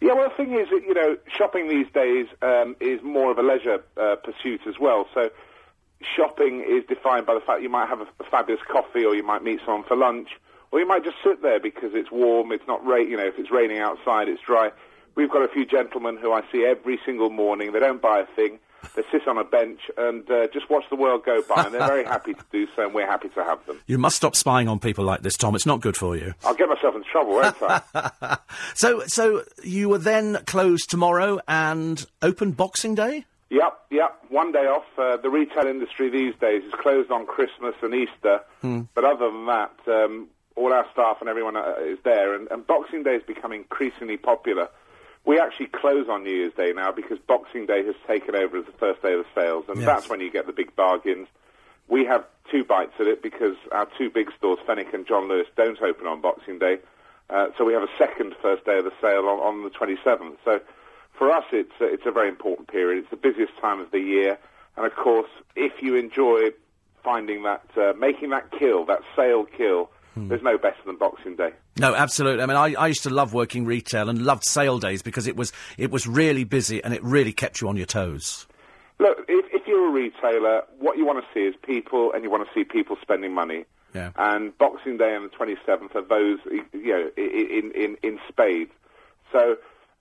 [0.00, 3.38] Yeah, well, the thing is that, you know, shopping these days um, is more of
[3.38, 5.06] a leisure uh, pursuit as well.
[5.12, 5.30] So
[6.16, 9.22] shopping is defined by the fact you might have a, a fabulous coffee or you
[9.22, 10.30] might meet someone for lunch
[10.72, 13.38] or you might just sit there because it's warm, it's not rain, you know, if
[13.38, 14.70] it's raining outside, it's dry.
[15.16, 17.72] We've got a few gentlemen who I see every single morning.
[17.72, 18.58] They don't buy a thing.
[18.96, 21.86] They sit on a bench and uh, just watch the world go by, and they're
[21.86, 23.80] very happy to do so, and we're happy to have them.
[23.86, 25.54] You must stop spying on people like this, Tom.
[25.54, 26.34] It's not good for you.
[26.44, 28.38] I'll get myself in trouble, won't I?
[28.74, 33.24] So, so you were then closed tomorrow and open Boxing Day.
[33.50, 34.16] Yep, yep.
[34.28, 34.84] One day off.
[34.96, 38.82] Uh, the retail industry these days is closed on Christmas and Easter, Hmm.
[38.94, 42.34] but other than that, um, all our staff and everyone uh, is there.
[42.34, 44.68] And, and Boxing Day has become increasingly popular.
[45.24, 48.64] We actually close on New Year's Day now because Boxing Day has taken over as
[48.66, 49.86] the first day of the sales, and Yes.
[49.86, 51.28] that's when you get the big bargains.
[51.88, 55.46] We have two bites at it because our two big stores, Fenwick and John Lewis,
[55.56, 56.78] don't open on Boxing Day.
[57.28, 60.36] Uh, so we have a second first day of the sale on, on the 27th.
[60.44, 60.60] So
[61.12, 62.98] for us, it's a, it's a very important period.
[62.98, 64.38] It's the busiest time of the year,
[64.76, 66.50] and of course, if you enjoy
[67.04, 71.50] finding that, uh, making that kill, that sale kill, there's no better than Boxing Day.
[71.78, 72.42] No, absolutely.
[72.42, 75.36] I mean, I, I used to love working retail and loved sale days because it
[75.36, 78.46] was it was really busy and it really kept you on your toes.
[78.98, 82.30] Look, if, if you're a retailer, what you want to see is people, and you
[82.30, 83.64] want to see people spending money.
[83.94, 84.10] Yeah.
[84.16, 86.38] And Boxing Day and the 27th are those,
[86.72, 88.70] you know, in, in, in spades.
[89.32, 89.56] So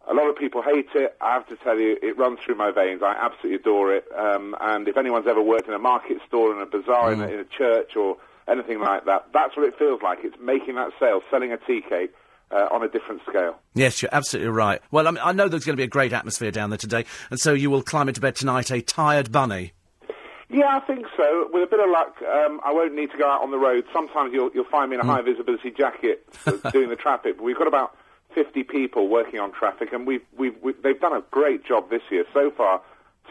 [0.08, 1.16] a lot of people hate it.
[1.22, 3.02] I have to tell you, it runs through my veins.
[3.02, 4.06] I absolutely adore it.
[4.18, 7.28] Um, and if anyone's ever worked in a market store, in a bazaar, in, a,
[7.28, 8.18] in a church, or
[8.50, 10.20] anything like that, that's what it feels like.
[10.24, 12.14] It's making that sale, selling a tea cake
[12.52, 13.58] uh, on a different scale.
[13.74, 14.82] Yes, you're absolutely right.
[14.92, 17.06] Well, I, mean, I know there's going to be a great atmosphere down there today,
[17.30, 19.74] and so you will climb into bed tonight a tired bunny.
[20.52, 21.48] Yeah, I think so.
[21.54, 23.86] With a bit of luck, um, I won't need to go out on the road.
[23.94, 26.26] Sometimes you'll, you'll find me in a high visibility jacket
[26.72, 27.38] doing the traffic.
[27.38, 27.96] But we've got about
[28.34, 32.02] 50 people working on traffic, and we've, we've, we they've done a great job this
[32.10, 32.26] year.
[32.34, 32.82] So far,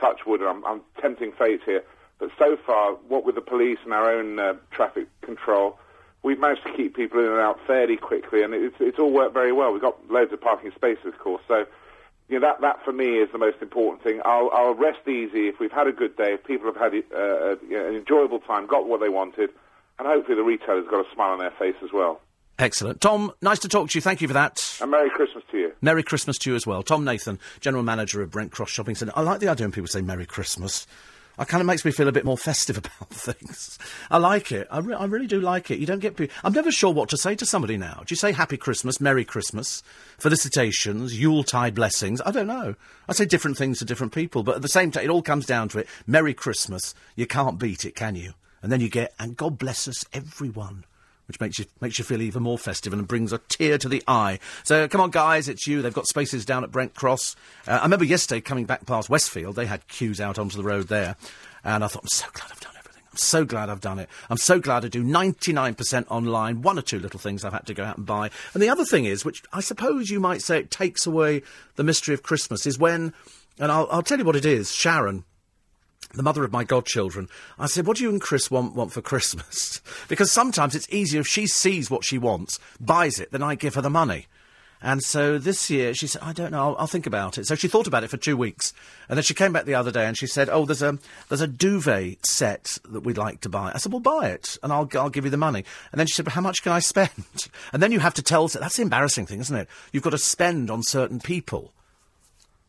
[0.00, 1.82] touch wood, I'm, I'm tempting fate here,
[2.18, 5.78] but so far, what with the police and our own uh, traffic control,
[6.22, 9.34] we've managed to keep people in and out fairly quickly, and it's, it's all worked
[9.34, 9.72] very well.
[9.72, 11.66] We've got loads of parking spaces, of course, so
[12.28, 14.20] you know, that, that for me is the most important thing.
[14.24, 17.16] I'll, I'll rest easy if we've had a good day, if people have had uh,
[17.16, 19.50] uh, you know, an enjoyable time, got what they wanted,
[19.98, 22.20] and hopefully the retailer's got a smile on their face as well.
[22.58, 23.00] Excellent.
[23.00, 24.02] Tom, nice to talk to you.
[24.02, 24.78] Thank you for that.
[24.82, 25.72] And Merry Christmas to you.
[25.80, 26.82] Merry Christmas to you as well.
[26.82, 29.12] Tom Nathan, General Manager of Brent Cross Shopping Centre.
[29.14, 30.86] I like the idea when people say Merry Christmas.
[31.38, 33.78] It kind of makes me feel a bit more festive about things.
[34.10, 34.66] I like it.
[34.70, 35.78] I, re- I really do like it.
[35.78, 36.16] You don't get.
[36.16, 38.02] Pe- I'm never sure what to say to somebody now.
[38.04, 39.82] Do you say Happy Christmas, Merry Christmas,
[40.18, 42.20] felicitations, Yuletide blessings?
[42.24, 42.74] I don't know.
[43.08, 45.46] I say different things to different people, but at the same time, it all comes
[45.46, 45.88] down to it.
[46.06, 46.94] Merry Christmas.
[47.16, 48.32] You can't beat it, can you?
[48.62, 50.84] And then you get, and God bless us, everyone
[51.28, 54.02] which makes you makes you feel even more festive and brings a tear to the
[54.08, 54.38] eye.
[54.64, 55.82] So come on, guys, it's you.
[55.82, 57.36] They've got spaces down at Brent Cross.
[57.66, 60.88] Uh, I remember yesterday coming back past Westfield, they had queues out onto the road
[60.88, 61.16] there,
[61.62, 63.02] and I thought, I'm so glad I've done everything.
[63.10, 64.08] I'm so glad I've done it.
[64.30, 66.62] I'm so glad I do 99% online.
[66.62, 68.30] One or two little things I've had to go out and buy.
[68.54, 71.42] And the other thing is, which I suppose you might say it takes away
[71.76, 73.12] the mystery of Christmas, is when,
[73.58, 75.24] and I'll, I'll tell you what it is, Sharon
[76.18, 77.28] the mother of my godchildren,
[77.58, 79.80] I said, What do you and Chris want, want for Christmas?
[80.08, 83.74] because sometimes it's easier if she sees what she wants, buys it, then I give
[83.74, 84.26] her the money.
[84.80, 87.46] And so this year she said, I don't know, I'll, I'll think about it.
[87.46, 88.72] So she thought about it for two weeks.
[89.08, 91.40] And then she came back the other day and she said, Oh, there's a, there's
[91.40, 93.72] a duvet set that we'd like to buy.
[93.74, 95.64] I said, Well, buy it and I'll, I'll give you the money.
[95.90, 97.10] And then she said, But how much can I spend?
[97.72, 99.68] And then you have to tell, that's the embarrassing thing, isn't it?
[99.92, 101.72] You've got to spend on certain people.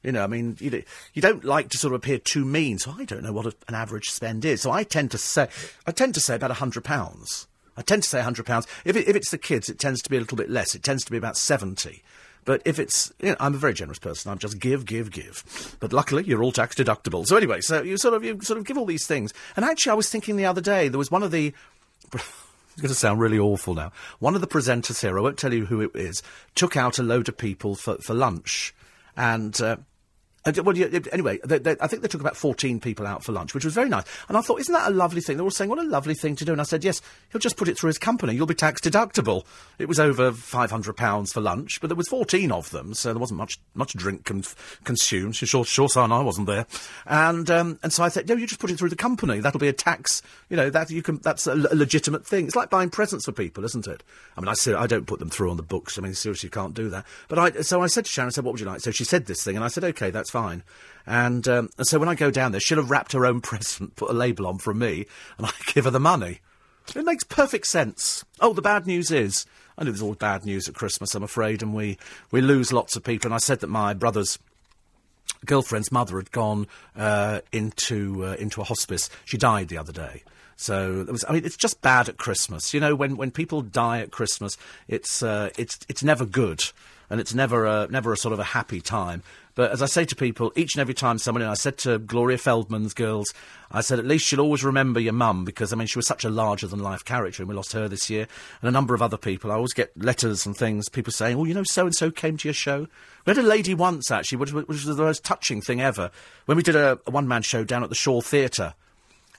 [0.04, 2.96] You know, I mean, you, you don't like to sort of appear too mean, so
[2.98, 4.62] I don't know what a, an average spend is.
[4.62, 5.50] So I tend to say,
[5.86, 7.48] I tend to say about hundred pounds.
[7.76, 8.68] I tend to say hundred pounds.
[8.86, 10.74] If, it, if it's the kids, it tends to be a little bit less.
[10.74, 12.04] It tends to be about seventy.
[12.46, 14.32] But if it's, you know, I'm a very generous person.
[14.32, 15.78] I'm just give, give, give.
[15.80, 17.26] But luckily, you're all tax deductible.
[17.28, 19.34] So anyway, so you sort of you sort of give all these things.
[19.56, 21.54] And actually, I was thinking the other day there was one of the.
[22.74, 23.92] It's going to sound really awful now.
[24.20, 26.24] One of the presenters here, I won't tell you who it is,
[26.56, 28.74] took out a load of people for, for lunch.
[29.18, 29.78] And, uh,
[30.64, 33.54] well, yeah, anyway, they, they, I think they took about 14 people out for lunch,
[33.54, 34.06] which was very nice.
[34.28, 35.38] And I thought, isn't that a lovely thing?
[35.38, 36.52] They were all saying, what a lovely thing to do.
[36.52, 37.02] And I said, yes,
[37.32, 38.34] he'll just put it through his company.
[38.34, 39.46] You'll be tax deductible.
[39.78, 43.38] It was over £500 for lunch, but there was 14 of them, so there wasn't
[43.38, 44.44] much much drink con-
[44.84, 45.36] consumed.
[45.36, 46.66] Sure, sure, son, I wasn't there.
[47.06, 49.40] And um, and so I said, no, you just put it through the company.
[49.40, 50.22] That'll be a tax.
[50.50, 51.18] You know, that you can.
[51.18, 52.46] That's a, l- a legitimate thing.
[52.46, 54.04] It's like buying presents for people, isn't it?
[54.38, 55.98] I mean, I said I don't put them through on the books.
[55.98, 57.06] I mean, seriously, you can't do that.
[57.28, 58.82] But I so I said to Sharon, I said, what would you like?
[58.82, 60.64] So she said this thing, and I said, okay, that's fine.
[61.06, 63.96] And, um, and so when I go down there, she'll have wrapped her own present,
[63.96, 65.06] put a label on from me,
[65.38, 66.40] and I give her the money.
[66.96, 68.26] It makes perfect sense.
[68.40, 69.46] Oh, the bad news is,
[69.78, 71.98] I know there's always bad news at Christmas, I'm afraid, and we,
[72.32, 73.28] we lose lots of people.
[73.28, 74.40] And I said that my brother's
[75.46, 79.10] girlfriend's mother had gone uh, into uh, into a hospice.
[79.26, 80.24] She died the other day.
[80.56, 81.24] So was.
[81.28, 82.74] I mean, it's just bad at Christmas.
[82.74, 84.58] You know, when, when people die at Christmas,
[84.88, 86.64] it's uh, it's it's never good,
[87.10, 89.24] and it's never a, never a sort of a happy time.
[89.56, 92.00] But as I say to people, each and every time someone, and I said to
[92.00, 93.34] Gloria Feldman's girls,
[93.72, 96.24] I said at least she'll always remember your mum because I mean she was such
[96.24, 98.28] a larger than life character, and we lost her this year,
[98.62, 99.52] and a number of other people.
[99.52, 102.38] I always get letters and things, people saying, "Oh, you know, so and so came
[102.38, 102.88] to your show."
[103.26, 106.10] We had a lady once actually, which, was- which was the most touching thing ever,
[106.46, 108.74] when we did a, a one man show down at the Shaw Theatre,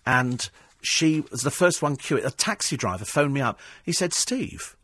[0.07, 0.51] and
[0.83, 2.25] she was the first one queuing.
[2.25, 3.59] A taxi driver phoned me up.
[3.85, 4.77] He said, "Steve."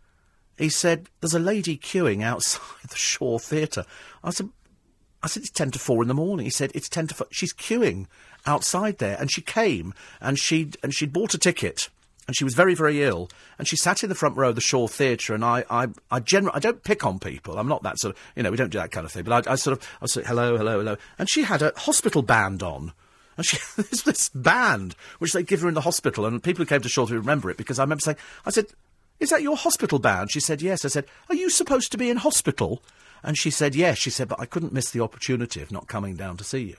[0.59, 3.85] He said, "There's a lady queuing outside the Shaw Theatre.
[4.25, 4.49] I said,
[5.27, 6.45] I said, it's 10 to 4 in the morning.
[6.45, 7.27] He said, it's 10 to 4.
[7.33, 8.07] She's queuing
[8.47, 9.17] outside there.
[9.19, 11.89] And she came and she'd, and she'd bought a ticket.
[12.29, 13.29] And she was very, very ill.
[13.59, 15.35] And she sat in the front row of the Shaw Theatre.
[15.35, 17.59] And I, I, I generally, I don't pick on people.
[17.59, 19.25] I'm not that sort of, you know, we don't do that kind of thing.
[19.25, 20.97] But I, I sort of, I like, hello, hello, hello.
[21.19, 22.93] And she had a hospital band on.
[23.37, 26.25] And she, there's this band, which they give her in the hospital.
[26.25, 28.67] And people who came to Shaw to remember it because I remember saying, I said,
[29.19, 30.31] is that your hospital band?
[30.31, 30.85] She said, yes.
[30.85, 32.81] I said, are you supposed to be in hospital?
[33.27, 33.99] And she said, yes.
[33.99, 36.77] She said, but I couldn't miss the opportunity of not coming down to see you.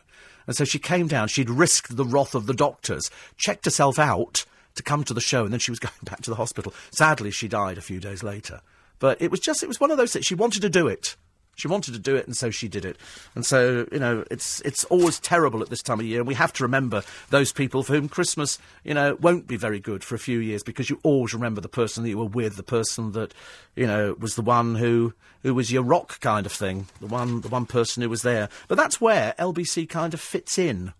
[0.47, 1.27] And so she came down.
[1.27, 4.45] She'd risked the wrath of the doctors, checked herself out
[4.75, 6.73] to come to the show, and then she was going back to the hospital.
[6.89, 8.61] Sadly, she died a few days later.
[8.99, 10.25] But it was just, it was one of those things.
[10.25, 11.17] She wanted to do it.
[11.57, 12.97] She wanted to do it, and so she did it.
[13.33, 16.35] And so, you know, it's it's always terrible at this time of year, and we
[16.35, 17.01] have to remember
[17.31, 20.61] those people for whom Christmas, you know, won't be very good for a few years
[20.61, 23.33] because you always remember the person that you were with, the person that,
[23.75, 27.41] you know, was the one who who was your rock kind of thing, the one
[27.41, 28.49] the one person who was there.
[28.67, 30.93] But that's where LBC kind of fits in.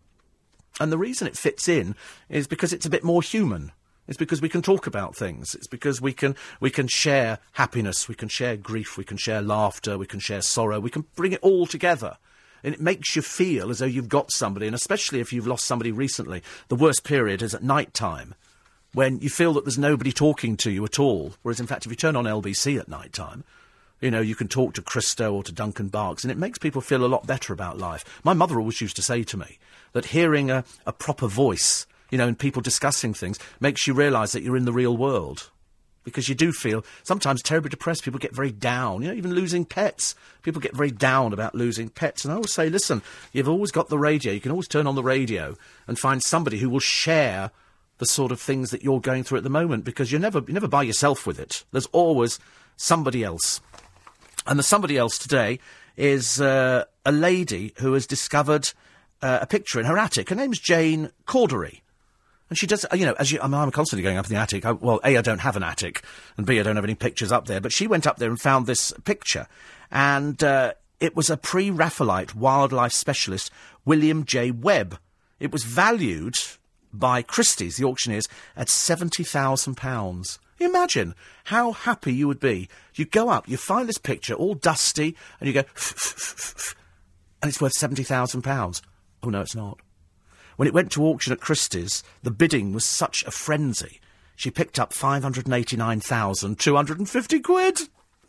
[0.80, 1.96] And the reason it fits in
[2.30, 3.74] is because it's a bit more human.
[4.08, 5.54] It's because we can talk about things.
[5.54, 9.42] It's because we can we can share happiness, we can share grief, we can share
[9.42, 10.80] laughter, we can share sorrow.
[10.80, 12.18] We can bring it all together.
[12.64, 15.66] And it makes you feel as though you've got somebody, and especially if you've lost
[15.66, 16.42] somebody recently.
[16.70, 18.34] The worst period is at night time,
[18.94, 21.36] when you feel that there's nobody talking to you at all.
[21.44, 23.44] Whereas, in fact, if you turn on LBC at night time,
[24.02, 26.82] you know, you can talk to Christo or to Duncan Barkes, and it makes people
[26.82, 28.04] feel a lot better about life.
[28.24, 29.60] My mother always used to say to me
[29.94, 34.32] that hearing a, a proper voice, you know, and people discussing things, makes you realise
[34.32, 35.50] that you're in the real world.
[36.04, 38.04] Because you do feel sometimes terribly depressed.
[38.04, 39.02] People get very down.
[39.02, 40.16] You know, even losing pets.
[40.42, 42.24] People get very down about losing pets.
[42.24, 43.02] And I always say, listen,
[43.34, 44.32] you've always got the radio.
[44.32, 47.52] You can always turn on the radio and find somebody who will share
[47.98, 50.54] the sort of things that you're going through at the moment because you're never, you're
[50.54, 51.66] never by yourself with it.
[51.72, 52.40] There's always
[52.78, 53.60] somebody else.
[54.46, 55.60] And the somebody else today
[55.98, 58.72] is uh, a lady who has discovered
[59.22, 60.30] uh, a picture in her attic.
[60.30, 61.82] Her name's Jane Cordery.
[62.50, 64.40] And she does, you know, as you, I mean, I'm constantly going up in the
[64.40, 64.66] attic.
[64.66, 66.04] I, well, A, I don't have an attic,
[66.38, 67.60] and B, I don't have any pictures up there.
[67.60, 69.48] But she went up there and found this picture.
[69.92, 73.52] And uh, it was a pre Raphaelite wildlife specialist,
[73.86, 74.52] William J.
[74.52, 74.98] Webb.
[75.40, 76.36] It was valued
[76.94, 80.40] by Christie's, the auctioneers, at £70,000.
[80.60, 81.14] Imagine
[81.46, 82.68] how happy you would be.
[82.96, 85.60] You go up, you find this picture all dusty, and you go,
[87.42, 88.82] and it's worth £70,000.
[89.24, 89.80] Oh, no, it's not.
[90.58, 94.02] When it went to auction at Christie's, the bidding was such a frenzy.
[94.36, 97.82] She picked up 589,250 quid.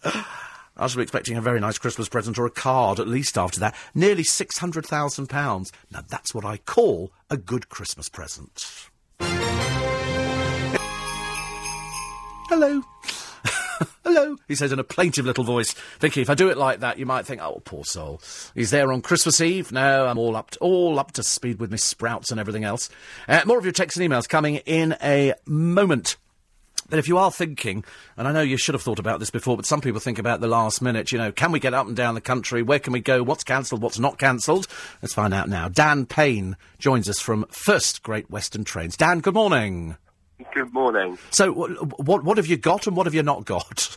[0.04, 3.58] I shall be expecting a very nice Christmas present or a card at least after
[3.60, 3.74] that.
[3.94, 5.70] Nearly £600,000.
[5.90, 8.90] Now that's what I call a good Christmas present.
[12.50, 12.82] Hello.
[14.04, 15.74] Hello, he says in a plaintive little voice.
[16.00, 18.20] Vicky, if I do it like that, you might think, oh, poor soul.
[18.54, 19.72] He's there on Christmas Eve.
[19.72, 22.90] No, I'm all up to, all up to speed with Miss sprouts and everything else.
[23.28, 26.16] Uh, more of your texts and emails coming in a moment.
[26.90, 27.84] But if you are thinking,
[28.16, 30.40] and I know you should have thought about this before, but some people think about
[30.40, 32.62] the last minute, you know, can we get up and down the country?
[32.62, 33.22] Where can we go?
[33.22, 33.82] What's cancelled?
[33.82, 34.66] What's not cancelled?
[35.02, 35.68] Let's find out now.
[35.68, 38.96] Dan Payne joins us from First Great Western Trains.
[38.96, 39.96] Dan, good morning.
[40.54, 41.18] Good morning.
[41.30, 43.96] So, wh- what, what have you got and what have you not got?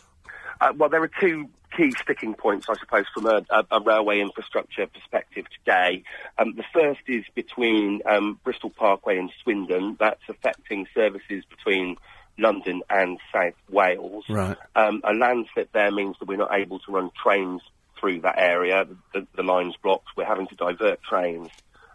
[0.60, 4.20] Uh, well, there are two key sticking points, I suppose, from a, a, a railway
[4.20, 6.02] infrastructure perspective today.
[6.38, 9.96] Um, the first is between um, Bristol Parkway and Swindon.
[9.98, 11.96] That's affecting services between
[12.38, 14.24] London and South Wales.
[14.28, 14.56] Right.
[14.74, 17.62] Um, a landslip there means that we're not able to run trains
[17.98, 18.86] through that area.
[19.14, 20.08] The, the line's blocked.
[20.16, 21.50] We're having to divert trains,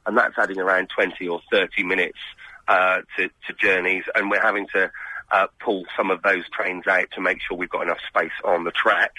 [0.06, 2.20] and that's adding around 20 or 30 minutes
[2.68, 4.92] uh, to, to journeys, and we're having to
[5.30, 8.64] uh, pull some of those trains out to make sure we've got enough space on
[8.64, 9.12] the track.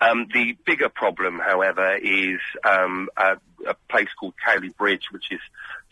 [0.00, 5.40] Um, the bigger problem, however, is um, a, a place called Cowley Bridge, which is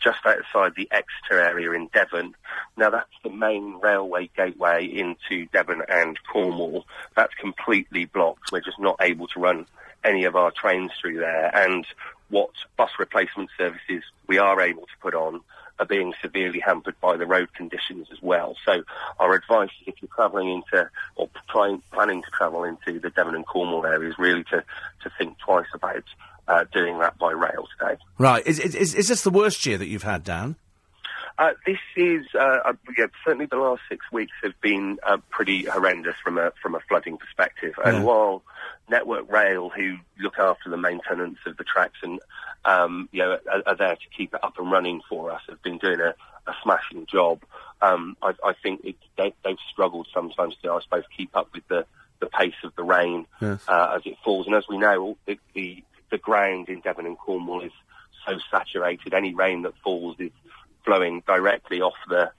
[0.01, 2.35] just outside the Exeter area in Devon.
[2.75, 6.85] Now, that's the main railway gateway into Devon and Cornwall.
[7.15, 8.51] That's completely blocked.
[8.51, 9.67] We're just not able to run
[10.03, 11.55] any of our trains through there.
[11.55, 11.85] And
[12.29, 15.41] what bus replacement services we are able to put on
[15.81, 18.55] are being severely hampered by the road conditions as well.
[18.65, 18.83] So
[19.19, 23.35] our advice is if you're travelling into or trying, planning to travel into the Devon
[23.35, 24.63] and Cornwall areas, really to,
[25.03, 26.03] to think twice about
[26.47, 27.97] uh, doing that by rail today.
[28.19, 28.45] Right.
[28.45, 30.55] Is, is, is this the worst year that you've had, Dan?
[31.39, 35.65] Uh, this is uh, uh, yeah, certainly the last six weeks have been uh, pretty
[35.65, 37.73] horrendous from a from a flooding perspective.
[37.83, 38.03] And Yeah.
[38.03, 38.43] while
[38.89, 42.19] Network Rail, who look after the maintenance of the tracks and
[42.65, 45.61] um, you know are, are there to keep it up and running for us, have
[45.63, 46.13] been doing a,
[46.47, 47.41] a smashing job.
[47.81, 51.67] Um, I, I think it, they, they've struggled sometimes to, I suppose, keep up with
[51.67, 51.85] the,
[52.19, 53.63] the pace of the rain Yes.
[53.67, 54.45] uh, as it falls.
[54.45, 57.71] And as we know, the, the the ground in Devon and Cornwall is
[58.27, 59.13] so saturated.
[59.13, 60.31] Any rain that falls is
[60.85, 62.31] flowing directly off the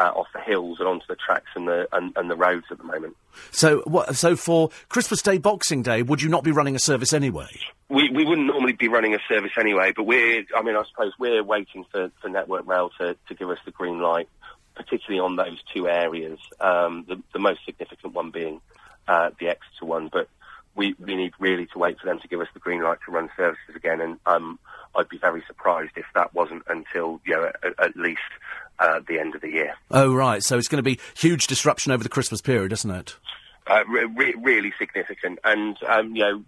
[0.00, 2.78] uh, off the hills and onto the tracks and the and, and the roads at
[2.78, 3.16] the moment.
[3.50, 7.12] So, what, so for Christmas Day, Boxing Day, would you not be running a service
[7.12, 7.48] anyway?
[7.90, 11.12] We we wouldn't normally be running a service anyway, but we're I mean I suppose
[11.18, 14.28] we're waiting for, for Network Rail to, to give us the green light,
[14.74, 16.38] particularly on those two areas.
[16.60, 18.60] Um, the the most significant one being
[19.06, 20.28] uh, the Exeter one, but
[20.74, 23.12] we we need really to wait for them to give us the green light to
[23.12, 24.58] run services again, and um,
[24.96, 28.20] I'd be very surprised if that wasn't until you know at, at least
[28.80, 29.74] uh, the end of the year.
[29.90, 30.42] Oh, right.
[30.42, 33.16] So it's going to be huge disruption over the Christmas period, isn't it?
[33.70, 35.38] uh, re- re- really significant.
[35.44, 36.44] And um, you know,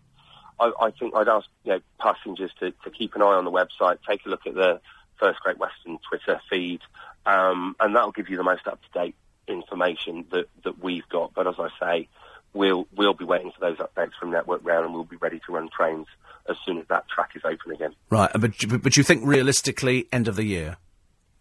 [0.61, 3.51] I, I think I'd ask you know passengers to, to keep an eye on the
[3.51, 4.81] website, take a look at the
[5.19, 6.81] First Great Western Twitter feed,
[7.25, 9.15] um, and that'll give you the most up to date
[9.49, 11.33] information that, that we've got.
[11.35, 12.09] But as I say,
[12.53, 15.53] we'll we'll be waiting for those updates from Network Rail, and we'll be ready to
[15.53, 16.07] run trains
[16.49, 17.95] as soon as that track is open again.
[18.11, 18.31] Right.
[18.33, 20.77] But, but but you think realistically, end of the year?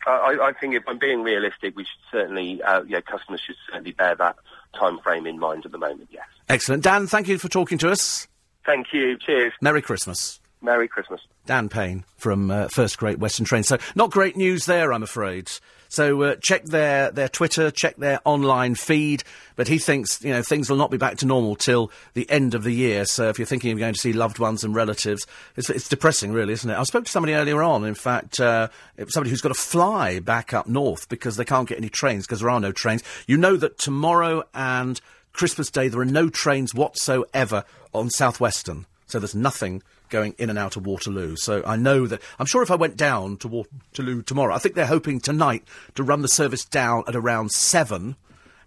[0.08, 3.92] I, I think if I'm being realistic, we should certainly, uh, yeah, customers should certainly
[3.92, 4.36] bear that
[4.78, 6.10] time frame in mind at the moment.
[6.12, 6.26] Yes.
[6.50, 6.84] Excellent.
[6.84, 8.28] Dan, thank you for talking to us.
[8.66, 9.18] Thank you.
[9.18, 9.54] Cheers.
[9.62, 10.41] Merry Christmas.
[10.62, 11.22] Merry Christmas.
[11.46, 13.64] Dan Payne from uh, First Great Western Train.
[13.64, 15.50] So, not great news there, I'm afraid.
[15.90, 19.24] So, uh, check their, their Twitter, check their online feed.
[19.56, 22.54] But he thinks, you know, things will not be back to normal till the end
[22.54, 23.06] of the year.
[23.06, 25.26] So, if you're thinking of going to see loved ones and relatives,
[25.56, 26.78] it's, it's depressing, really, isn't it?
[26.78, 28.68] I spoke to somebody earlier on, in fact, uh,
[29.08, 32.42] somebody who's got to fly back up north because they can't get any trains because
[32.42, 33.04] there are no trains.
[33.26, 35.02] You know that tomorrow and
[35.34, 37.64] Christmas Day there are no trains whatsoever
[37.94, 38.86] on Southwestern.
[39.08, 39.82] So there's nothing
[40.12, 41.36] going in and out of Waterloo.
[41.36, 44.76] So I know that I'm sure if I went down to Waterloo tomorrow, I think
[44.76, 45.64] they're hoping tonight
[45.96, 48.16] to run the service down at around seven.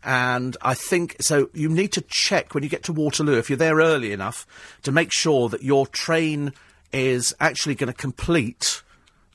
[0.02, 1.48] And I think so.
[1.54, 4.46] You need to check when you get to Waterloo if you're there early enough
[4.82, 6.52] to make sure that your train
[6.92, 8.82] is actually going to complete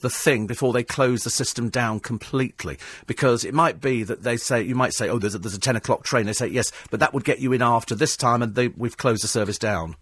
[0.02, 2.77] the thing before they close the system down completely.
[3.07, 5.60] Because it might be that they say, you might say, oh, there's a, there's a
[5.60, 6.26] 10 o'clock train.
[6.26, 8.98] They say, yes, but that would get you in after this time and they, we've
[8.98, 9.95] closed the service down.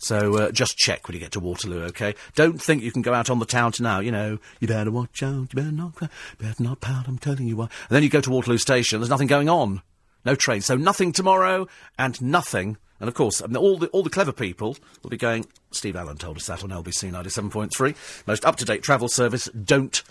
[0.00, 2.14] So uh, just check when you get to Waterloo, okay?
[2.34, 4.90] Don't think you can go out on the town to now, you know, you better
[4.90, 5.94] watch out, you better not
[6.38, 7.64] better not pout, I'm telling you why.
[7.64, 9.82] And then you go to Waterloo Station, there's nothing going on.
[10.24, 10.62] No train.
[10.62, 11.68] So nothing tomorrow
[11.98, 12.78] and nothing.
[12.98, 15.46] And of course, I mean, all the all the clever people will be going.
[15.70, 17.94] Steve Allen told us that on LBC ninety seven point three,
[18.26, 19.46] most up to date travel service.
[19.46, 20.02] Don't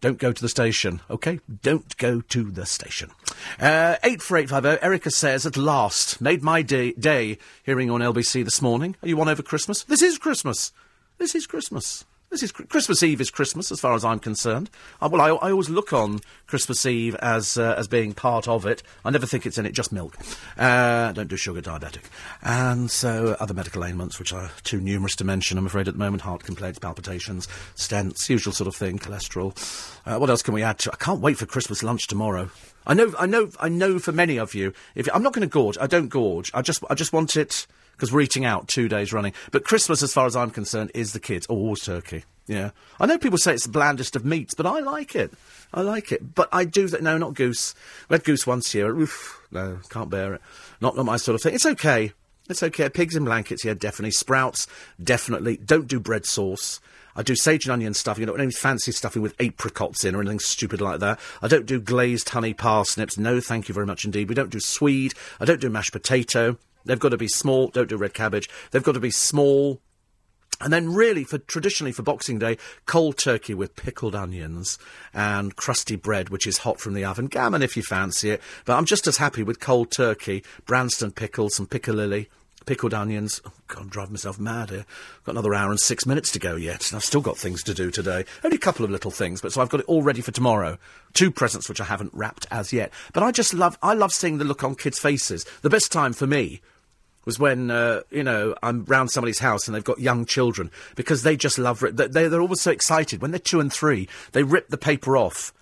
[0.00, 1.40] don't go to the station, okay?
[1.62, 3.10] Don't go to the station.
[3.58, 4.78] Uh, eight four eight five zero.
[4.82, 8.96] Erica says, at last, made my day day hearing on LBC this morning.
[9.02, 9.84] Are you on over Christmas?
[9.84, 10.72] This is Christmas.
[11.18, 12.04] This is Christmas.
[12.28, 14.68] This is Christmas Eve is Christmas as far as I'm concerned.
[15.00, 18.66] Uh, well, I, I, always look on Christmas Eve as uh, as being part of
[18.66, 18.82] it.
[19.04, 20.16] I never think it's in it just milk.
[20.58, 22.02] Uh, don't do sugar, diabetic,
[22.42, 25.56] and so other medical ailments which are too numerous to mention.
[25.56, 27.46] I'm afraid at the moment, heart complaints, palpitations,
[27.76, 29.54] stents, usual sort of thing, cholesterol.
[30.04, 30.92] Uh, what else can we add to?
[30.92, 32.50] I can't wait for Christmas lunch tomorrow.
[32.88, 34.00] I know, I know, I know.
[34.00, 36.50] For many of you, if I'm not going to gorge, I don't gorge.
[36.52, 39.32] I just, I just want it because we're eating out two days running.
[39.50, 41.46] But Christmas, as far as I'm concerned, is the kids.
[41.48, 42.24] Oh, always turkey.
[42.46, 42.70] Yeah.
[43.00, 45.32] I know people say it's the blandest of meats, but I like it.
[45.74, 46.34] I like it.
[46.34, 47.02] But I do that.
[47.02, 47.74] No, not goose.
[48.08, 48.94] We had goose once here.
[48.94, 50.40] Oof, no, can't bear it.
[50.80, 51.54] Not, not my sort of thing.
[51.54, 52.12] It's okay.
[52.48, 52.88] It's okay.
[52.88, 54.12] Pigs in blankets, yeah, definitely.
[54.12, 54.68] Sprouts,
[55.02, 55.56] definitely.
[55.56, 56.80] Don't do bread sauce.
[57.16, 58.24] I do sage and onion stuffing.
[58.24, 61.18] I don't any fancy stuffing with apricots in or anything stupid like that.
[61.40, 63.16] I don't do glazed honey parsnips.
[63.16, 64.28] No, thank you very much indeed.
[64.28, 65.14] We don't do swede.
[65.40, 66.58] I don't do mashed potato.
[66.86, 67.68] They've got to be small.
[67.68, 68.48] Don't do red cabbage.
[68.70, 69.80] They've got to be small.
[70.58, 72.56] And then, really, for traditionally for Boxing Day,
[72.86, 74.78] cold turkey with pickled onions
[75.12, 77.26] and crusty bread, which is hot from the oven.
[77.26, 81.56] Gammon if you fancy it, but I'm just as happy with cold turkey, Branston pickles,
[81.56, 82.28] some piccalilli,
[82.64, 83.42] pickled onions.
[83.44, 84.86] Oh, God, I'm driving myself mad here.
[85.24, 87.74] Got another hour and six minutes to go yet, and I've still got things to
[87.74, 88.24] do today.
[88.42, 90.78] Only a couple of little things, but so I've got it all ready for tomorrow.
[91.12, 92.94] Two presents which I haven't wrapped as yet.
[93.12, 95.44] But I just love, I love seeing the look on kids' faces.
[95.60, 96.62] The best time for me
[97.26, 101.22] was when uh, you know I'm round somebody's house and they've got young children because
[101.22, 101.96] they just love it.
[101.96, 104.08] They, they're always so excited when they're two and three.
[104.32, 105.52] They rip the paper off,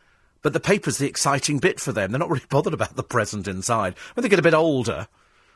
[0.43, 2.13] but the paper's the exciting bit for them.
[2.13, 3.97] They're not really bothered about the present inside.
[4.15, 5.09] When they get a bit older,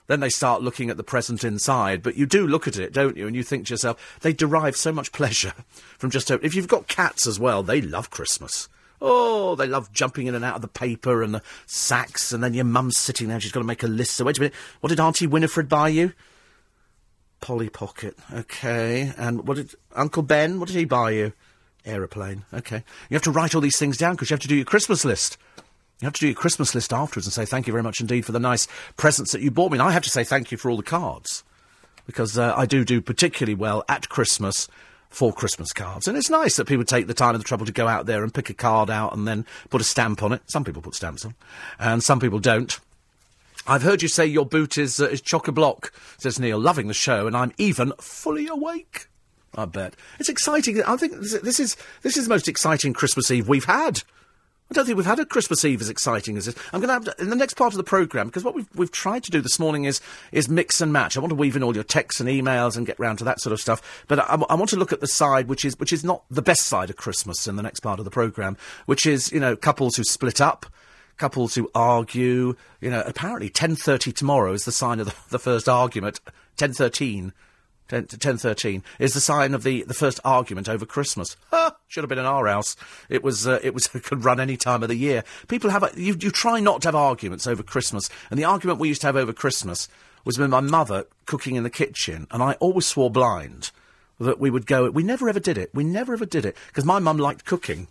[0.08, 2.02] then they start looking at the present inside.
[2.02, 3.26] But you do look at it, don't you?
[3.26, 5.52] And you think to yourself, they derive so much pleasure
[5.98, 8.68] from just if you've got cats as well, they love Christmas.
[9.00, 12.54] Oh, they love jumping in and out of the paper and the sacks, and then
[12.54, 14.16] your mum's sitting there, she's got to make a list.
[14.16, 16.12] So, wait a minute, what did Auntie Winifred buy you?
[17.40, 19.12] Polly Pocket, okay.
[19.16, 21.32] And what did Uncle Ben, what did he buy you?
[21.84, 22.82] Aeroplane, okay.
[23.08, 25.04] You have to write all these things down because you have to do your Christmas
[25.04, 25.38] list.
[26.00, 28.24] You have to do your Christmas list afterwards and say thank you very much indeed
[28.24, 29.78] for the nice presents that you bought me.
[29.78, 31.44] And I have to say thank you for all the cards
[32.06, 34.68] because uh, I do do particularly well at Christmas
[35.10, 36.06] for Christmas cards.
[36.06, 38.22] And it's nice that people take the time and the trouble to go out there
[38.22, 40.42] and pick a card out and then put a stamp on it.
[40.46, 41.34] Some people put stamps on,
[41.78, 42.78] and some people don't.
[43.66, 46.88] I've heard you say your boot is, uh, is chock a block, says Neil, loving
[46.88, 49.08] the show, and I'm even fully awake.
[49.54, 49.94] I bet.
[50.18, 50.82] It's exciting.
[50.84, 54.02] I think this is, this is the most exciting Christmas Eve we've had.
[54.70, 56.54] I don't think we've had a Christmas Eve as exciting as this.
[56.72, 58.92] I'm going to have in the next part of the programme because what we've we've
[58.92, 60.00] tried to do this morning is
[60.30, 61.16] is mix and match.
[61.16, 63.40] I want to weave in all your texts and emails and get round to that
[63.40, 64.04] sort of stuff.
[64.08, 66.42] But I, I want to look at the side which is which is not the
[66.42, 69.56] best side of Christmas in the next part of the programme, which is you know
[69.56, 70.66] couples who split up.
[71.16, 75.68] Couples who argue, you know, apparently 10.30 tomorrow is the sign of the, the first
[75.68, 76.20] argument.
[76.58, 77.32] 10.13
[77.88, 81.36] 10, 1013 is the sign of the, the first argument over Christmas.
[81.52, 82.76] Ah, should have been in our house.
[83.08, 85.24] It was, uh, it was, could run any time of the year.
[85.48, 88.08] People have, a, you, you try not to have arguments over Christmas.
[88.30, 89.88] And the argument we used to have over Christmas
[90.24, 92.26] was with my mother cooking in the kitchen.
[92.30, 93.70] And I always swore blind
[94.20, 95.70] that we would go, we never ever did it.
[95.72, 96.56] We never ever did it.
[96.66, 97.88] Because my mum liked cooking.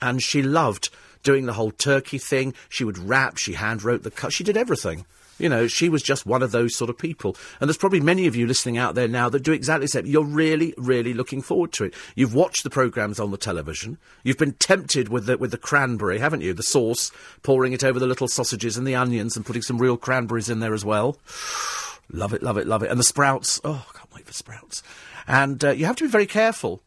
[0.00, 0.90] And she loved
[1.22, 2.54] doing the whole turkey thing.
[2.68, 5.04] She would wrap, she hand wrote the cut, she did everything.
[5.38, 7.36] You know, she was just one of those sort of people.
[7.60, 10.06] And there's probably many of you listening out there now that do exactly the same.
[10.06, 11.94] You're really, really looking forward to it.
[12.14, 13.98] You've watched the programmes on the television.
[14.22, 16.54] You've been tempted with the, with the cranberry, haven't you?
[16.54, 17.10] The sauce,
[17.42, 20.60] pouring it over the little sausages and the onions and putting some real cranberries in
[20.60, 21.18] there as well.
[22.10, 22.90] love it, love it, love it.
[22.90, 23.60] And the sprouts.
[23.64, 24.82] Oh, I can't wait for sprouts.
[25.26, 26.82] And uh, you have to be very careful,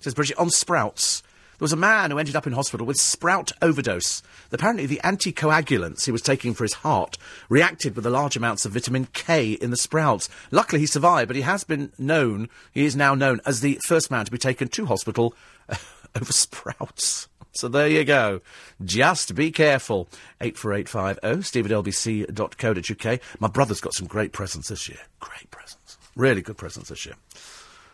[0.00, 1.22] says Bridget, on sprouts.
[1.60, 4.22] There was a man who ended up in hospital with sprout overdose.
[4.50, 7.18] Apparently, the anticoagulants he was taking for his heart
[7.50, 10.30] reacted with the large amounts of vitamin K in the sprouts.
[10.50, 14.10] Luckily, he survived, but he has been known, he is now known as the first
[14.10, 15.34] man to be taken to hospital
[16.16, 17.28] over sprouts.
[17.52, 18.40] So there you go.
[18.82, 20.08] Just be careful.
[20.40, 23.20] 84850 steve at lbc.co.uk.
[23.38, 25.00] My brother's got some great presents this year.
[25.18, 25.98] Great presents.
[26.16, 27.16] Really good presents this year.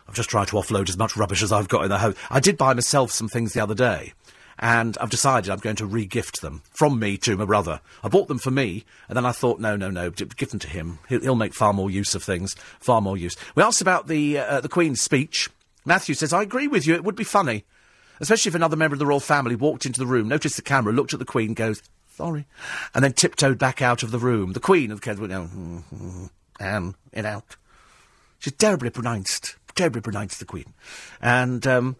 [0.07, 2.15] I've just tried to offload as much rubbish as I've got in the house.
[2.29, 4.13] I did buy myself some things the other day,
[4.57, 7.81] and I've decided I'm going to re-gift them from me to my brother.
[8.03, 10.69] I bought them for me, and then I thought, no, no, no, give them to
[10.69, 10.99] him.
[11.09, 13.35] He'll, he'll make far more use of things, far more use.
[13.55, 15.49] We asked about the uh, the Queen's speech.
[15.85, 16.95] Matthew says, I agree with you.
[16.95, 17.65] It would be funny,
[18.19, 20.93] especially if another member of the royal family walked into the room, noticed the camera,
[20.93, 21.81] looked at the Queen, goes,
[22.15, 22.45] sorry,
[22.95, 24.53] and then tiptoed back out of the room.
[24.53, 25.49] The Queen of the went, oh,
[25.93, 26.29] mm,
[26.59, 27.57] and it out.
[28.39, 30.73] She's terribly pronounced terribly pronounced the Queen.
[31.21, 31.95] And um,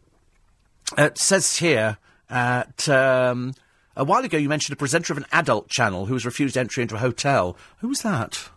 [0.97, 1.97] it says here
[2.29, 2.89] at.
[2.89, 3.53] Um,
[3.95, 6.83] a while ago, you mentioned a presenter of an adult channel who was refused entry
[6.83, 7.57] into a hotel.
[7.79, 8.49] Who was that?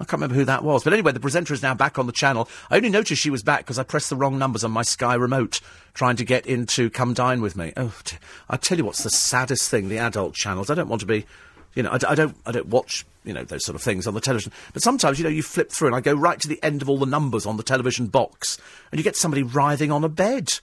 [0.00, 0.82] I can't remember who that was.
[0.82, 2.48] But anyway, the presenter is now back on the channel.
[2.70, 5.14] I only noticed she was back because I pressed the wrong numbers on my Sky
[5.14, 5.60] remote
[5.92, 7.74] trying to get into Come Dine With Me.
[7.76, 8.16] Oh, t-
[8.48, 10.70] I tell you what's the saddest thing, the adult channels.
[10.70, 11.26] I don't want to be,
[11.74, 14.14] you know, I, I don't, I don't watch, you know, those sort of things on
[14.14, 14.52] the television.
[14.72, 16.88] But sometimes, you know, you flip through and I go right to the end of
[16.88, 18.58] all the numbers on the television box
[18.90, 20.58] and you get somebody writhing on a bed,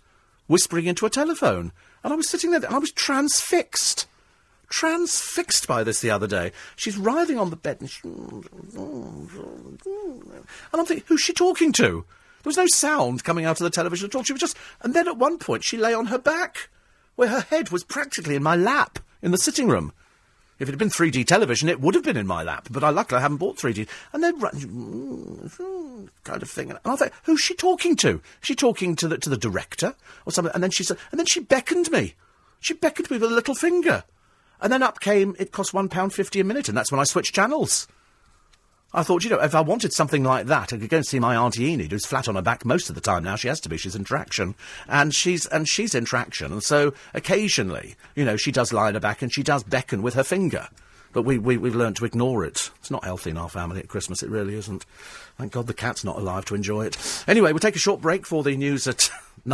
[0.48, 1.72] whispering into a telephone.
[2.04, 4.08] And I was sitting there and I was transfixed
[4.70, 6.52] transfixed by this the other day.
[6.76, 8.46] She's writhing on the bed and, she, and
[10.74, 12.06] I'm thinking, who's she talking to?
[12.44, 14.24] There was no sound coming out of the television at all.
[14.24, 16.70] She was just, and then at one point she lay on her back,
[17.16, 19.92] where her head was practically in my lap in the sitting room.
[20.60, 22.90] If it had been 3D television, it would have been in my lap, but I
[22.90, 23.88] luckily I haven't bought 3D.
[24.12, 24.40] And then
[26.24, 26.70] kind of thing.
[26.70, 28.10] And I thought, who's she talking to?
[28.10, 29.96] Is she talking to the to the director
[30.26, 30.54] or something?
[30.54, 32.16] And then she said, and then she beckoned me.
[32.60, 34.04] She beckoned me with a little finger.
[34.62, 37.06] And then up came, it cost one pound fifty a minute, and that's when I
[37.06, 37.88] switched channels.
[38.92, 41.20] I thought, you know, if I wanted something like that, I could go and see
[41.20, 43.36] my Auntie Enid, who's flat on her back most of the time now.
[43.36, 43.78] She has to be.
[43.78, 44.56] She's in traction.
[44.88, 46.52] And she's, and she's in traction.
[46.52, 50.02] And so occasionally, you know, she does lie on her back and she does beckon
[50.02, 50.70] with her finger.
[51.12, 52.72] But we, we, we've learned to ignore it.
[52.80, 54.24] It's not healthy in our family at Christmas.
[54.24, 54.86] It really isn't.
[55.38, 57.24] Thank God the cat's not alive to enjoy it.
[57.28, 59.10] Anyway, we'll take a short break for the news at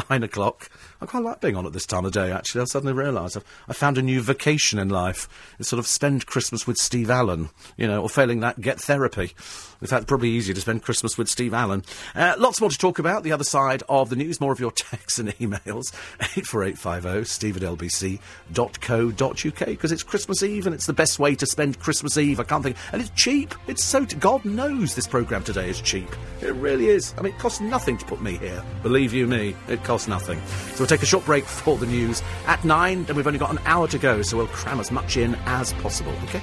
[0.09, 0.69] nine o'clock.
[1.01, 2.61] I quite like being on at this time of day, actually.
[2.61, 5.27] I suddenly realised I've, I found a new vocation in life.
[5.59, 9.33] It's sort of spend Christmas with Steve Allen, you know, or failing that, get therapy.
[9.81, 11.83] In fact, probably easier to spend Christmas with Steve Allen.
[12.15, 13.23] Uh, lots more to talk about.
[13.23, 15.93] The other side of the news, more of your texts and emails.
[16.19, 21.79] 84850 steve at lbc.co.uk because it's Christmas Eve and it's the best way to spend
[21.79, 22.39] Christmas Eve.
[22.39, 22.77] I can't think.
[22.91, 23.53] And it's cheap.
[23.67, 24.05] It's so.
[24.05, 26.09] T- God knows this programme today is cheap.
[26.41, 27.13] It really is.
[27.17, 28.63] I mean, it costs nothing to put me here.
[28.83, 30.41] Believe you me, it costs nothing.
[30.45, 33.05] So we'll take a short break for the news at nine.
[33.05, 35.73] Then we've only got an hour to go, so we'll cram as much in as
[35.73, 36.13] possible.
[36.23, 36.41] Okay.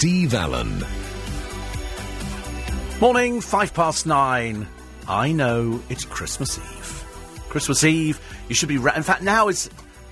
[0.00, 0.82] Steve Allen.
[3.02, 4.66] Morning, five past nine.
[5.06, 7.04] I know it's Christmas Eve.
[7.50, 8.18] Christmas Eve,
[8.48, 8.78] you should be.
[8.78, 9.68] Ra- in fact, now it's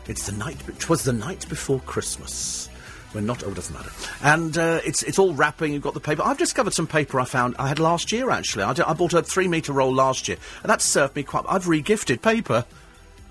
[0.06, 0.58] it's the night.
[0.68, 2.68] It was the night before Christmas.
[3.14, 3.42] We're not.
[3.42, 3.90] Oh, it doesn't matter.
[4.22, 5.72] And uh, it's it's all wrapping.
[5.72, 6.20] You've got the paper.
[6.22, 8.28] I've discovered some paper I found I had last year.
[8.28, 11.46] Actually, I, bought a three metre roll last year, and that served me quite.
[11.48, 12.66] I've regifted paper.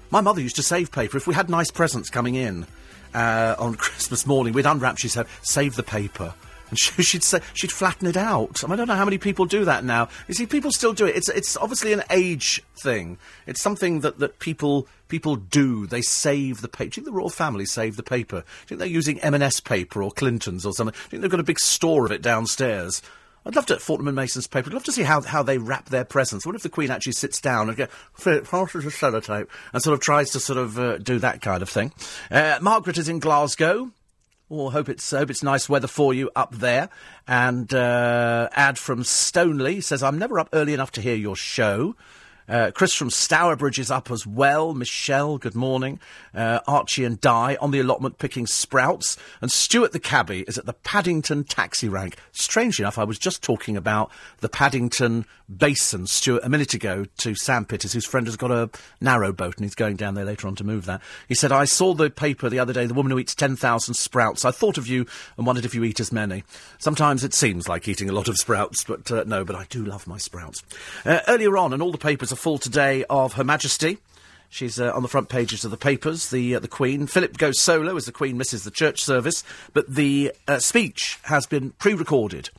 [0.10, 1.18] My mother used to save paper.
[1.18, 2.66] If we had nice presents coming in
[3.14, 4.98] uh, on Christmas morning, we'd unwrap.
[4.98, 6.34] She said, "Save the paper."
[6.70, 8.64] And she, she'd say she'd flatten it out.
[8.64, 10.10] I, mean, I don't know how many people do that now.
[10.28, 11.16] You see, people still do it.
[11.16, 13.18] It's it's obviously an age thing.
[13.46, 15.88] It's something that, that people people do.
[15.88, 16.90] They save the paper.
[16.90, 18.42] Do you think the royal family save the paper?
[18.42, 20.94] Do you think they're using M&S paper or Clinton's or something?
[20.94, 23.02] Do you think they've got a big store of it downstairs?
[23.48, 24.70] I'd love to Fortnum and Mason's paper.
[24.70, 26.46] I'd love to see how, how they wrap their presents.
[26.46, 30.02] What if the Queen actually sits down and get passes a sellotape and sort of
[30.02, 31.94] tries to sort of uh, do that kind of thing?
[32.30, 33.92] Uh, Margaret is in Glasgow.
[34.50, 36.90] Oh, hope it's hope it's nice weather for you up there.
[37.28, 41.96] And uh, ad from Stoneley says, "I'm never up early enough to hear your show."
[42.48, 44.74] Uh, Chris from Stourbridge is up as well.
[44.74, 46.00] Michelle, good morning.
[46.38, 49.18] Uh, Archie and Di on the allotment picking sprouts.
[49.42, 52.16] And Stuart the cabbie is at the Paddington taxi rank.
[52.32, 57.34] Strange enough, I was just talking about the Paddington Basin, Stuart, a minute ago to
[57.34, 58.70] Sam Pitters, whose friend has got a
[59.00, 61.02] narrow boat and he's going down there later on to move that.
[61.28, 64.44] He said, I saw the paper the other day, the woman who eats 10,000 sprouts.
[64.44, 65.06] I thought of you
[65.38, 66.44] and wondered if you eat as many.
[66.80, 69.86] Sometimes it seems like eating a lot of sprouts, but uh, no, but I do
[69.86, 70.64] love my sprouts.
[71.06, 74.00] Uh, earlier on, and all the papers are full today of Her Majesty.
[74.50, 77.08] She's uh, on the front pages of the papers, the uh, the Queen.
[77.08, 79.44] Philip goes solo as the Queen misses the church service,
[79.74, 82.50] but the uh, speech has been pre-recorded.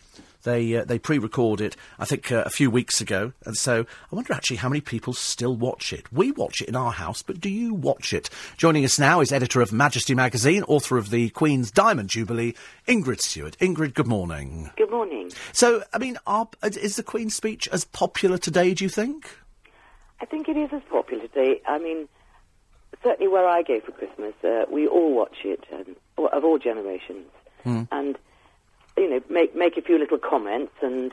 [0.45, 4.15] They uh, they pre-record it, I think, uh, a few weeks ago, and so I
[4.15, 6.13] wonder actually how many people still watch it.
[6.13, 8.31] We watch it in our house, but do you watch it?
[8.57, 12.55] Joining us now is editor of Majesty magazine, author of the Queen's Diamond Jubilee,
[12.87, 13.57] Ingrid Seward.
[13.59, 14.71] Ingrid, good morning.
[14.77, 15.33] Good morning.
[15.53, 18.75] So, I mean, are, is the Queen's speech as popular today?
[18.75, 19.29] Do you think?
[20.21, 21.61] I think it is as popular today.
[21.67, 22.09] I mean,
[23.03, 25.97] certainly where I go for Christmas, uh, we all watch it, um,
[26.33, 27.27] of all generations,
[27.65, 27.83] Hmm.
[27.93, 28.19] and
[28.97, 31.13] you know, make make a few little comments, and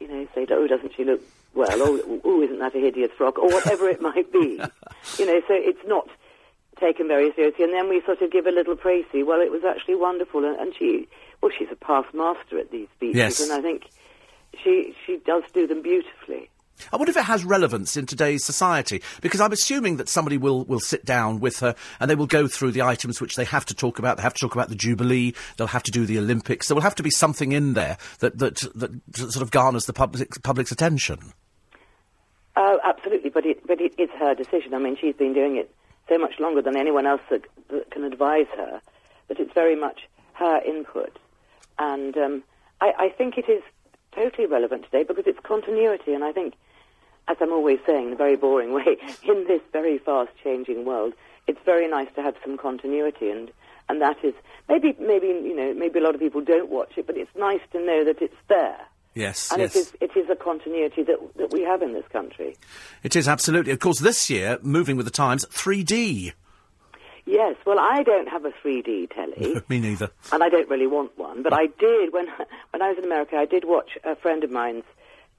[0.00, 1.20] you know, say, "Oh, doesn't she look
[1.54, 4.60] well?" "Oh, oh isn't that a hideous frock?" or whatever it might be.
[5.18, 6.08] you know, so it's not
[6.80, 9.04] taken very seriously, and then we sort of give a little praise.
[9.12, 11.08] Well, it was actually wonderful, and, and she,
[11.40, 13.40] well, she's a past master at these speeches, Yes.
[13.40, 13.86] and I think
[14.62, 16.50] she she does do them beautifully.
[16.92, 20.64] I wonder if it has relevance in today's society, because I'm assuming that somebody will,
[20.64, 23.64] will sit down with her and they will go through the items which they have
[23.66, 24.16] to talk about.
[24.16, 26.68] They have to talk about the Jubilee, they'll have to do the Olympics.
[26.68, 29.92] There will have to be something in there that, that, that sort of garners the
[29.92, 31.32] public, public's attention.
[32.56, 34.74] Oh, absolutely, but it but it, it's her decision.
[34.74, 35.74] I mean, she's been doing it
[36.08, 38.80] so much longer than anyone else that, that can advise her,
[39.28, 40.02] that it's very much
[40.34, 41.18] her input.
[41.78, 42.44] And um,
[42.80, 43.62] I, I think it is
[44.14, 46.14] totally relevant today because it's continuity.
[46.14, 46.54] And I think,
[47.28, 51.14] as I'm always saying in a very boring way, in this very fast changing world,
[51.46, 53.30] it's very nice to have some continuity.
[53.30, 53.50] And,
[53.88, 54.34] and that is
[54.68, 57.60] maybe, maybe, you know, maybe a lot of people don't watch it, but it's nice
[57.72, 58.78] to know that it's there.
[59.14, 59.76] Yes, And yes.
[59.76, 62.56] it is, it is a continuity that, that we have in this country.
[63.04, 63.70] It is absolutely.
[63.70, 66.32] Of course, this year, moving with the times, 3D.
[67.26, 69.60] Yes, well, I don't have a 3D telly.
[69.68, 70.10] Me neither.
[70.32, 71.42] and I don't really want one.
[71.42, 72.26] But I did when
[72.70, 73.36] when I was in America.
[73.36, 74.84] I did watch a friend of mine's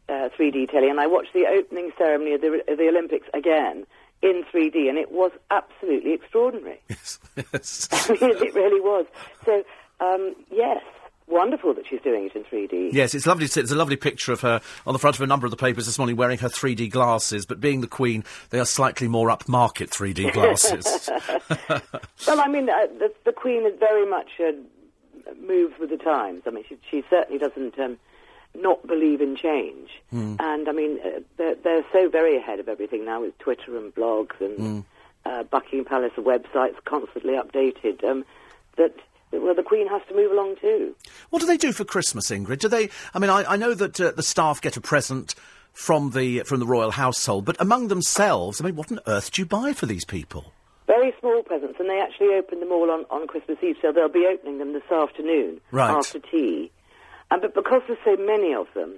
[0.10, 3.86] uh, 3D telly, and I watched the opening ceremony of the, of the Olympics again
[4.22, 6.82] in 3D, and it was absolutely extraordinary.
[6.90, 8.10] Yes, yes.
[8.10, 9.06] I mean, it really was.
[9.46, 9.64] So,
[10.00, 10.82] um, yes,
[11.28, 12.94] wonderful that she's doing it in 3D.
[12.94, 13.46] Yes, it's lovely.
[13.48, 13.62] To see.
[13.62, 15.86] There's a lovely picture of her on the front of a number of the papers
[15.86, 17.46] this morning wearing her 3D glasses.
[17.46, 21.10] But being the Queen, they are slightly more upmarket 3D glasses.
[22.28, 24.52] Well, I mean, uh, the, the Queen is very much uh,
[25.46, 26.42] moves with the times.
[26.48, 27.98] I mean, she, she certainly doesn't um,
[28.56, 29.90] not believe in change.
[30.10, 30.36] Hmm.
[30.40, 33.94] And I mean, uh, they're, they're so very ahead of everything now with Twitter and
[33.94, 34.84] blogs and
[35.26, 38.04] uh, Buckingham Palace websites constantly updated.
[38.04, 38.26] Um,
[38.78, 38.96] that
[39.40, 40.96] well, the Queen has to move along too.
[41.30, 42.60] What do they do for Christmas, Ingrid?
[42.60, 42.90] Do they?
[43.14, 45.36] I mean, I, I know that uh, the staff get a present
[45.74, 49.42] from the from the royal household, but among themselves, I mean, what on earth do
[49.42, 50.54] you buy for these people?
[50.88, 54.08] Very small presents, and they actually open them all on, on Christmas Eve, so they'll
[54.08, 55.90] be opening them this afternoon Right.
[55.90, 56.72] after tea.
[57.32, 58.94] And but because there's so many of them,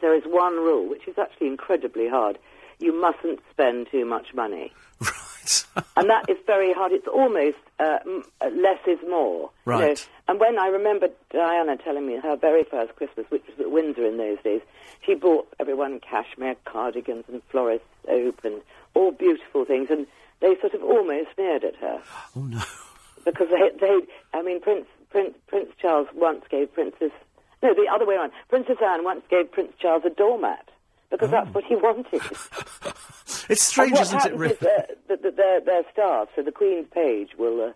[0.00, 2.38] there is one rule which is actually incredibly hard:
[2.78, 4.72] you mustn't spend too much money.
[5.76, 5.84] Right.
[5.96, 6.92] and that is very hard.
[6.92, 7.98] It's almost uh,
[8.40, 9.50] uh, less is more.
[9.66, 9.78] you know.
[9.78, 10.08] Right.
[10.28, 14.04] And when I remember Diana telling me her very first Christmas, which was at Windsor
[14.04, 14.60] in those days,
[15.04, 18.60] she bought everyone cashmere cardigans and Floris soap and
[18.94, 20.06] all beautiful things, and
[20.40, 22.02] they sort of almost sneered at her.
[22.36, 22.62] Oh no.
[23.24, 24.00] Because they, they
[24.32, 27.12] I mean, Prince Prince Prince Charles once gave Princess
[27.62, 28.32] no, the other way around.
[28.48, 30.66] Princess Anne once gave Prince Charles a doormat
[31.10, 32.22] because that's what he wanted.
[33.50, 34.22] It's strange, isn't it?
[34.22, 34.54] happens Really?
[34.54, 37.72] is, uh, that that their, their staff, so the Queen's page, will uh,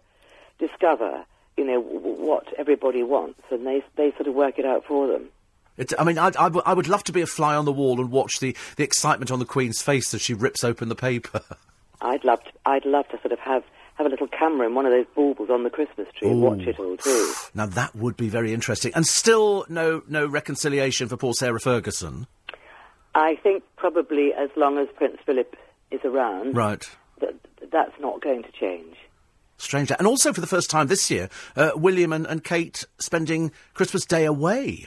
[0.58, 1.24] discover,
[1.56, 5.06] you know, w- what everybody wants, and they they sort of work it out for
[5.08, 5.28] them.
[5.76, 7.72] It's, I mean, I, I, w- I would love to be a fly on the
[7.72, 10.94] wall and watch the, the excitement on the Queen's face as she rips open the
[10.94, 11.40] paper.
[12.00, 13.64] I'd love to, I'd love to sort of have
[13.96, 16.60] have a little camera in one of those baubles on the Christmas tree and watch
[16.62, 17.32] it all too.
[17.54, 18.92] now that would be very interesting.
[18.94, 22.26] And still, no no reconciliation for poor Sarah Ferguson.
[23.14, 25.56] I think probably as long as Prince Philip
[25.94, 26.88] is around, Right.
[27.20, 27.34] that
[27.70, 28.96] that's not going to change.
[29.56, 29.90] Strange.
[29.92, 34.04] And also for the first time this year, uh, William and, and Kate spending Christmas
[34.04, 34.86] Day away.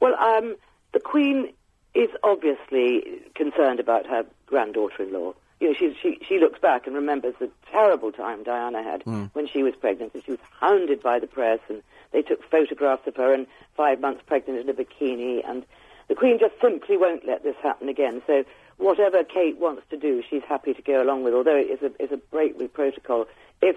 [0.00, 0.56] Well, um,
[0.92, 1.52] the Queen
[1.94, 5.34] is obviously concerned about her granddaughter-in-law.
[5.60, 9.24] You know, she, she, she looks back and remembers the terrible time Diana had Hmm.
[9.32, 10.12] when she was pregnant.
[10.14, 11.82] And she was hounded by the press, and
[12.12, 13.46] they took photographs of her and
[13.76, 15.48] five months pregnant in a bikini.
[15.48, 15.64] And
[16.08, 18.22] the Queen just simply won't let this happen again.
[18.26, 18.44] So
[18.82, 22.02] whatever Kate wants to do, she's happy to go along with, although it is a,
[22.02, 23.26] is a break with protocol.
[23.60, 23.76] If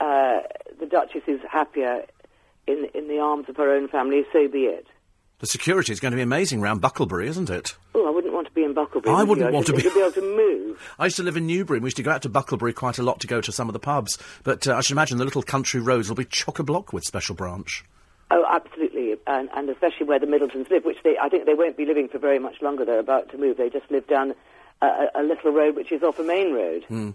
[0.00, 0.40] uh,
[0.78, 2.04] the Duchess is happier
[2.66, 4.86] in, in the arms of her own family, so be it.
[5.40, 7.76] The security is going to be amazing round Bucklebury, isn't it?
[7.94, 9.08] Oh, I wouldn't want to be in Bucklebury.
[9.08, 10.94] I would wouldn't want to be- be able to move.
[10.98, 12.98] I used to live in Newbury, and we used to go out to Bucklebury quite
[12.98, 14.18] a lot to go to some of the pubs.
[14.42, 17.04] But uh, I should imagine the little country roads will be chock a block with
[17.04, 17.84] Special Branch.
[18.30, 18.44] Oh,
[19.26, 22.08] and, and especially where the Middletons live, which they, I think they won't be living
[22.08, 22.84] for very much longer.
[22.84, 23.56] They're about to move.
[23.56, 24.34] They just live down
[24.82, 27.10] a, a, little road which is off a main road, Hmm.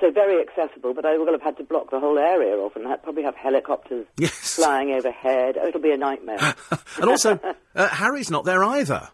[0.00, 0.94] so very accessible.
[0.94, 4.06] But I will have had to block the whole area off, and probably have helicopters
[4.30, 5.56] flying overhead.
[5.60, 6.54] Oh, it'll be a nightmare.
[7.00, 7.40] And also,
[7.74, 9.08] uh, Harry's not there either.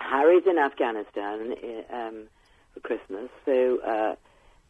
[0.00, 2.24] Harry's in Afghanistan uh, um,
[2.74, 4.16] for Christmas, so uh,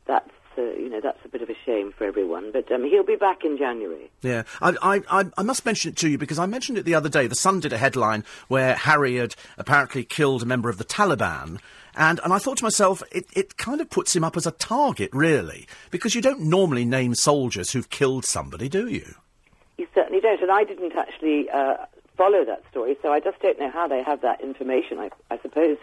[0.06, 2.52] that's uh, you know that's a bit of a shame for everyone.
[2.52, 4.10] But um, he'll be back in January.
[4.22, 6.94] Yeah, I, I, I, I must mention it to you because I mentioned it the
[6.94, 7.26] other day.
[7.26, 11.60] The Sun did a headline where Harry had apparently killed a member of the Taliban.
[11.96, 14.50] And, and I thought to myself, it, it kind of puts him up as a
[14.50, 19.14] target, really, because you don't normally name soldiers who've killed somebody, do you?
[19.78, 21.76] You certainly don't, and I didn't actually uh,
[22.16, 24.98] follow that story, so I just don't know how they have that information.
[24.98, 25.76] I, I suppose.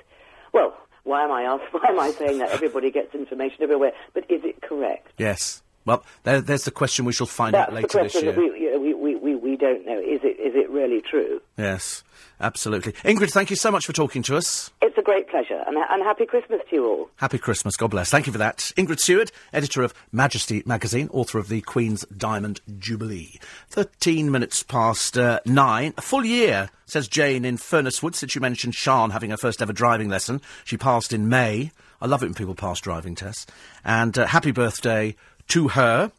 [0.53, 1.64] Well, why am I asked?
[1.73, 3.91] Why am I saying that everybody gets information everywhere?
[4.14, 5.14] But is it correct?
[5.18, 5.61] Yes.
[5.84, 8.32] Well, there, there's the question we shall find That's out the later this year.
[8.34, 9.99] that we, you know, we, we, we, we don't know.
[9.99, 11.39] Is it is it really true?
[11.55, 12.03] Yes,
[12.39, 12.93] absolutely.
[13.03, 14.71] Ingrid, thank you so much for talking to us.
[14.81, 17.09] It's a great pleasure, and, and happy Christmas to you all.
[17.17, 17.75] Happy Christmas.
[17.75, 18.09] God bless.
[18.09, 18.73] Thank you for that.
[18.75, 23.39] Ingrid Seward, editor of Majesty magazine, author of the Queen's Diamond Jubilee.
[23.69, 25.93] 13 minutes past uh, nine.
[25.97, 29.61] A full year, says Jane in Furness Wood, since you mentioned Sian having her first
[29.61, 30.41] ever driving lesson.
[30.65, 31.71] She passed in May.
[32.01, 33.45] I love it when people pass driving tests.
[33.85, 35.15] And uh, happy birthday
[35.49, 36.11] to her.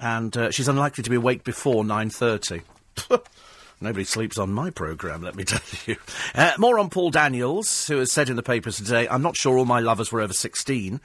[0.00, 2.62] And uh, she's unlikely to be awake before 9.30.
[3.80, 5.96] Nobody sleeps on my programme, let me tell you.
[6.34, 9.56] Uh, more on Paul Daniels, who has said in the papers today, I'm not sure
[9.56, 11.00] all my lovers were over 16.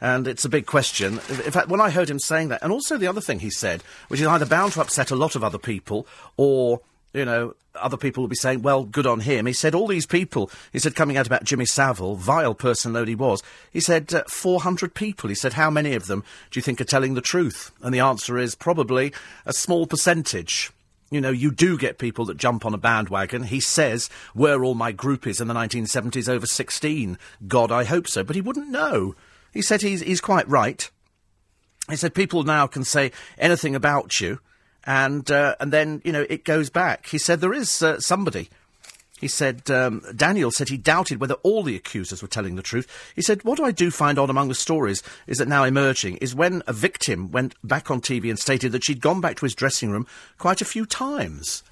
[0.00, 1.14] And it's a big question.
[1.14, 3.82] In fact, when I heard him saying that, and also the other thing he said,
[4.08, 6.06] which is either bound to upset a lot of other people,
[6.36, 6.80] or,
[7.14, 9.46] you know, other people will be saying, well, good on him.
[9.46, 13.06] He said all these people, he said coming out about Jimmy Savile, vile person though
[13.06, 13.42] he was,
[13.72, 15.28] he said uh, 400 people.
[15.28, 17.72] He said, how many of them do you think are telling the truth?
[17.82, 19.14] And the answer is probably
[19.46, 20.72] a small percentage.
[21.10, 23.44] You know, you do get people that jump on a bandwagon.
[23.44, 27.16] He says, were all my groupies in the 1970s over 16?
[27.46, 28.24] God, I hope so.
[28.24, 29.14] But he wouldn't know.
[29.52, 30.90] He said he's, he's quite right.
[31.88, 34.40] He said people now can say anything about you,
[34.84, 37.06] and uh, and then you know it goes back.
[37.06, 38.48] He said there is uh, somebody.
[39.20, 42.86] He said um, Daniel said he doubted whether all the accusers were telling the truth.
[43.14, 46.34] He said what I do find odd among the stories is that now emerging is
[46.34, 49.54] when a victim went back on TV and stated that she'd gone back to his
[49.54, 50.06] dressing room
[50.38, 51.62] quite a few times.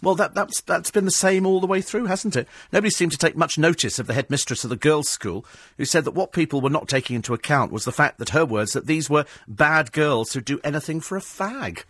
[0.00, 2.46] Well, that, that's, that's been the same all the way through, hasn't it?
[2.72, 5.44] Nobody seemed to take much notice of the headmistress of the girls' school,
[5.76, 8.44] who said that what people were not taking into account was the fact that her
[8.44, 11.82] words that these were bad girls who'd do anything for a fag.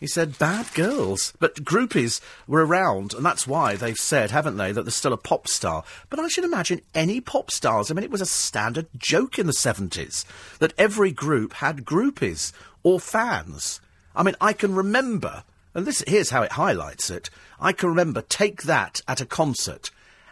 [0.00, 1.32] He said bad girls.
[1.38, 5.18] But groupies were around, and that's why they've said, haven't they, that there's still a
[5.18, 5.84] pop star.
[6.08, 9.46] But I should imagine any pop stars, I mean, it was a standard joke in
[9.46, 10.24] the 70s
[10.58, 12.52] that every group had groupies
[12.82, 13.80] or fans.
[14.16, 15.44] I mean, I can remember
[15.74, 17.30] and this, here's how it highlights it.
[17.60, 19.90] I can remember Take That at a concert,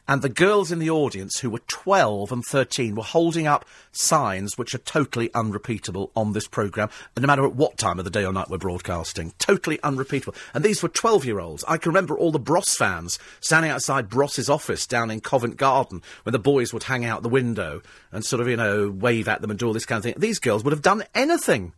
[0.09, 4.57] and the girls in the audience who were 12 and 13 were holding up signs
[4.57, 8.25] which are totally unrepeatable on this programme, no matter at what time of the day
[8.25, 9.35] or night we're broadcasting.
[9.39, 10.35] Totally unrepeatable.
[10.55, 11.63] And these were 12 year olds.
[11.69, 16.03] I can remember all the Bros fans standing outside Bros's office down in Covent Garden
[16.23, 19.43] when the boys would hang out the window and sort of, you know, wave at
[19.43, 20.15] them and do all this kind of thing.
[20.17, 21.75] These girls would have done anything.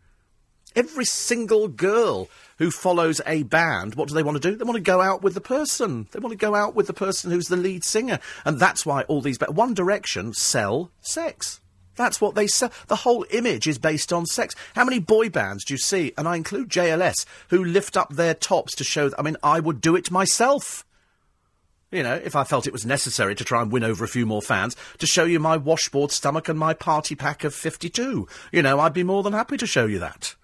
[0.76, 2.28] Every single girl
[2.60, 4.54] who follows a band, what do they want to do?
[4.54, 6.06] They want to go out with the person.
[6.12, 8.20] They want to go out with the person who's the lead singer.
[8.44, 9.38] And that's why all these...
[9.38, 11.62] Ba- One Direction sell sex.
[11.96, 12.70] That's what they sell.
[12.86, 14.54] The whole image is based on sex.
[14.74, 18.34] How many boy bands do you see, and I include JLS, who lift up their
[18.34, 19.08] tops to show...
[19.08, 20.84] Th- I mean, I would do it myself.
[21.90, 24.26] You know, if I felt it was necessary to try and win over a few
[24.26, 28.28] more fans, to show you my washboard stomach and my party pack of 52.
[28.52, 30.36] You know, I'd be more than happy to show you that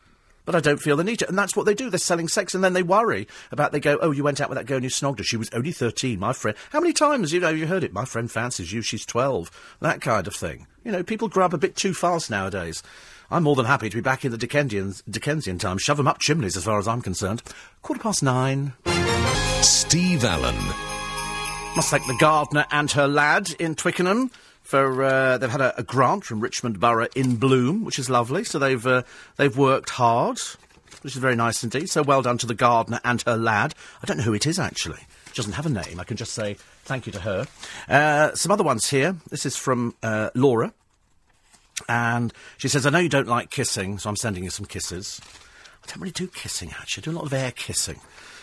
[0.47, 1.29] but I don't feel the need to.
[1.29, 1.91] And that's what they do.
[1.91, 3.73] They're selling sex, and then they worry about.
[3.73, 5.25] They go, "Oh, you went out with that girl and you snogged her.
[5.25, 6.57] She was only thirteen, my friend.
[6.71, 7.93] How many times you know you heard it?
[7.93, 8.81] My friend fancies you.
[8.81, 9.51] She's twelve.
[9.81, 10.67] That kind of thing.
[10.85, 12.83] You know, people grab a bit too fast nowadays.
[13.31, 15.79] I'm more than happy to be back in the Dickensian, Dickensian time.
[15.79, 17.43] Shove 'em up chimneys, as far as I'm concerned.
[17.83, 18.73] Quarter past nine.
[19.63, 20.57] Steve Allen.
[21.75, 24.31] Must thank the gardener and her lad in Twickenham
[24.67, 28.43] for uh, they've had a, a, grant from Richmond Borough in Bloom, which is lovely.
[28.43, 29.03] So they've uh,
[29.37, 30.41] they've worked hard,
[31.03, 31.89] which is very nice indeed.
[31.89, 33.75] So well done to the gardener and her lad.
[34.03, 35.07] I don't know who it is actually.
[35.29, 36.01] She doesn't have a name.
[36.01, 37.47] I can just say thank you to her.
[37.89, 39.17] Uh, some other ones here.
[39.31, 40.73] This is from uh, Laura,
[41.89, 45.21] and she says, "I know you don't like kissing, so I'm sending you some kisses."
[45.85, 47.03] I don't really do kissing actually.
[47.03, 48.01] I do a lot of air kissing.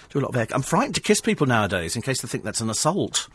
[0.10, 0.48] Do a lot of air.
[0.52, 3.28] I'm frightened to kiss people nowadays in case they think that's an assault.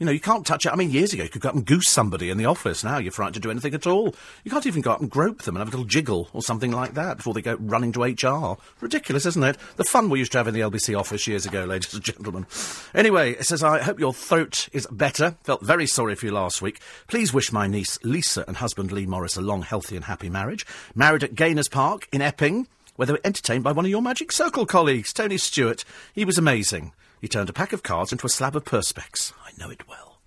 [0.00, 0.72] You know, you can't touch it.
[0.72, 2.82] I mean, years ago, you could go up and goose somebody in the office.
[2.82, 4.14] Now you're frightened to do anything at all.
[4.44, 6.72] You can't even go up and grope them and have a little jiggle or something
[6.72, 8.56] like that before they go running to HR.
[8.80, 9.58] Ridiculous, isn't it?
[9.76, 12.46] The fun we used to have in the LBC office years ago, ladies and gentlemen.
[12.94, 15.36] Anyway, it says, I hope your throat is better.
[15.44, 16.80] Felt very sorry for you last week.
[17.06, 20.64] Please wish my niece Lisa and husband Lee Morris a long, healthy and happy marriage.
[20.94, 22.66] Married at Gaynes Park in Epping
[22.96, 25.86] where they were entertained by one of your Magic Circle colleagues, Tony Stewart.
[26.12, 26.92] He was amazing.
[27.20, 29.32] He turned a pack of cards into a slab of perspex.
[29.44, 30.18] I know it well.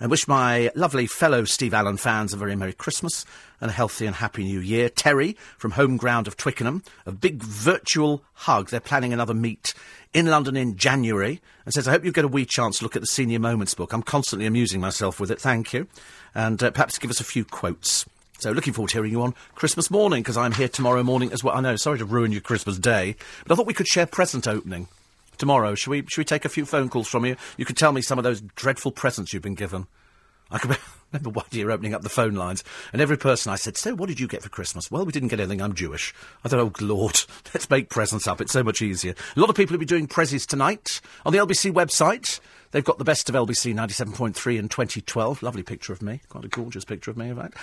[0.00, 3.24] And wish my lovely fellow Steve Allen fans a very Merry Christmas
[3.60, 4.88] and a healthy and happy New Year.
[4.88, 8.70] Terry from home ground of Twickenham, a big virtual hug.
[8.70, 9.74] They're planning another meet
[10.14, 12.94] in London in January and says, I hope you get a wee chance to look
[12.94, 13.92] at the Senior Moments book.
[13.92, 15.40] I'm constantly amusing myself with it.
[15.40, 15.88] Thank you.
[16.32, 18.06] And uh, perhaps give us a few quotes.
[18.38, 21.42] So looking forward to hearing you on Christmas morning because I'm here tomorrow morning as
[21.42, 21.56] well.
[21.56, 24.46] I know, sorry to ruin your Christmas day, but I thought we could share present
[24.46, 24.86] opening
[25.38, 25.74] tomorrow.
[25.74, 27.36] Should we, should we take a few phone calls from you?
[27.56, 29.86] You could tell me some of those dreadful presents you've been given.
[30.50, 30.76] I can
[31.12, 34.08] remember one year opening up the phone lines, and every person I said, So, what
[34.08, 34.90] did you get for Christmas?
[34.90, 35.60] Well, we didn't get anything.
[35.60, 36.14] I'm Jewish.
[36.44, 37.20] I thought, Oh, Lord,
[37.54, 38.40] let's make presents up.
[38.40, 39.14] It's so much easier.
[39.36, 42.40] A lot of people will be doing prezzies tonight on the LBC website.
[42.70, 45.42] They've got the best of LBC 97.3 in 2012.
[45.42, 46.20] Lovely picture of me.
[46.28, 47.56] Quite a gorgeous picture of me, in fact.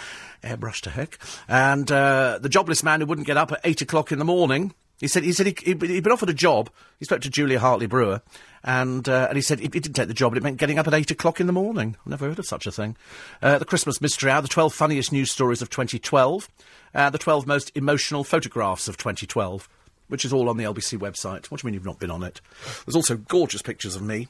[0.44, 1.20] Airbrushed to heck.
[1.48, 4.74] And uh, the jobless man who wouldn't get up at 8 o'clock in the morning
[5.00, 6.70] He said he said he, he'd been offered a job.
[7.00, 8.22] He spoke to Julia Hartley Brewer,
[8.64, 10.80] and uh, and he said he, he didn't take the job, but it meant getting
[10.80, 11.98] up at eight o'clock in the morning.
[12.02, 12.96] I've never heard of such a thing.
[13.42, 16.48] Uh, the Christmas Mystery Hour, the twelve funniest news stories of 2012,
[16.94, 19.68] uh, the twelve most emotional photographs of 2012,
[20.08, 21.48] which is all on the LBC website.
[21.48, 22.40] What do you mean you've not been on it?
[22.86, 24.30] There's also gorgeous pictures of me.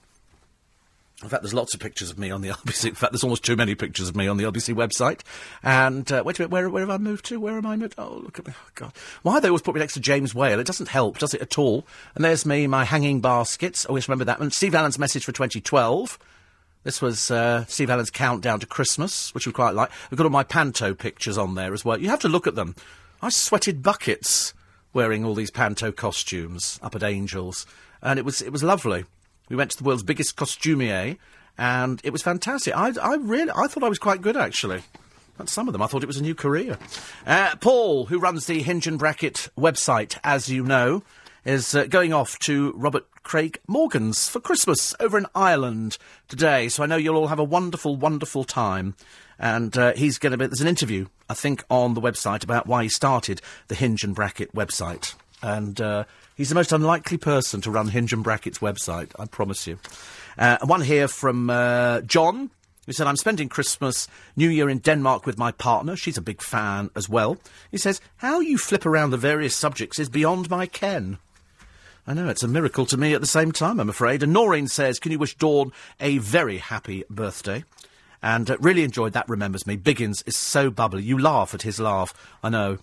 [1.24, 2.90] In fact, there's lots of pictures of me on the LBC.
[2.90, 5.22] In fact, there's almost too many pictures of me on the LBC website.
[5.64, 7.40] And uh, wait a minute, where, where have I moved to?
[7.40, 7.96] Where am I moved?
[7.98, 8.54] Oh, look at me!
[8.56, 10.60] Oh, God, why they always put me next to James Whale?
[10.60, 11.86] It doesn't help, does it at all?
[12.16, 13.86] And there's me, my hanging baskets.
[13.90, 14.52] Oh, yes, remember that one.
[14.52, 16.20] Steve Allen's message for 2012.
[16.84, 19.90] This was uh, Steve Allen's countdown to Christmas, which we quite like.
[20.12, 22.00] We've got all my panto pictures on there as well.
[22.00, 22.76] You have to look at them.
[23.22, 24.54] I sweated buckets
[24.94, 27.66] wearing all these panto costumes up at Angels,
[28.04, 29.06] and it was it was lovely.
[29.50, 31.18] We went to the world's biggest costumier,
[31.58, 32.76] and it was fantastic.
[32.76, 34.82] I, I really, I thought I was quite good actually.
[35.38, 35.82] That's some of them.
[35.82, 36.78] I thought it was a new career.
[37.26, 41.04] Uh, Paul, who runs the Hinge and Bracket website, as you know,
[41.44, 45.98] is uh, going off to Robert Craig Morgan's for Christmas over in Ireland
[46.28, 46.70] today.
[46.70, 48.96] So I know you'll all have a wonderful, wonderful time.
[49.38, 50.46] And uh, he's going to be.
[50.46, 54.16] There's an interview, I think, on the website about why he started the Hinge and
[54.16, 55.14] Bracket website.
[55.42, 56.06] And uh,
[56.36, 59.80] he's the most unlikely person to run Hinge and Bracket's website, I promise you.
[60.38, 62.52] Uh, one here from uh, John,
[62.86, 65.95] who said, I'm spending Christmas, New Year in Denmark with my partner.
[65.95, 67.38] She's a big fan as well.
[67.72, 71.18] He says, How you flip around the various subjects is beyond my ken.
[72.07, 74.22] I know, it's a miracle to me at the same time, I'm afraid.
[74.22, 77.64] And Noreen says, Can you wish Dawn a very happy birthday?
[78.22, 79.78] And uh, really enjoyed that, remembers me.
[79.78, 81.03] Biggins is so bubbly.
[81.03, 82.14] You laugh at his laugh.
[82.44, 82.78] I know.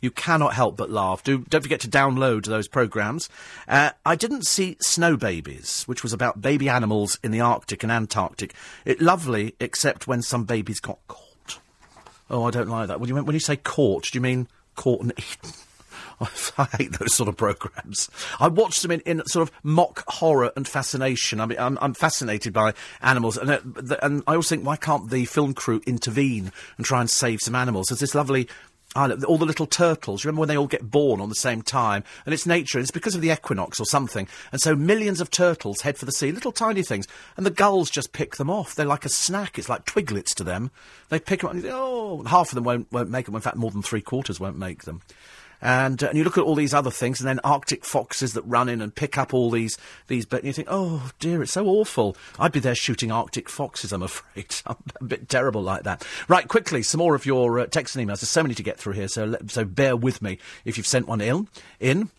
[0.00, 1.24] You cannot help but laugh.
[1.24, 3.28] Do, don't forget to download those programmes.
[3.66, 7.90] Uh, I didn't see Snow Babies, which was about baby animals in the Arctic and
[7.90, 8.54] Antarctic.
[8.84, 11.58] It lovely, except when some babies got caught.
[12.30, 13.00] Oh, I don't like that.
[13.00, 15.52] When you, when you say caught, do you mean caught and eaten?
[16.58, 18.10] I hate those sort of programmes.
[18.40, 21.40] I watch them in, in sort of mock horror and fascination.
[21.40, 24.76] I mean, I'm, I'm fascinated by animals, and, uh, the, and I always think, why
[24.76, 27.86] can't the film crew intervene and try and save some animals?
[27.88, 28.48] There's this lovely
[28.96, 30.24] Ah, all the little turtles.
[30.24, 32.04] Remember when they all get born on the same time?
[32.24, 32.78] And it's nature.
[32.78, 34.26] It's because of the equinox or something.
[34.50, 37.06] And so millions of turtles head for the sea, little tiny things.
[37.36, 38.74] And the gulls just pick them off.
[38.74, 39.58] They're like a snack.
[39.58, 40.70] It's like twiglets to them.
[41.10, 43.34] They pick them up and you think, oh, half of them won't, won't make them.
[43.34, 45.02] In fact, more than three quarters won't make them.
[45.60, 48.42] And, uh, and you look at all these other things, and then Arctic foxes that
[48.42, 49.76] run in and pick up all these
[50.06, 50.24] these.
[50.26, 52.16] But you think, oh dear, it's so awful.
[52.38, 53.92] I'd be there shooting Arctic foxes.
[53.92, 56.06] I'm afraid I'm a bit terrible like that.
[56.28, 58.20] Right, quickly, some more of your uh, texts and emails.
[58.20, 61.08] There's so many to get through here, so so bear with me if you've sent
[61.08, 61.48] one in.
[61.80, 62.10] In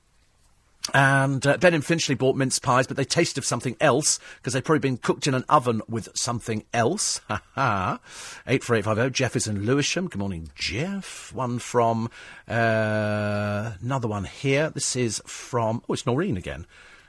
[0.94, 4.54] and uh, Ben and Finchley bought mince pies, but they tasted of something else because
[4.54, 7.22] they'd probably been cooked in an oven with something else.
[7.30, 8.00] Ha ha.
[8.48, 9.14] 84850.
[9.14, 10.08] Jeff is in Lewisham.
[10.08, 11.32] Good morning, Jeff.
[11.34, 12.10] One from
[12.48, 14.70] uh, another one here.
[14.70, 16.66] This is from, oh, it's Noreen again,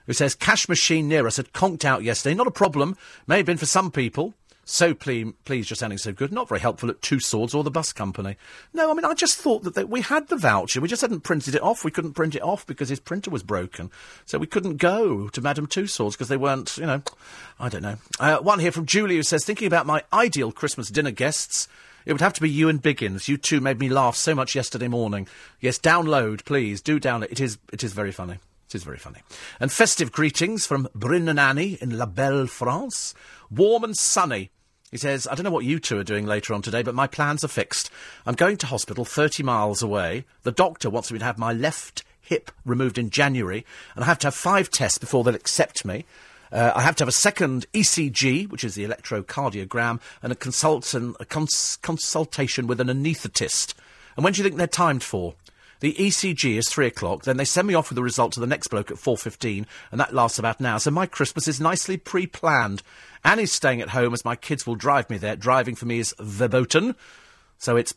[0.07, 2.35] who says, Cash machine near us had conked out yesterday.
[2.35, 2.97] Not a problem.
[3.27, 4.35] May have been for some people.
[4.71, 6.33] So please, please, you're sounding so good.
[6.33, 8.37] Not very helpful at Tussauds or the bus company.
[8.73, 10.81] No, I mean, I just thought that they, we had the voucher.
[10.81, 11.85] We just hadn't printed it off.
[11.85, 13.91] We couldn't print it off because his printer was broken.
[14.27, 17.03] So we couldn't go to Madame Tussauds because they weren't, you know,
[17.59, 17.97] I don't know.
[18.21, 21.67] Uh, one here from Julie who says, thinking about my ideal Christmas dinner guests.
[22.07, 23.27] It would have to be you and Biggins.
[23.27, 25.27] You two made me laugh so much yesterday morning.
[25.59, 26.81] Yes, download, please.
[26.81, 27.33] Do download.
[27.33, 28.39] It is, it is very funny.
[28.69, 29.19] It is very funny.
[29.59, 33.15] And festive greetings from Bryn and Annie in La Belle, France.
[33.51, 34.53] Warm and sunny.
[34.91, 37.07] He says, I don't know what you two are doing later on today, but my
[37.07, 37.91] plans are fixed.
[38.27, 40.25] I'm going to hospital 30 miles away.
[40.43, 43.65] The doctor wants me to have my left hip removed in January,
[43.95, 46.07] and I have to have five tests before they'll accept me.
[46.53, 50.37] Uh, I have to have a second ECG, which is the electrocardiogram, and a,
[51.21, 53.75] a cons- consultation with an anaesthetist.
[54.17, 55.35] And when do you think they're timed for?
[55.81, 57.25] The ECG is three o'clock.
[57.25, 59.67] Then they send me off with the result to the next bloke at four fifteen,
[59.91, 60.79] and that lasts about an hour.
[60.79, 62.83] So my Christmas is nicely pre-planned.
[63.25, 65.37] Annie's staying at home as my kids will drive me there.
[65.37, 66.95] Driving for me is verboten.
[67.59, 67.95] So it's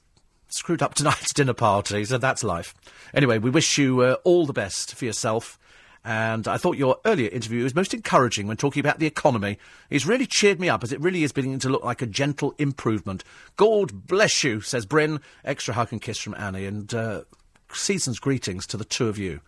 [0.47, 2.73] screwed up tonight's dinner party, so that's life.
[3.14, 5.60] Anyway, we wish you uh, all the best for yourself.
[6.05, 9.57] And I thought your earlier interview was most encouraging when talking about the economy.
[9.89, 12.53] It's really cheered me up as it really is beginning to look like a gentle
[12.57, 13.23] improvement.
[13.55, 15.22] God bless you, says Bryn.
[15.45, 16.65] Extra hug and kiss from Annie.
[16.65, 17.22] And uh,
[17.75, 19.41] season's greetings to the two of you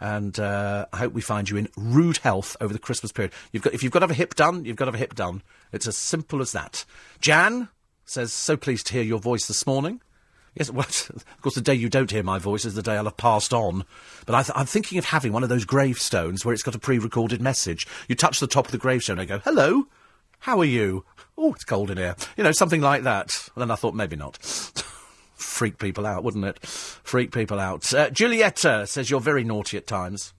[0.00, 3.32] and uh, I hope we find you in rude health over the Christmas period.
[3.52, 4.98] You've got, if you've got to have a hip done, you've got to have a
[4.98, 5.42] hip done.
[5.72, 6.84] It's as simple as that.
[7.20, 7.68] Jan
[8.04, 10.00] says, so pleased to hear your voice this morning.
[10.54, 13.04] Yes, well, of course, the day you don't hear my voice is the day I'll
[13.04, 13.84] have passed on.
[14.24, 17.40] But I am thinking of having one of those gravestones where it's got a pre-recorded
[17.40, 17.86] message.
[18.08, 19.86] You touch the top of the gravestone and go, hello,
[20.40, 21.04] how are you?
[21.36, 22.16] Oh, it's cold in here.
[22.36, 23.48] You know, something like that.
[23.54, 24.38] And then I thought, maybe not.
[25.38, 26.58] freak people out, wouldn't it?
[26.66, 27.92] Freak people out.
[27.94, 30.34] Uh, Julietta says you're very naughty at times.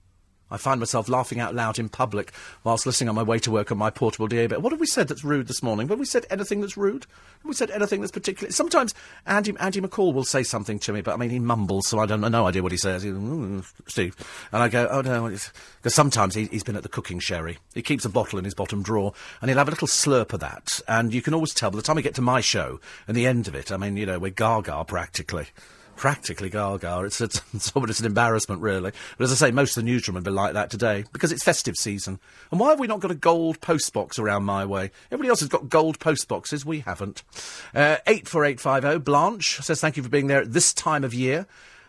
[0.50, 2.32] I find myself laughing out loud in public
[2.64, 4.52] whilst listening on my way to work on my portable DAB.
[4.54, 5.88] What have we said that's rude this morning?
[5.88, 7.04] Have we said anything that's rude?
[7.04, 8.52] Have we said anything that's particularly...
[8.52, 8.94] Sometimes
[9.26, 12.06] Andy, Andy McCall will say something to me, but I mean, he mumbles, so I
[12.06, 13.02] don't have no idea what he says.
[13.02, 14.16] He, "Mm, Steve.
[14.52, 17.58] And I go, oh no, because sometimes he, he's been at the cooking sherry.
[17.74, 20.40] He keeps a bottle in his bottom drawer, and he'll have a little slurp of
[20.40, 20.80] that.
[20.88, 23.26] And you can always tell by the time we get to my show and the
[23.26, 25.48] end of it, I mean, you know, we're gaga practically
[26.00, 27.02] practically gaga.
[27.04, 28.90] It's, it's, it's almost an embarrassment, really.
[29.18, 31.44] But as I say, most of the newsroom have been like that today because it's
[31.44, 32.18] festive season.
[32.50, 34.92] And why have we not got a gold postbox around my way?
[35.12, 36.64] Everybody else has got gold postboxes.
[36.64, 37.22] We haven't.
[37.74, 41.46] Uh, 84850, Blanche says, thank you for being there at this time of year.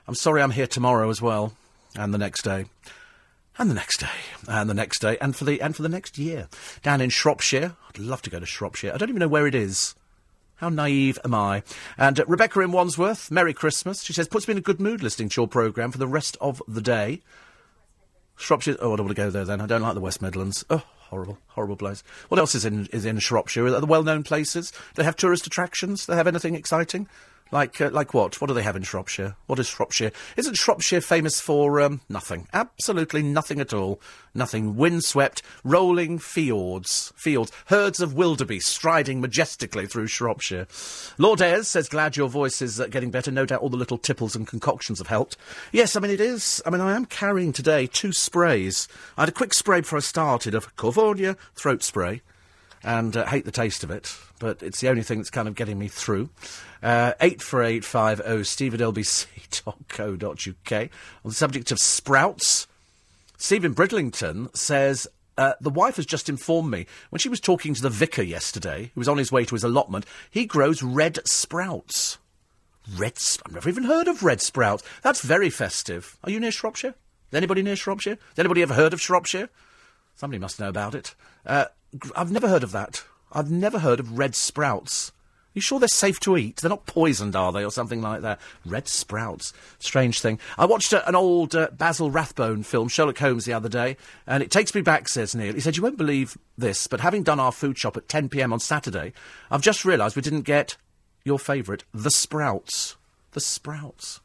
[0.09, 1.53] I'm sorry I'm here tomorrow as well,
[1.95, 2.65] and the next day.
[3.57, 4.07] And the next day,
[4.47, 6.47] and the next day, and for the and for the next year,
[6.83, 7.75] down in Shropshire.
[7.87, 8.93] I'd love to go to Shropshire.
[8.93, 9.93] I don't even know where it is.
[10.61, 11.63] How naive am I?
[11.97, 14.03] And uh, Rebecca in Wandsworth, Merry Christmas.
[14.03, 16.37] She says, puts me in a good mood listening to your programme for the rest
[16.39, 17.23] of the day.
[18.35, 18.77] Shropshire.
[18.79, 19.59] Oh, I don't want to go there then.
[19.59, 20.63] I don't like the West Midlands.
[20.69, 22.03] Oh, horrible, horrible place.
[22.29, 23.65] What else is in is in Shropshire?
[23.65, 24.69] Are there well-known places?
[24.69, 26.05] Do they have tourist attractions?
[26.05, 27.09] Do they have anything exciting?
[27.51, 28.39] Like, uh, like what?
[28.39, 29.35] What do they have in Shropshire?
[29.47, 30.11] What is Shropshire?
[30.37, 32.47] Isn't Shropshire famous for um, nothing?
[32.53, 33.99] Absolutely nothing at all.
[34.33, 34.77] Nothing.
[34.77, 40.65] Windswept, rolling fjords, fields, herds of wildebeest striding majestically through Shropshire.
[41.17, 43.31] Lord Ayres says, "Glad your voice is uh, getting better.
[43.31, 45.35] No doubt all the little tipples and concoctions have helped."
[45.73, 46.61] Yes, I mean it is.
[46.65, 48.87] I mean I am carrying today two sprays.
[49.17, 52.21] I had a quick spray before I started of Covonia throat spray
[52.83, 55.55] and uh, hate the taste of it, but it's the only thing that's kind of
[55.55, 56.29] getting me through.
[56.81, 60.71] Uh, 84850 steve at lbc.co.uk.
[60.81, 62.67] On the subject of sprouts,
[63.37, 67.81] Stephen Bridlington says, uh, the wife has just informed me when she was talking to
[67.81, 72.17] the vicar yesterday, who was on his way to his allotment, he grows red sprouts.
[72.95, 74.83] Red sp- I've never even heard of red sprouts.
[75.03, 76.17] That's very festive.
[76.23, 76.95] Are you near Shropshire?
[77.29, 78.17] Is anybody near Shropshire?
[78.29, 79.49] Has anybody ever heard of Shropshire?
[80.15, 81.15] Somebody must know about it.
[81.45, 81.65] Uh,
[82.15, 83.03] I've never heard of that.
[83.31, 85.11] I've never heard of red sprouts.
[85.11, 86.57] Are You sure they're safe to eat?
[86.57, 88.39] They're not poisoned, are they, or something like that?
[88.65, 89.51] Red sprouts.
[89.79, 90.39] Strange thing.
[90.57, 94.51] I watched an old uh, Basil Rathbone film, Sherlock Holmes, the other day, and it
[94.51, 95.53] takes me back, says Neil.
[95.53, 98.53] He said, You won't believe this, but having done our food shop at 10 pm
[98.53, 99.11] on Saturday,
[99.49, 100.77] I've just realised we didn't get
[101.25, 102.95] your favourite, the sprouts.
[103.33, 104.21] The sprouts.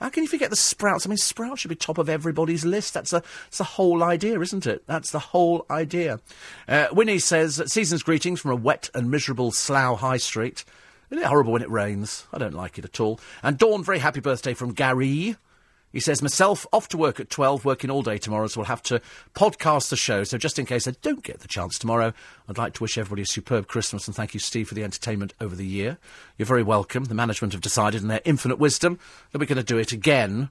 [0.00, 1.06] How can you forget the sprouts?
[1.06, 2.94] I mean, sprouts should be top of everybody's list.
[2.94, 4.86] That's, a, that's the whole idea, isn't it?
[4.86, 6.20] That's the whole idea.
[6.66, 10.64] Uh, Winnie says, Season's greetings from a wet and miserable Slough High Street.
[11.10, 12.26] Isn't it horrible when it rains?
[12.32, 13.20] I don't like it at all.
[13.42, 15.36] And Dawn, very happy birthday from Gary.
[15.92, 18.82] He says, myself off to work at 12, working all day tomorrow, so we'll have
[18.84, 19.00] to
[19.34, 20.22] podcast the show.
[20.24, 22.12] So just in case I don't get the chance tomorrow,
[22.48, 25.34] I'd like to wish everybody a superb Christmas and thank you, Steve, for the entertainment
[25.40, 25.98] over the year.
[26.38, 27.04] You're very welcome.
[27.04, 28.98] The management have decided in their infinite wisdom
[29.32, 30.50] that we're going to do it again.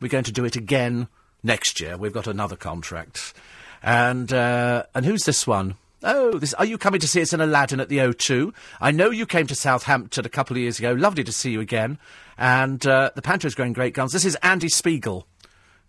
[0.00, 1.08] We're going to do it again
[1.42, 1.96] next year.
[1.96, 3.34] We've got another contract.
[3.82, 5.76] And, uh, and who's this one?
[6.02, 8.52] Oh, this, are you coming to see us in Aladdin at the O2?
[8.80, 10.92] I know you came to Southampton a couple of years ago.
[10.92, 11.98] Lovely to see you again.
[12.36, 14.12] And uh, the Panto's going great guns.
[14.12, 15.26] This is Andy Spiegel,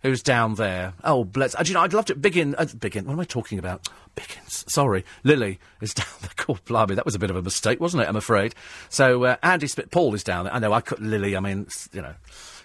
[0.02, 0.94] who's down there.
[1.04, 1.54] Oh, bless.
[1.54, 2.16] Uh, you know, I'd love to.
[2.16, 2.56] Biggin.
[2.56, 3.04] Uh, Biggin.
[3.04, 3.88] What am I talking about?
[4.16, 4.68] Biggins.
[4.68, 5.04] Sorry.
[5.22, 6.30] Lily is down there.
[6.44, 6.96] God, blimey.
[6.96, 8.08] That was a bit of a mistake, wasn't it?
[8.08, 8.56] I'm afraid.
[8.88, 10.54] So, uh, Andy Sp- Paul is down there.
[10.54, 10.98] I know, I could.
[10.98, 12.14] Lily, I mean, you know.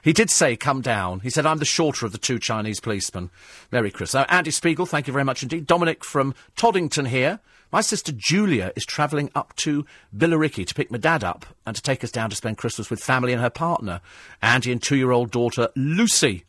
[0.05, 1.21] He did say, come down.
[1.21, 3.31] He said, I'm the shorter of the two Chinese policemen.
[3.71, 4.23] Merry Christmas.
[4.29, 5.65] Andy Spiegel, thank you very much indeed.
[5.65, 7.39] Dominic from Toddington here.
[7.71, 9.83] My sister Julia is travelling up to
[10.15, 13.03] Billericay to pick my dad up and to take us down to spend Christmas with
[13.03, 13.99] family and her partner,
[14.43, 16.45] Andy and two-year-old daughter Lucy.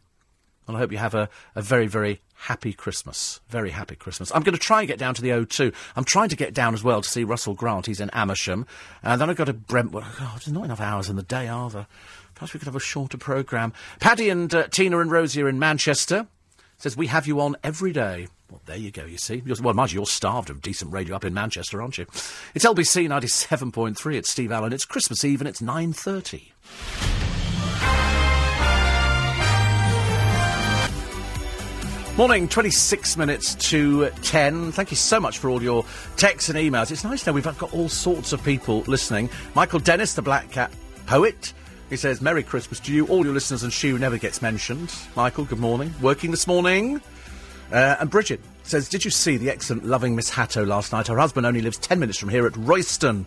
[0.68, 3.40] And I hope you have a, a very, very happy Christmas.
[3.48, 4.30] Very happy Christmas.
[4.34, 5.72] I'm going to try and get down to the O2.
[5.96, 7.86] I'm trying to get down as well to see Russell Grant.
[7.86, 8.66] He's in Amersham.
[9.02, 10.04] And then I've got to Brentwood.
[10.06, 11.86] Oh, there's not enough hours in the day, are there?
[12.36, 13.72] Perhaps we could have a shorter programme.
[13.98, 16.26] Paddy and uh, Tina and Rosie are in Manchester.
[16.76, 18.28] Says, we have you on every day.
[18.50, 19.42] Well, there you go, you see.
[19.44, 22.04] You're, well, mind you, you're starved of decent radio up in Manchester, aren't you?
[22.54, 24.14] It's LBC 97.3.
[24.14, 24.74] It's Steve Allen.
[24.74, 26.52] It's Christmas Eve and it's 9.30.
[32.18, 34.72] Morning, 26 minutes to 10.
[34.72, 35.86] Thank you so much for all your
[36.16, 36.90] texts and emails.
[36.90, 39.30] It's nice to know we've got all sorts of people listening.
[39.54, 40.70] Michael Dennis, the Black Cat
[41.06, 41.54] poet.
[41.88, 44.92] He says, Merry Christmas to you, all your listeners, and she who never gets mentioned.
[45.14, 45.94] Michael, good morning.
[46.00, 47.00] Working this morning?
[47.70, 51.06] Uh, and Bridget says, Did you see the excellent loving Miss Hatto last night?
[51.06, 53.26] Her husband only lives 10 minutes from here at Royston.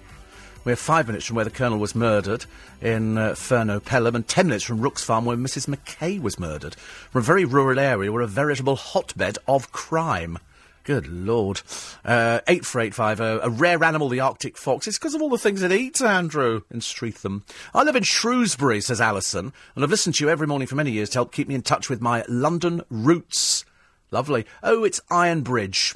[0.65, 2.45] We're five minutes from where the Colonel was murdered
[2.81, 5.73] in uh, Furneux Pelham, and ten minutes from Rooks Farm where Mrs.
[5.73, 6.75] McKay was murdered.
[6.75, 10.37] From a very rural area, we're a veritable hotbed of crime.
[10.89, 11.61] Good lord.
[12.03, 14.87] Uh, 84850, a rare animal, the Arctic fox.
[14.87, 17.45] It's because of all the things it eats, Andrew, in Streatham.
[17.75, 20.89] I live in Shrewsbury, says Alison, and I've listened to you every morning for many
[20.89, 23.65] years to help keep me in touch with my London roots.
[24.09, 24.47] Lovely.
[24.63, 25.93] Oh, it's Iron Bridge.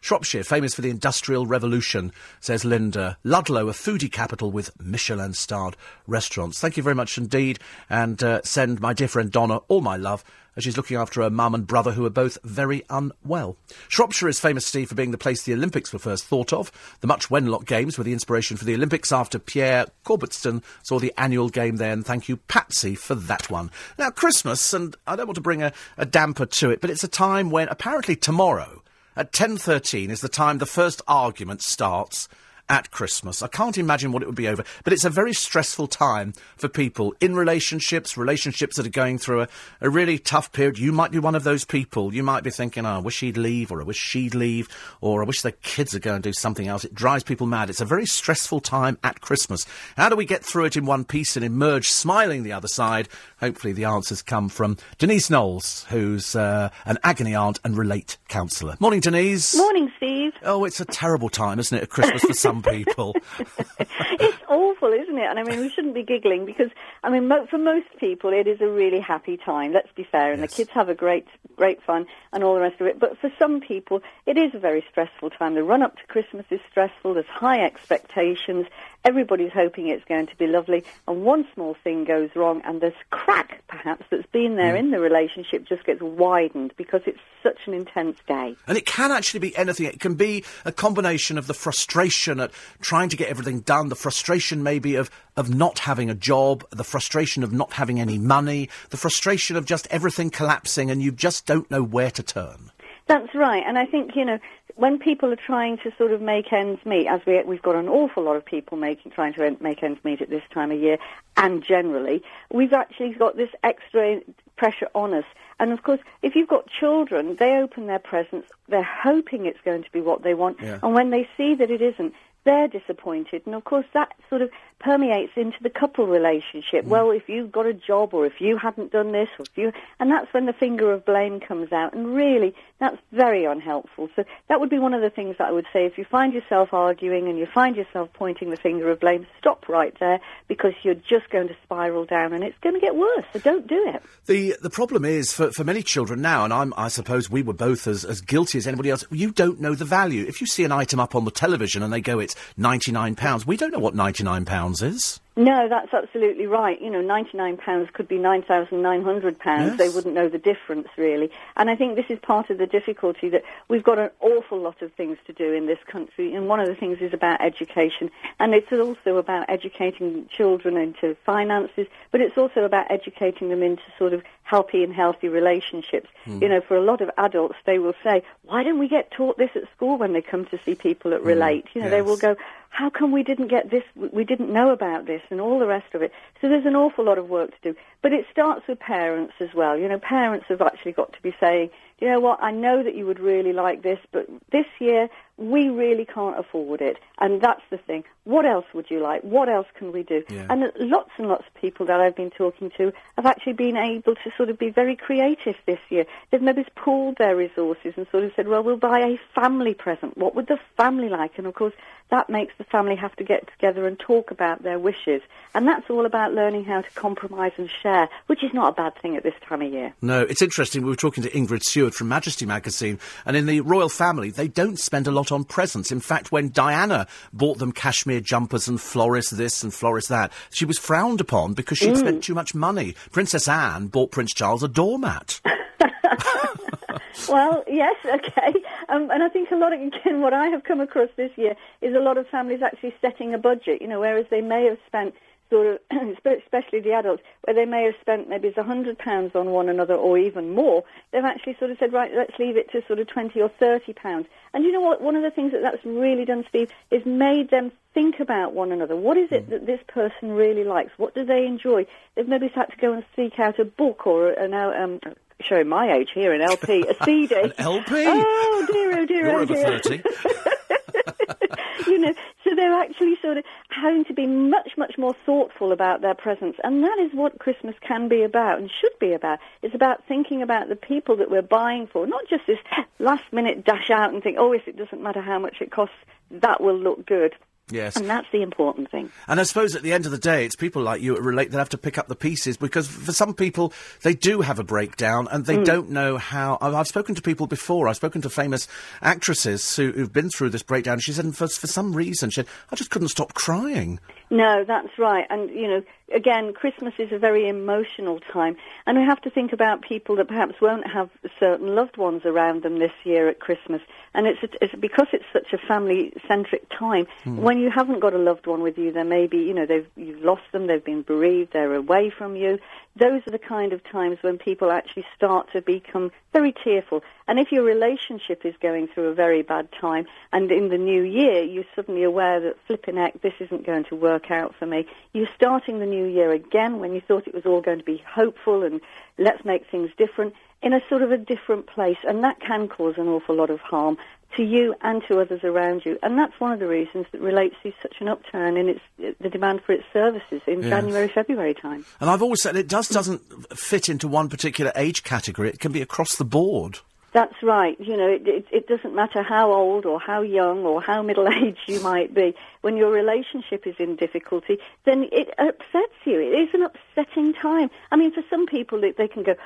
[0.00, 3.16] Shropshire, famous for the Industrial Revolution, says Linda.
[3.22, 5.76] Ludlow, a foodie capital with Michelin starred
[6.08, 6.58] restaurants.
[6.58, 10.24] Thank you very much indeed, and uh, send my dear friend Donna all my love
[10.56, 13.56] as she's looking after her mum and brother who are both very unwell.
[13.88, 16.70] Shropshire is famous, Steve, for being the place the Olympics were first thought of.
[17.00, 21.12] The Much Wenlock Games were the inspiration for the Olympics after Pierre Coubertin saw the
[21.18, 23.70] annual game there, and thank you, Patsy, for that one.
[23.98, 27.04] Now, Christmas, and I don't want to bring a, a damper to it, but it's
[27.04, 28.82] a time when apparently tomorrow
[29.16, 32.28] at 10.13 is the time the first argument starts
[32.68, 33.42] at Christmas.
[33.42, 36.68] I can't imagine what it would be over, but it's a very stressful time for
[36.68, 39.48] people in relationships, relationships that are going through a,
[39.80, 40.78] a really tough period.
[40.78, 42.14] You might be one of those people.
[42.14, 44.68] You might be thinking, oh, I wish he'd leave, or I wish she'd leave,
[45.00, 46.84] or I wish their kids would go and do something else.
[46.84, 47.70] It drives people mad.
[47.70, 49.66] It's a very stressful time at Christmas.
[49.96, 53.08] How do we get through it in one piece and emerge smiling the other side?
[53.40, 58.76] Hopefully the answers come from Denise Knowles, who's uh, an agony aunt and relate counsellor.
[58.80, 59.56] Morning, Denise.
[59.56, 60.32] Morning, Steve.
[60.42, 63.14] Oh, it's a terrible time, isn't it, at Christmas for some people?
[63.38, 65.24] it's awful, isn't it?
[65.28, 66.70] And I mean, we shouldn't be giggling because,
[67.02, 69.72] I mean, mo- for most people, it is a really happy time.
[69.72, 70.50] Let's be fair, and Yes.
[70.50, 71.26] the kids have a great,
[71.56, 72.98] great fun and all the rest of it.
[72.98, 75.54] But for some people, it is a very stressful time.
[75.54, 77.14] The run up to Christmas is stressful.
[77.14, 78.66] There's high expectations.
[79.04, 82.94] Everybody's hoping it's going to be lovely, and one small thing goes wrong, and this
[83.10, 84.78] crack, perhaps, that's been there hmm.
[84.78, 88.56] in the relationship just gets widened because it's such an intense day.
[88.66, 89.86] And it can actually be anything.
[89.86, 92.50] It can be a combination of the frustration at
[92.80, 96.84] trying to get everything done, the frustration maybe of, of not having a job, the
[96.84, 101.44] frustration of not having any money, the frustration of just everything collapsing and you just
[101.44, 102.70] don't know where to turn.
[103.06, 104.38] That's right, and I think you know
[104.76, 107.88] when people are trying to sort of make ends meet, as we we've got an
[107.88, 110.98] awful lot of people making trying to make ends meet at this time of year,
[111.36, 112.22] and generally,
[112.52, 114.20] we've actually got this extra
[114.56, 115.24] pressure on us.
[115.60, 119.84] And of course, if you've got children, they open their presents, they're hoping it's going
[119.84, 120.78] to be what they want, Yeah.
[120.82, 122.14] and when they see that it isn't,
[122.44, 123.42] they're disappointed.
[123.46, 126.84] And of course, that sort of permeates into the couple relationship.
[126.84, 126.88] Mm.
[126.88, 129.72] Well, if you've got a job, or if you hadn't done this, or if you,
[129.98, 131.94] and that's when the finger of blame comes out.
[131.94, 134.10] And really, that's very unhelpful.
[134.14, 135.86] So that would be one of the things that I would say.
[135.86, 139.68] If you find yourself arguing and you find yourself pointing the finger of blame, stop
[139.68, 143.24] right there because you're just going to spiral down, and it's going to get worse.
[143.32, 144.02] So don't do it.
[144.26, 147.54] The the problem is for, for many children now, and I'm, I suppose we were
[147.54, 149.04] both as, as guilty as anybody else.
[149.10, 150.24] You don't know the value.
[150.26, 153.14] If you see an item up on the television and they go, it's ninety nine
[153.14, 153.46] pounds.
[153.46, 155.20] We don't know what ninety nine pounds is.
[155.36, 156.80] No, that's absolutely right.
[156.80, 159.70] You know, ninety-nine pounds could be nine thousand nine hundred pounds.
[159.70, 159.78] Yes.
[159.78, 161.30] They wouldn't know the difference really.
[161.56, 164.80] And I think this is part of the difficulty that we've got an awful lot
[164.80, 166.34] of things to do in this country.
[166.34, 171.16] And one of the things is about education, and it's also about educating children into
[171.26, 176.08] finances, but it's also about educating them into sort of healthy and healthy relationships.
[176.26, 176.42] Hmm.
[176.42, 179.36] You know, for a lot of adults, they will say, "Why don't we get taught
[179.36, 182.16] this at school when they come to see people at Relate?" You know, they will
[182.16, 182.36] go,
[182.74, 185.94] how come we didn't get this, we didn't know about this, and all the rest
[185.94, 186.12] of it.
[186.40, 187.78] So there's an awful lot of work to do.
[188.02, 189.76] But it starts with parents as well.
[189.78, 191.70] You know, parents have actually got to be saying,
[192.00, 195.68] you know what, I know that you would really like this, but this year we
[195.68, 196.96] really can't afford it.
[197.18, 198.04] And that's the thing.
[198.24, 199.22] What else would you like?
[199.22, 200.22] What else can we do?
[200.28, 200.46] Yeah.
[200.48, 204.14] And lots and lots of people that I've been talking to have actually been able
[204.14, 206.06] to sort of be very creative this year.
[206.30, 210.16] They've maybe pooled their resources and sort of said, well, we'll buy a family present.
[210.16, 211.32] What would the family like?
[211.36, 211.74] And of course,
[212.10, 215.22] that makes the family have to get together and talk about their wishes.
[215.54, 218.92] And that's all about learning how to compromise and share, which is not a bad
[219.00, 219.92] thing at this time of year.
[220.00, 220.82] No, it's interesting.
[220.82, 224.48] We were talking to Ingrid Seward from Majesty magazine, and in the royal family, they
[224.48, 225.92] don't spend a lot on presents.
[225.92, 230.64] In fact, when Diana bought them cashmere jumpers and Floris this and Floris that, she
[230.64, 231.98] was frowned upon because she'd Mm.
[231.98, 232.94] spent too much money.
[233.12, 235.40] Princess Anne bought Prince Charles a doormat.
[237.28, 238.52] well, yes, okay.
[238.88, 241.54] Um, and I think a lot of, again, what I have come across this year
[241.80, 244.78] is a lot of families actually setting a budget, you know, whereas they may have
[244.86, 245.14] spent
[245.50, 249.34] sort of, especially the adults, where they may have spent maybe it's a hundred pounds
[249.34, 252.70] on one another or even more, they've actually sort of said, right, let's leave it
[252.72, 254.26] to sort of 20 or 30 pounds.
[254.52, 255.00] And you know what?
[255.00, 258.72] One of the things that that's really done, Steve, is made them think about one
[258.72, 258.96] another.
[258.96, 260.92] What is it that this person really likes?
[260.96, 261.86] What do they enjoy?
[262.14, 265.00] They've maybe had to go and seek out a book or an, um,
[265.40, 267.34] showing my age here, an LP, a CD.
[267.34, 268.04] An LP?
[268.06, 270.02] Oh dear, oh dear, You're oh over dear.
[271.04, 271.90] 30.
[271.90, 272.14] you know,
[272.44, 276.14] so so they're actually sort of having to be much, much more thoughtful about their
[276.14, 276.58] presents.
[276.62, 279.38] And that is what Christmas can be about and should be about.
[279.62, 282.58] It's about thinking about the people that we're buying for, not just this
[282.98, 285.96] last minute dash out and think, oh, if it doesn't matter how much it costs,
[286.30, 287.34] that will look good.
[287.70, 287.96] Yes.
[287.96, 289.10] And that's the important thing.
[289.26, 291.50] And I suppose at the end of the day, it's people like you at Relate
[291.50, 293.72] that have to pick up the pieces because for some people,
[294.02, 295.64] they do have a breakdown and they Mm.
[295.64, 296.58] don't know how.
[296.60, 297.88] I've, I've spoken to people before.
[297.88, 298.68] I've spoken to famous
[299.00, 300.98] actresses who, who've been through this breakdown.
[300.98, 303.98] She said, for, for some reason, she said, I just couldn't stop crying.
[304.30, 305.26] No, that's right.
[305.30, 305.82] And, you know,
[306.14, 308.56] again, Christmas is a very emotional time.
[308.86, 311.08] And we have to think about people that perhaps won't have
[311.38, 313.80] certain loved ones around them this year at Christmas.
[314.14, 317.06] And it's, it's because it's such a family-centric time.
[317.24, 317.38] Hmm.
[317.38, 319.86] When you haven't got a loved one with you, there may be, you know, they've,
[319.96, 322.58] you've lost them, they've been bereaved, they're away from you.
[322.96, 327.02] Those are the kind of times when people actually start to become very tearful.
[327.26, 331.02] And if your relationship is going through a very bad time, and in the new
[331.02, 334.86] year you're suddenly aware that flipping heck, this isn't going to work out for me,
[335.12, 338.02] you're starting the new year again when you thought it was all going to be
[338.06, 338.80] hopeful and
[339.18, 342.94] let's make things different in a sort of a different place, and that can cause
[342.96, 343.96] an awful lot of harm
[344.36, 345.98] to you and to others around you.
[346.02, 349.30] And that's one of the reasons that Relate sees such an upturn in its the
[349.30, 350.70] demand for its services in Yes.
[350.70, 351.84] January, February time.
[352.00, 353.20] And I've always said it does doesn't
[353.56, 355.50] fit into one particular age category.
[355.50, 356.80] It can be across the board.
[357.12, 357.78] That's right.
[357.78, 361.28] You know, it, it, it doesn't matter how old or how young or how middle
[361.44, 362.34] aged you might be.
[362.62, 366.18] When your relationship is in difficulty, then it upsets you.
[366.18, 367.70] It is an upsetting time.
[367.92, 369.36] I mean, for some people, they can go,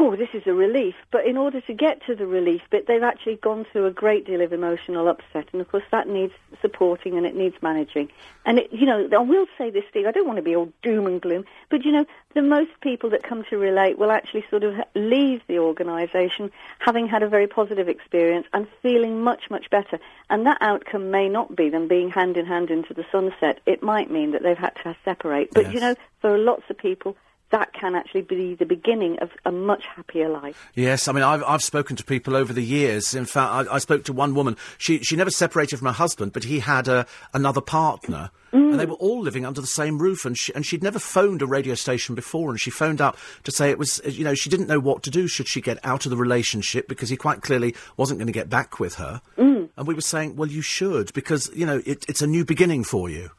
[0.00, 0.94] oh, this is a relief.
[1.10, 4.26] But in order to get to the relief bit, they've actually gone through a great
[4.26, 5.46] deal of emotional upset.
[5.52, 8.10] And of course, that needs supporting and it needs managing.
[8.44, 10.72] And, it, you know, I will say this, Steve, I don't want to be all
[10.82, 12.04] doom and gloom, but, you know,
[12.34, 17.08] the most people that come to relate will actually sort of leave the organisation having
[17.08, 19.98] had a very positive experience and feeling much, much better.
[20.30, 23.60] And that outcome may not be them being hand in hand into the sunset.
[23.66, 25.52] It might mean that they've had to separate.
[25.52, 27.16] But, you know, for lots of people,
[27.50, 30.70] that can actually be the beginning of a much happier life.
[30.74, 33.14] Yes, I mean, I've, I've spoken to people over the years.
[33.14, 34.56] In fact, I, I spoke to one woman.
[34.76, 38.30] She, she never separated from her husband, but he had a, another partner.
[38.50, 41.42] And they were all living under the same roof, and, she, and she'd never phoned
[41.42, 44.34] a radio station before, and she phoned up to say it was, uh, you know,
[44.34, 45.26] she didn't know what to do.
[45.26, 48.48] Should she get out of the relationship because he quite clearly wasn't going to get
[48.48, 49.20] back with her?
[49.36, 49.68] Mm.
[49.76, 52.84] And we were saying, well, you should because you know it, it's a new beginning
[52.84, 53.30] for you.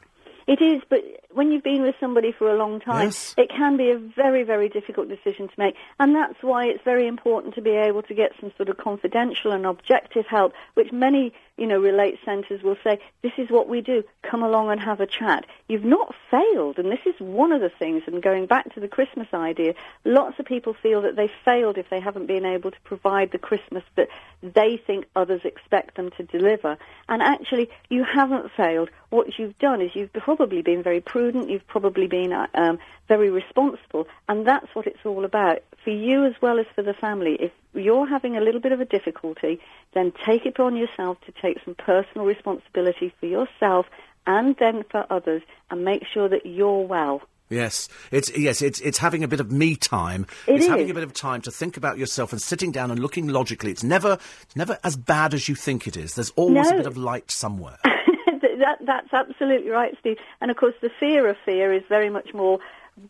[0.46, 1.00] It is, but
[1.32, 3.34] when you've been with somebody for a long time, Yes.
[3.38, 5.74] it can be a very, very difficult decision to make.
[5.98, 9.52] And that's why it's very important to be able to get some sort of confidential
[9.52, 13.82] and objective help, which many, you know, relate centres will say, this is what we
[13.82, 15.44] do, come along and have a chat.
[15.68, 18.88] You've not failed, and this is one of the things, and going back to the
[18.88, 22.80] Christmas idea, lots of people feel that they failed if they haven't been able to
[22.84, 24.08] provide the Christmas that
[24.42, 26.78] they think others expect them to deliver.
[27.10, 28.88] And actually, you haven't failed.
[29.10, 33.28] What you've done is you've probably been very prudent, you've probably been uh, um, very
[33.28, 35.58] responsible, and that's what it's all about.
[35.84, 38.80] For you as well as for the family, if you're having a little bit of
[38.80, 39.60] a difficulty,
[39.94, 43.86] then take it on yourself to take some personal responsibility for yourself
[44.26, 47.22] and then for others, and make sure that you're well.
[47.48, 50.26] Yes, it's yes, it's it's having a bit of me time.
[50.46, 53.00] It it's having a bit of time to think about yourself and sitting down and
[53.00, 53.72] looking logically.
[53.72, 56.14] It's never it's never as bad as you think it is.
[56.14, 57.78] There's always a bit of light somewhere.
[58.60, 60.18] that, that's absolutely right, Steve.
[60.40, 62.60] And of course, the fear of fear is very much more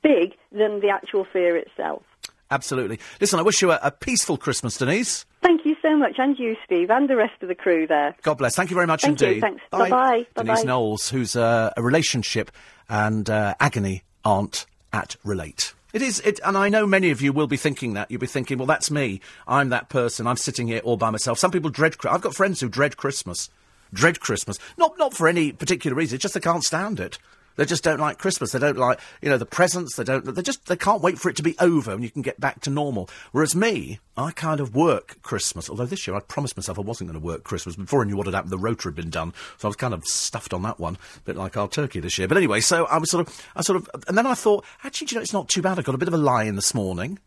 [0.03, 2.03] big than the actual fear itself.
[2.51, 2.99] Absolutely.
[3.21, 5.25] Listen, I wish you a, a peaceful Christmas, Denise.
[5.43, 8.15] Thank you so much, and you, Steve, and the rest of the crew there.
[8.23, 8.57] God bless.
[8.57, 9.27] Thank you very much Thank you.
[9.29, 9.41] indeed.
[9.41, 9.63] Thanks.
[9.71, 10.27] Bye-bye.
[10.37, 10.63] Denise Bye-bye.
[10.63, 12.51] Knowles, who's uh, a relationship
[12.89, 15.75] and uh, agony aunt at Relate.
[15.93, 18.11] It is, it, and I know many of you will be thinking that.
[18.11, 19.21] You'll be thinking, well, that's me.
[19.49, 20.27] I'm that person.
[20.27, 21.39] I'm sitting here all by myself.
[21.39, 21.97] Some people dread.
[22.09, 23.49] I've got friends who dread Christmas.
[23.93, 24.59] Dread Christmas.
[24.79, 26.17] Not not for any particular reason.
[26.17, 27.19] It's just they can't stand it.
[27.61, 28.53] They just don't like Christmas.
[28.53, 29.95] They don't like, you know, the presents.
[29.95, 30.25] They don't.
[30.25, 32.63] They just they can't wait for it to be over and you can get back
[32.63, 33.11] to normal.
[33.33, 35.69] Whereas me, I kind of work Christmas.
[35.69, 37.77] Although this year I promised myself I wasn't going to work Christmas.
[37.77, 39.93] Before I knew what had happened, the rota had been done, so I was kind
[39.93, 42.29] of stuffed on that one, a bit like our turkey this year.
[42.29, 45.09] But anyway, so I was sort of, I sort of, and then I thought, actually,
[45.11, 45.79] you know, it's not too bad.
[45.79, 47.19] I got a bit of a lie in this morning.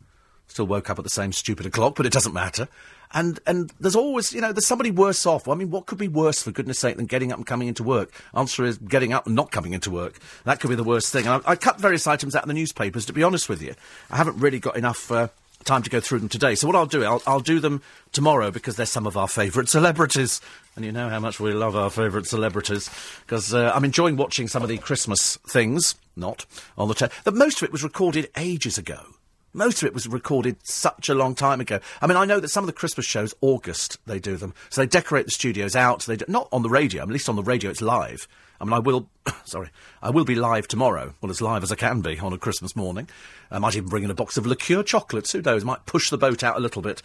[0.48, 2.68] Still woke up at the same stupid o'clock, but it doesn't matter.
[3.16, 5.48] And and there's always, you know, there's somebody worse off.
[5.48, 7.84] I mean, what could be worse, for goodness sake, than getting up and coming into
[7.84, 8.12] work?
[8.34, 10.20] Answer is getting up and not coming into work.
[10.46, 11.28] That could be the worst thing.
[11.28, 13.76] And I, I cut various items out of the newspapers, to be honest with you.
[14.10, 15.28] I haven't really got enough uh,
[15.64, 16.56] time to go through them today.
[16.56, 17.84] So what I'll do, I'll, I'll do them
[18.14, 20.42] tomorrow because they're some of our favourite celebrities.
[20.76, 22.90] And you know how much we love our favourite celebrities.
[23.26, 26.48] Because uh, I'm enjoying watching some of the Christmas things, not
[26.80, 26.96] on the...
[26.96, 29.13] Te- the most of it was recorded ages ago.
[29.54, 31.80] Most of it was recorded such a long time ago.
[32.02, 34.54] I mean, I know that some of the Christmas shows, August, they do them.
[34.70, 36.02] So they decorate the studios out.
[36.04, 37.04] They do, not on the radio.
[37.04, 38.28] at least on the radio, it's live.
[38.60, 39.10] I mean, I will,
[39.46, 39.70] sorry,
[40.02, 41.14] I will be live tomorrow.
[41.22, 43.08] Well, as live as I can be on a Christmas morning.
[43.52, 45.34] Um, I might even bring in a box of liqueur chocolates.
[45.34, 45.64] Who knows?
[45.64, 47.04] Might push the boat out a little bit.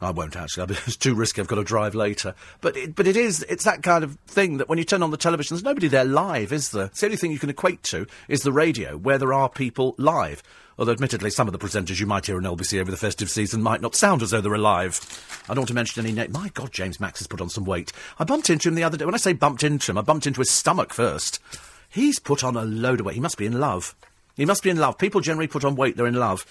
[0.00, 0.76] I won't actually.
[0.86, 1.40] It's too risky.
[1.40, 2.34] I've got to drive later.
[2.60, 3.42] But it, but it is.
[3.48, 6.04] It's that kind of thing that when you turn on the television, there's nobody there
[6.04, 6.86] live, is there?
[6.86, 9.94] It's the only thing you can equate to is the radio, where there are people
[9.98, 10.42] live.
[10.76, 13.62] Although, admittedly, some of the presenters you might hear on LBC over the festive season
[13.62, 15.00] might not sound as though they're alive.
[15.48, 16.32] I don't want to mention any name.
[16.32, 17.92] My God, James Max has put on some weight.
[18.18, 19.04] I bumped into him the other day.
[19.04, 21.40] When I say bumped into him, I bumped into his stomach first.
[21.88, 23.14] He's put on a load of weight.
[23.14, 23.94] He must be in love.
[24.36, 24.98] He must be in love.
[24.98, 26.44] People generally put on weight, they're in love.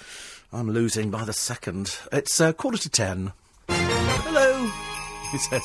[0.53, 1.97] I'm losing by the second.
[2.11, 3.33] It's uh, quarter to ten.
[3.67, 4.69] Hello
[5.31, 5.63] he says,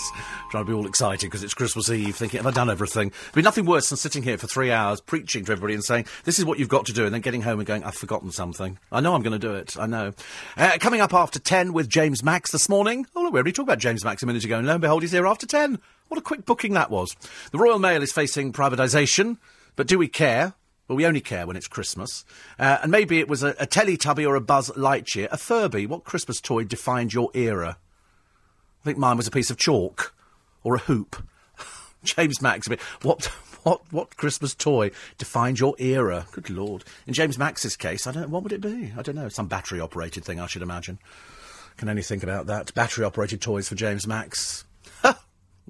[0.51, 3.11] trying to be all excited because it's Christmas Eve, thinking, have I done everything?
[3.11, 6.07] There'd be nothing worse than sitting here for three hours preaching to everybody and saying,
[6.25, 8.33] this is what you've got to do, and then getting home and going, I've forgotten
[8.33, 8.79] something.
[8.91, 9.77] I know I'm going to do it.
[9.79, 10.15] I know.
[10.57, 13.07] Uh, coming up after 10 with James Max this morning.
[13.15, 15.03] Oh, look, we already talked about James Max a minute ago, and lo and behold,
[15.03, 15.79] he's here after 10.
[16.09, 17.15] What a quick booking that was.
[17.53, 19.37] The Royal Mail is facing privatisation,
[19.77, 20.55] but do we care?
[20.89, 22.25] Well, we only care when it's Christmas.
[22.59, 25.29] Uh, and maybe it was a, a Teletubby or a Buzz Lightyear.
[25.31, 25.87] A Furby.
[25.87, 27.77] What Christmas toy defined your era?
[28.81, 30.15] I think mine was a piece of chalk
[30.65, 31.23] or a hoop.
[32.05, 32.69] James Max,
[33.03, 33.27] what
[33.65, 36.27] what what Christmas toy defined your era?
[36.33, 36.85] Good lord!
[37.07, 38.93] In James Max's case, I don't what would it be.
[38.97, 39.29] I don't know.
[39.29, 40.99] Some battery operated thing, I should imagine.
[41.77, 42.73] Can only think about that.
[42.75, 44.65] Battery operated toys for James Max.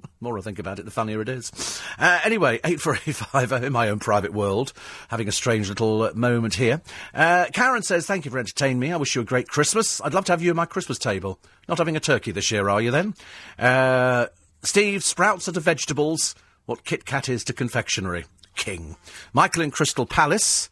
[0.19, 1.51] more I think about it, the funnier it is.
[1.97, 4.73] Uh, anyway, 8485 in my own private world,
[5.09, 6.81] having a strange little uh, moment here.
[7.13, 8.91] Uh, Karen says, Thank you for entertaining me.
[8.91, 10.01] I wish you a great Christmas.
[10.01, 11.39] I'd love to have you at my Christmas table.
[11.67, 13.13] Not having a turkey this year, are you then?
[13.57, 14.27] Uh,
[14.63, 16.35] Steve, sprouts are to vegetables,
[16.65, 18.25] what Kit Kat is to confectionery.
[18.55, 18.97] King.
[19.33, 20.69] Michael in Crystal Palace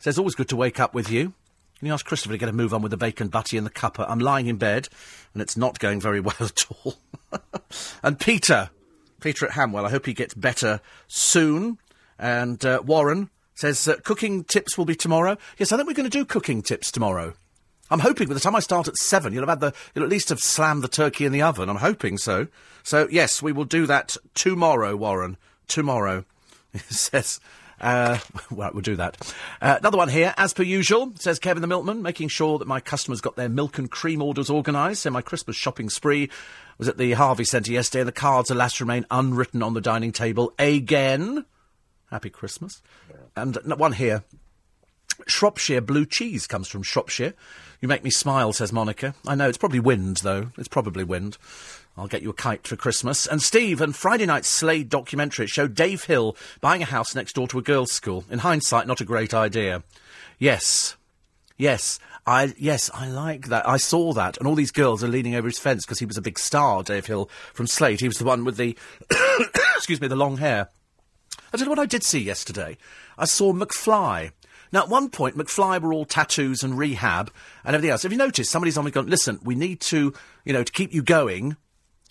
[0.00, 1.34] says, Always good to wake up with you.
[1.78, 3.70] Can you ask Christopher to get a move on with the bacon butty and the
[3.70, 4.06] cuppa?
[4.08, 4.88] I'm lying in bed,
[5.32, 6.96] and it's not going very well at all.
[8.02, 8.70] and Peter,
[9.20, 11.78] Peter at Hanwell, I hope he gets better soon.
[12.18, 15.36] And uh, Warren says, uh, cooking tips will be tomorrow.
[15.58, 17.34] Yes, I think we're going to do cooking tips tomorrow.
[17.90, 20.10] I'm hoping by the time I start at seven, you'll have had the, you'll at
[20.10, 21.68] least have slammed the turkey in the oven.
[21.68, 22.48] I'm hoping so.
[22.82, 25.36] So yes, we will do that tomorrow, Warren.
[25.68, 26.24] Tomorrow.
[26.88, 27.40] Says,
[27.84, 28.18] uh,
[28.50, 29.16] well, we'll do that.
[29.60, 32.80] Uh, another one here, as per usual, says Kevin the Milkman, making sure that my
[32.80, 35.02] customers got their milk and cream orders organised.
[35.02, 36.30] So my Christmas shopping spree
[36.78, 40.12] was at the Harvey Centre yesterday, and the cards, alas, remain unwritten on the dining
[40.12, 41.44] table again.
[42.10, 42.82] Happy Christmas.
[43.36, 44.24] And one here.
[45.26, 47.34] Shropshire blue cheese comes from Shropshire.
[47.80, 49.14] You make me smile, says Monica.
[49.26, 50.50] I know, it's probably wind, though.
[50.56, 51.38] It's probably wind.
[51.96, 53.26] I'll get you a kite for Christmas.
[53.26, 57.46] And Steve, and Friday night's Slade documentary showed Dave Hill buying a house next door
[57.48, 58.24] to a girls' school.
[58.30, 59.84] In hindsight, not a great idea.
[60.38, 60.96] Yes.
[61.56, 62.00] Yes.
[62.26, 63.68] I yes, I like that.
[63.68, 66.16] I saw that, and all these girls are leaning over his fence because he was
[66.16, 68.00] a big star, Dave Hill from Slade.
[68.00, 68.76] He was the one with the
[69.76, 70.70] excuse me, the long hair.
[71.52, 72.78] I don't know what I did see yesterday.
[73.18, 74.32] I saw McFly.
[74.72, 77.30] Now, at one point, McFly were all tattoos and rehab
[77.64, 78.02] and everything else.
[78.02, 80.12] Have you noticed somebody's on me going, listen, we need to,
[80.44, 81.56] you know, to keep you going,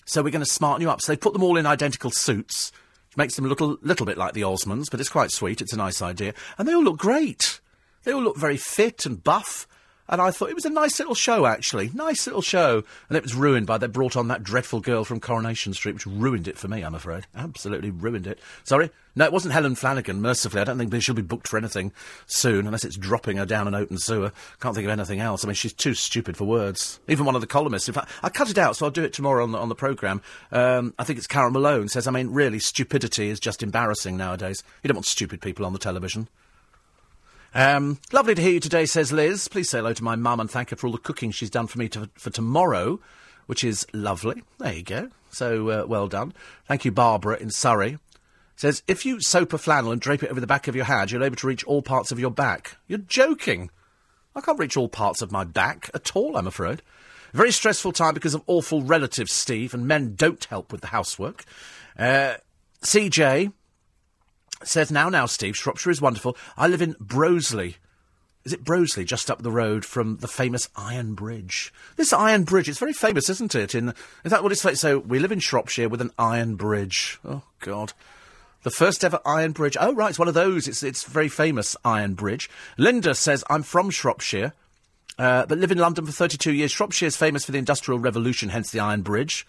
[0.05, 1.01] so we're going to smarten you up.
[1.01, 2.71] So they put them all in identical suits,
[3.09, 5.61] which makes them look a little bit like the Osmonds, but it's quite sweet.
[5.61, 6.33] It's a nice idea.
[6.57, 7.59] And they all look great.
[8.03, 9.67] They all look very fit and buff.
[10.09, 11.89] And I thought it was a nice little show, actually.
[11.93, 12.83] Nice little show.
[13.07, 16.05] And it was ruined by they brought on that dreadful girl from Coronation Street, which
[16.05, 17.25] ruined it for me, I'm afraid.
[17.35, 18.39] Absolutely ruined it.
[18.63, 18.91] Sorry?
[19.15, 20.59] No, it wasn't Helen Flanagan, mercifully.
[20.59, 21.93] I don't think she'll be booked for anything
[22.25, 24.31] soon, unless it's dropping her down an open sewer.
[24.59, 25.43] Can't think of anything else.
[25.43, 26.99] I mean, she's too stupid for words.
[27.07, 27.87] Even one of the columnists.
[27.87, 29.75] In fact, I cut it out, so I'll do it tomorrow on the, on the
[29.75, 30.21] programme.
[30.51, 34.63] Um, I think it's Carole Malone says, I mean, really, stupidity is just embarrassing nowadays.
[34.81, 36.27] You don't want stupid people on the television.
[37.55, 39.47] Um, lovely to hear you today, says Liz.
[39.47, 41.67] Please say hello to my mum and thank her for all the cooking she's done
[41.67, 42.99] for me to, for tomorrow,
[43.45, 44.43] which is lovely.
[44.57, 45.09] There you go.
[45.29, 46.33] So uh, well done.
[46.67, 47.99] Thank you, Barbara in Surrey.
[48.55, 51.11] Says if you soap a flannel and drape it over the back of your head,
[51.11, 52.77] you're able to reach all parts of your back.
[52.87, 53.69] You're joking.
[54.35, 56.81] I can't reach all parts of my back at all, I'm afraid.
[57.33, 61.45] Very stressful time because of awful relatives, Steve, and men don't help with the housework.
[61.97, 62.35] Uh,
[62.81, 63.51] CJ
[64.67, 66.37] says, now, now, Steve, Shropshire is wonderful.
[66.57, 67.75] I live in Broseley.
[68.45, 71.73] Is it Broseley, just up the road from the famous Iron Bridge?
[71.95, 73.73] This Iron Bridge, it's very famous, isn't it?
[73.73, 73.93] In,
[74.25, 74.75] is that what it's like?
[74.75, 77.19] So we live in Shropshire with an Iron Bridge.
[77.23, 77.93] Oh, God.
[78.63, 79.77] The first ever Iron Bridge.
[79.79, 80.67] Oh, right, it's one of those.
[80.67, 82.49] It's, it's very famous Iron Bridge.
[82.77, 84.53] Linda says, I'm from Shropshire,
[85.17, 86.71] uh, but live in London for 32 years.
[86.71, 89.47] Shropshire is famous for the Industrial Revolution, hence the Iron Bridge.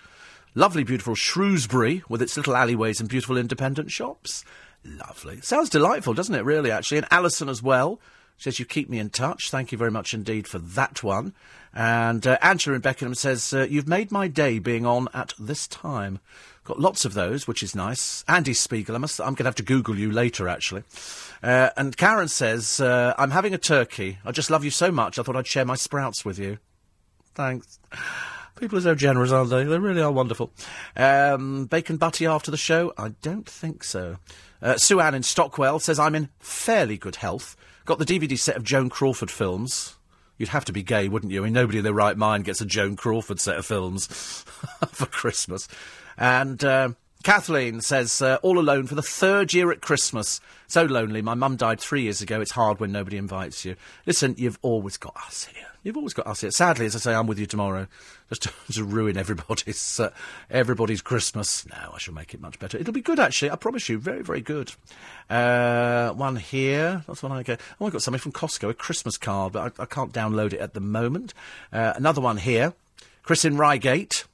[0.55, 4.45] Lovely, beautiful Shrewsbury, with its little alleyways and beautiful independent shops.
[4.85, 5.40] Lovely.
[5.40, 6.98] Sounds delightful, doesn't it, really, actually?
[6.98, 8.01] And Alison as well
[8.36, 9.51] says you keep me in touch.
[9.51, 11.32] Thank you very much indeed for that one.
[11.73, 15.66] And uh, Angela in Beckenham says uh, you've made my day being on at this
[15.66, 16.20] time.
[16.65, 18.24] Got lots of those, which is nice.
[18.27, 20.82] Andy Spiegel, I must, I'm going to have to Google you later, actually.
[21.43, 24.19] Uh, and Karen says, uh, I'm having a turkey.
[24.24, 26.59] I just love you so much, I thought I'd share my sprouts with you.
[27.35, 27.78] Thanks.
[28.56, 29.65] People are so generous, aren't they?
[29.65, 30.52] They really are wonderful.
[30.97, 32.94] Um, bacon butty after the show?
[32.97, 34.19] I don't think so.
[34.65, 37.55] Uh, Sue Ann in Stockwell says, I'm in fairly good health.
[37.85, 39.97] Got the DVD set of Joan Crawford films.
[40.39, 41.43] You'd have to be gay, wouldn't you?
[41.43, 44.07] I mean, nobody in their right mind gets a Joan Crawford set of films
[44.89, 45.69] for Christmas.
[46.16, 46.91] And uh,
[47.24, 50.42] Kathleen says, uh, all alone for the third year at Christmas.
[50.66, 51.22] So lonely.
[51.22, 52.42] My mum died three years ago.
[52.42, 53.76] It's hard when nobody invites you.
[54.05, 55.66] Listen, you've always got us here.
[55.82, 56.51] You've always got us here.
[56.51, 57.86] Sadly, as I say, I'm with you tomorrow,
[58.28, 60.10] just to, to ruin everybody's uh,
[60.51, 61.66] everybody's Christmas.
[61.66, 62.76] No, I shall make it much better.
[62.76, 63.51] It'll be good, actually.
[63.51, 64.72] I promise you, very, very good.
[65.30, 67.05] Uh, one here.
[67.06, 67.59] That's one I get.
[67.80, 70.60] Oh, I got something from Costco, a Christmas card, but I, I can't download it
[70.60, 71.32] at the moment.
[71.72, 72.74] Uh, another one here.
[73.22, 74.26] Chris in Reigate,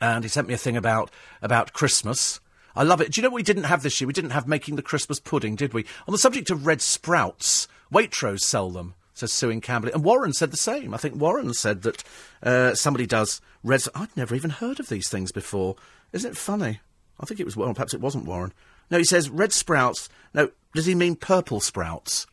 [0.00, 1.10] and he sent me a thing about
[1.42, 2.40] about Christmas.
[2.74, 3.12] I love it.
[3.12, 4.06] Do you know what we didn't have this year?
[4.06, 5.86] We didn't have making the Christmas pudding, did we?
[6.06, 9.92] On the subject of red sprouts, Waitrose sell them says Sue in Camberley.
[9.92, 10.92] And Warren said the same.
[10.92, 12.04] I think Warren said that
[12.42, 13.82] uh, somebody does red.
[13.94, 15.76] I'd never even heard of these things before.
[16.12, 16.80] Isn't it funny?
[17.18, 17.74] I think it was Warren.
[17.74, 18.52] Perhaps it wasn't Warren.
[18.90, 20.08] No, he says red sprouts.
[20.34, 22.26] No, does he mean purple sprouts?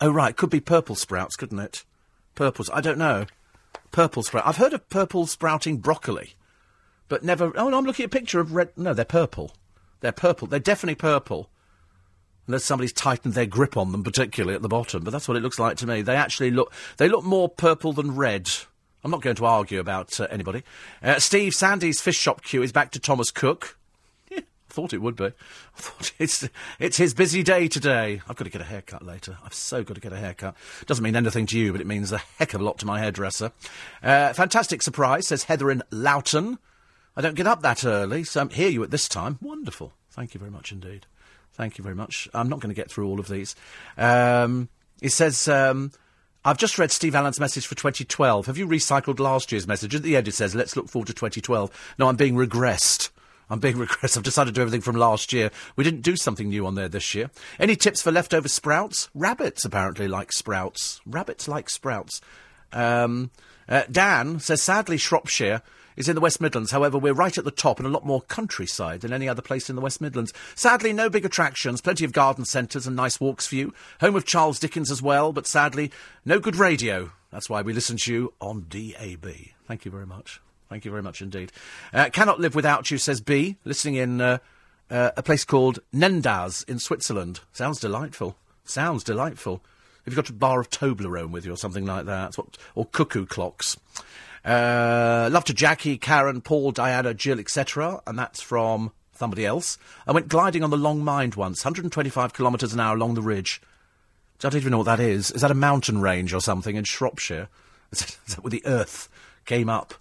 [0.00, 0.36] Oh, right.
[0.36, 1.84] Could be purple sprouts, couldn't it?
[2.34, 2.68] Purples.
[2.70, 3.26] I don't know.
[3.92, 4.46] Purple sprout.
[4.46, 6.34] I've heard of purple sprouting broccoli,
[7.08, 7.52] but never.
[7.56, 8.70] Oh, no, I'm looking at a picture of red.
[8.76, 9.52] No, they're purple.
[10.00, 10.48] They're purple.
[10.48, 11.50] They're definitely purple
[12.46, 15.02] unless somebody's tightened their grip on them, particularly at the bottom.
[15.04, 16.02] But that's what it looks like to me.
[16.02, 18.50] They actually look they look more purple than red.
[19.02, 20.62] I'm not going to argue about uh, anybody.
[21.02, 23.78] Uh, Steve Sandy's fish shop queue is back to Thomas Cook.
[24.32, 25.26] I thought it would be.
[25.26, 25.30] I
[25.76, 26.48] thought it's
[26.78, 28.22] it's his busy day today.
[28.28, 29.38] I've got to get a haircut later.
[29.44, 30.56] I've so got to get a haircut.
[30.86, 32.98] Doesn't mean anything to you, but it means a heck of a lot to my
[32.98, 33.52] hairdresser.
[34.02, 36.58] Uh, fantastic surprise, says Heather in Loughton.
[37.16, 39.38] I don't get up that early, so I'm hear you at this time.
[39.40, 39.92] Wonderful.
[40.10, 41.06] Thank you very much indeed.
[41.52, 42.28] Thank you very much.
[42.34, 43.54] I'm not going to get through all of these.
[43.96, 44.68] Um,
[45.00, 45.92] it says, um,
[46.44, 48.46] I've just read Steve Allen's message for 2012.
[48.46, 49.94] Have you recycled last year's message?
[49.94, 51.94] At the end it says, let's look forward to 2012.
[51.98, 53.10] No, I'm being regressed.
[53.48, 54.16] I'm being regressed.
[54.16, 55.50] I've decided to do everything from last year.
[55.76, 57.30] We didn't do something new on there this year.
[57.60, 59.08] Any tips for leftover sprouts?
[59.14, 61.00] Rabbits apparently like sprouts.
[61.06, 62.20] Rabbits like sprouts.
[62.72, 63.30] Um,
[63.68, 65.62] uh, Dan says, sadly, Shropshire
[65.96, 66.70] is in the West Midlands.
[66.70, 69.68] However, we're right at the top and a lot more countryside than any other place
[69.70, 70.32] in the West Midlands.
[70.54, 73.74] Sadly, no big attractions, plenty of garden centres and nice walks for you.
[74.00, 75.90] Home of Charles Dickens as well, but sadly,
[76.24, 77.12] no good radio.
[77.30, 79.26] That's why we listen to you on DAB.
[79.66, 80.40] Thank you very much.
[80.68, 81.52] Thank you very much indeed.
[81.92, 84.38] Uh, cannot live without you, says B, listening in uh,
[84.90, 87.40] uh, a place called Nendaz in Switzerland.
[87.52, 88.36] Sounds delightful.
[88.64, 89.62] Sounds delightful.
[90.04, 92.36] Have you got a bar of Toblerone with you or something like that?
[92.74, 93.78] Or cuckoo clocks?
[94.44, 98.02] Uh, love to Jackie, Karen, Paul, Diana, Jill, etc.
[98.06, 99.78] And that's from somebody else.
[100.06, 103.62] I went gliding on the Long Mynd once, 125 kilometres an hour along the ridge.
[104.40, 105.30] I don't even know what that is.
[105.30, 107.48] Is that a mountain range or something in Shropshire?
[107.92, 109.08] Is that where the earth
[109.44, 109.94] came up?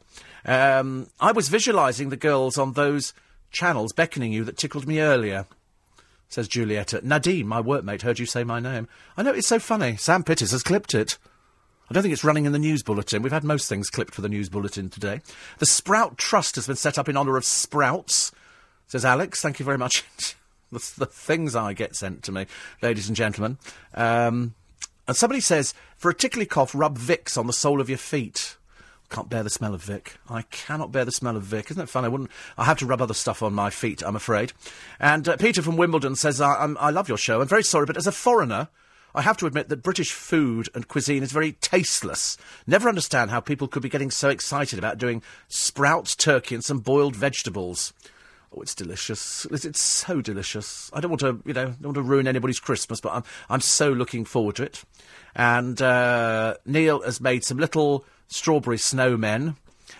[0.45, 3.13] Um, I was visualising the girls on those
[3.51, 5.45] channels beckoning you that tickled me earlier,
[6.27, 7.01] says Julietta.
[7.03, 8.87] Nadine, my workmate, heard you say my name.
[9.15, 9.95] I know, it's so funny.
[9.95, 11.17] Sam Pittis has clipped it.
[11.93, 13.21] I don't think it's running in the news bulletin.
[13.21, 15.21] We've had most things clipped for the news bulletin today.
[15.59, 18.31] The Sprout Trust has been set up in honour of sprouts,
[18.87, 19.41] says Alex.
[19.41, 20.03] Thank you very much.
[20.71, 22.47] the, the, things I get sent to me,
[22.81, 23.59] ladies and gentlemen.
[23.93, 24.55] Um,
[25.07, 28.57] and somebody says, for a tickly cough, rub Vicks on the sole of your feet.
[29.11, 30.17] Can't bear the smell of Vic.
[30.27, 31.69] I cannot bear the smell of Vic.
[31.69, 32.05] Isn't it fun?
[32.05, 32.31] I wouldn't.
[32.57, 34.01] I have to rub other stuff on my feet.
[34.01, 34.51] I'm afraid.
[34.99, 37.39] And uh, Peter from Wimbledon says, I, I love your show.
[37.39, 38.69] I'm very sorry, but as a foreigner,
[39.15, 42.37] I have to admit that British food and cuisine is very tasteless.
[42.65, 46.79] Never understand how people could be getting so excited about doing sprouts, turkey, and some
[46.79, 47.93] boiled vegetables.
[48.55, 49.45] Oh, it's delicious.
[49.51, 50.89] It's so delicious.
[50.93, 53.61] I don't want to, you know, don't want to ruin anybody's Christmas, but I'm, I'm
[53.61, 54.83] so looking forward to it.
[55.35, 59.55] And uh, Neil has made some little strawberry snowmen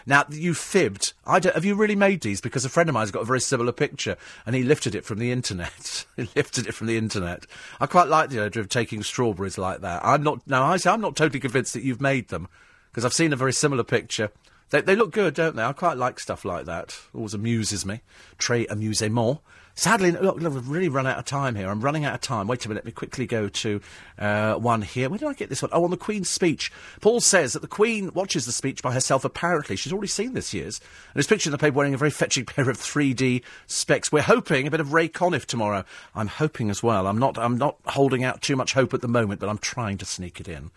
[0.05, 1.13] now, you fibbed.
[1.25, 2.41] have you really made these?
[2.41, 5.19] Because a friend of mine's got a very similar picture, and he lifted it from
[5.19, 6.05] the internet.
[6.15, 7.45] he lifted it from the internet.
[7.79, 10.03] I quite like the idea of taking strawberries like that.
[10.03, 10.47] I'm not.
[10.47, 12.47] Now, I say I'm not totally convinced that you've made them,
[12.91, 14.31] because I've seen a very similar picture
[14.73, 15.63] They, they look good, don't they?
[15.63, 16.97] I quite like stuff like that.
[17.13, 18.01] Always amuses me.
[18.39, 19.39] Très amusement.
[19.75, 21.67] Sadly, look, look, we've really run out of time here.
[21.67, 22.47] I'm running out of time.
[22.47, 23.81] Wait a minute, let me quickly go to
[24.19, 25.09] uh, one here.
[25.09, 25.71] Where did I get this one?
[25.73, 26.71] Oh, on the Queen's speech.
[27.01, 29.75] Paul says that the Queen watches the speech by herself, apparently.
[29.75, 30.79] She's already seen this year's.
[31.13, 34.11] And is pictured in the paper wearing a very fetching pair of 3D specs.
[34.11, 35.85] We're hoping a bit of Ray Conniff tomorrow.
[36.13, 37.07] I'm hoping as well.
[37.07, 39.97] I'm not, I'm not holding out too much hope at the moment, but I'm trying
[39.97, 40.69] to sneak it in.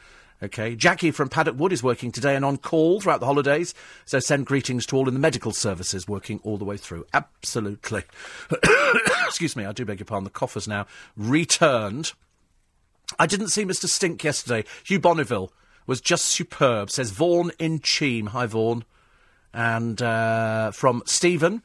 [0.42, 0.76] Okay.
[0.76, 3.74] Jackie from Paddock Wood is working today and on call throughout the holidays.
[4.04, 7.06] So send greetings to all in the medical services working all the way through.
[7.14, 8.02] Absolutely.
[9.26, 10.24] Excuse me, I do beg your pardon.
[10.24, 10.86] The cough has now
[11.16, 12.12] returned.
[13.18, 13.86] I didn't see Mr.
[13.86, 14.64] Stink yesterday.
[14.84, 15.52] Hugh Bonneville
[15.86, 18.26] was just superb, says Vaughan in Cheam.
[18.26, 18.84] Hi, Vaughan.
[19.54, 21.62] And uh, from Stephen,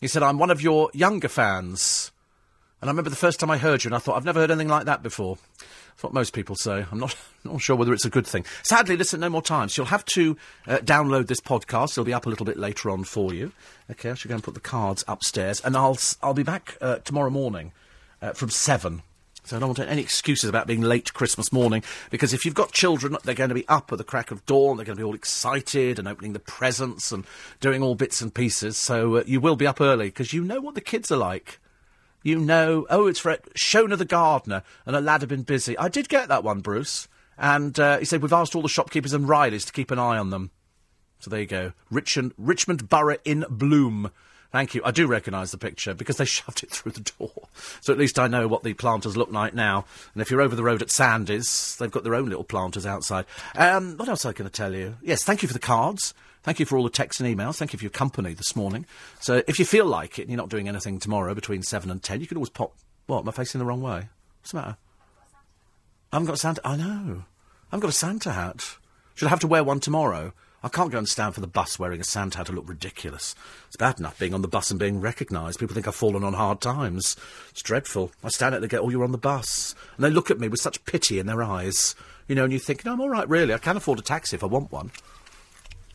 [0.00, 2.10] he said, I'm one of your younger fans.
[2.80, 4.50] And I remember the first time I heard you, and I thought, I've never heard
[4.50, 5.38] anything like that before.
[5.90, 6.86] That's what most people say.
[6.90, 8.44] I'm not, not sure whether it's a good thing.
[8.62, 9.68] Sadly, listen, no more time.
[9.68, 10.36] So you'll have to
[10.66, 11.92] uh, download this podcast.
[11.92, 13.52] It'll be up a little bit later on for you.
[13.90, 15.60] Okay, I should go and put the cards upstairs.
[15.60, 17.72] And I'll, I'll be back uh, tomorrow morning
[18.22, 19.02] uh, from 7.
[19.44, 22.72] So I don't want any excuses about being late Christmas morning, because if you've got
[22.72, 25.06] children, they're going to be up at the crack of dawn, they're going to be
[25.06, 27.24] all excited and opening the presents and
[27.58, 28.76] doing all bits and pieces.
[28.76, 31.58] So uh, you will be up early, because you know what the kids are like.
[32.22, 35.76] You know, oh, it's for Shona the gardener, and a lad have been busy.
[35.78, 37.08] I did get that one, Bruce.
[37.38, 40.18] And uh, he said, we've asked all the shopkeepers and Rileys to keep an eye
[40.18, 40.50] on them.
[41.20, 41.72] So there you go.
[41.90, 44.10] Richmond, Richmond Borough in bloom.
[44.52, 44.82] Thank you.
[44.84, 47.48] I do recognise the picture because they shoved it through the door.
[47.80, 49.86] So at least I know what the planters look like now.
[50.12, 53.24] And if you're over the road at Sandys, they've got their own little planters outside.
[53.54, 54.96] Um, what else am I going to tell you?
[55.02, 56.12] Yes, thank you for the cards.
[56.42, 57.56] Thank you for all the texts and emails.
[57.56, 58.86] Thank you for your company this morning.
[59.20, 62.02] So if you feel like it and you're not doing anything tomorrow between 7 and
[62.02, 62.72] 10, you can always pop.
[63.06, 63.20] What?
[63.20, 64.08] Am I facing the wrong way?
[64.40, 64.76] What's the matter?
[66.12, 66.60] I haven't got a Santa.
[66.64, 67.24] I know.
[67.24, 68.76] I haven't got a Santa hat.
[69.14, 70.32] Should I have to wear one tomorrow?
[70.62, 73.34] I can't go and stand for the bus wearing a Santa hat to look ridiculous.
[73.66, 75.58] It's bad enough being on the bus and being recognised.
[75.58, 77.16] People think I've fallen on hard times.
[77.50, 78.12] It's dreadful.
[78.24, 79.74] I stand at the gate, oh, you're on the bus.
[79.96, 81.94] And they look at me with such pity in their eyes.
[82.28, 83.54] You know, and you think, no, I'm all right, really.
[83.54, 84.90] I can afford a taxi if I want one.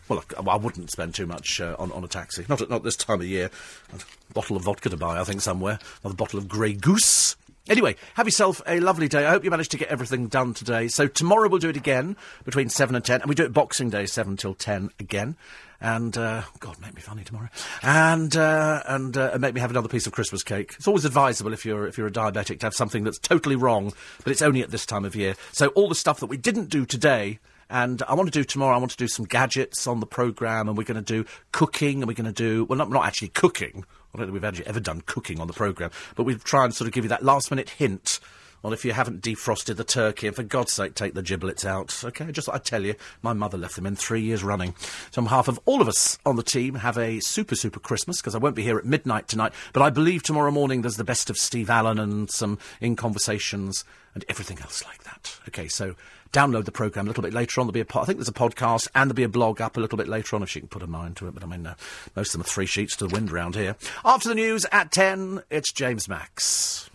[0.08, 2.46] Well, I, wouldn't spend too much uh, on, on a taxi.
[2.48, 3.50] Not at not this time of year.
[3.94, 5.80] A bottle of vodka to buy, I think, somewhere.
[6.04, 7.36] Another bottle of Grey Goose.
[7.68, 9.26] Anyway, have yourself a lovely day.
[9.26, 10.88] I hope you managed to get everything done today.
[10.88, 13.22] So tomorrow we'll do it again between 7 and 10.
[13.22, 15.36] And we do it Boxing Day, 7 till 10 again.
[15.82, 17.50] And, uh, God, make me funny tomorrow.
[17.82, 20.76] And, uh, and, uh, make me have another piece of Christmas cake.
[20.78, 23.94] It's always advisable if you're, if you're a diabetic to have something that's totally wrong,
[24.24, 25.36] but it's only at this time of year.
[25.52, 28.76] So all the stuff that we didn't do today, and I want to do tomorrow,
[28.76, 32.02] I want to do some gadgets on the programme, and we're going to do cooking,
[32.02, 33.86] and we're going to do, well, not, not actually cooking.
[34.14, 36.74] I don't think we've actually ever done cooking on the programme, but we'll try and
[36.74, 38.20] sort of give you that last minute hint
[38.64, 42.04] on if you haven't defrosted the turkey, and for God's sake, take the giblets out.
[42.04, 44.74] Okay, just I tell you, my mother left them in three years running.
[45.12, 48.22] So, on behalf of all of us on the team, have a super, super Christmas,
[48.22, 51.04] because I won't be here at midnight tonight, but I believe tomorrow morning there's the
[51.04, 53.86] best of Steve Allen and some in conversations
[54.16, 55.38] and everything else like that.
[55.50, 55.96] Okay, so
[56.34, 57.68] download the programme a little bit later on.
[57.68, 59.78] There'll be a po- I think there's a podcast and there'll be a blog up
[59.78, 61.34] a little bit later on if she can put her mind to it.
[61.34, 61.76] But I mean, uh,
[62.16, 63.76] most of them are three sheets to the wind round here.
[64.04, 66.90] After the news at 10, it's James Max.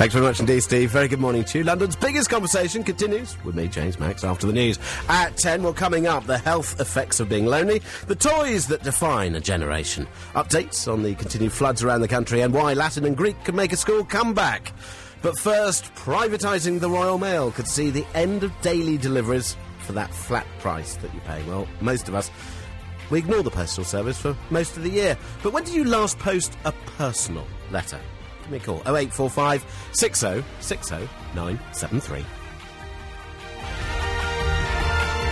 [0.00, 0.90] Thanks very much indeed, Steve.
[0.90, 1.64] Very good morning to you.
[1.64, 4.78] London's biggest conversation continues with me, James Max, after the news.
[5.10, 9.34] At 10, well, coming up, the health effects of being lonely, the toys that define
[9.34, 13.44] a generation, updates on the continued floods around the country, and why Latin and Greek
[13.44, 14.72] can make a school comeback.
[15.20, 20.14] But first, privatising the Royal Mail could see the end of daily deliveries for that
[20.14, 21.42] flat price that you pay.
[21.42, 22.30] Well, most of us,
[23.10, 25.18] we ignore the postal service for most of the year.
[25.42, 28.00] But when did you last post a personal letter?
[28.50, 32.39] Me a call 0845 60 60 973.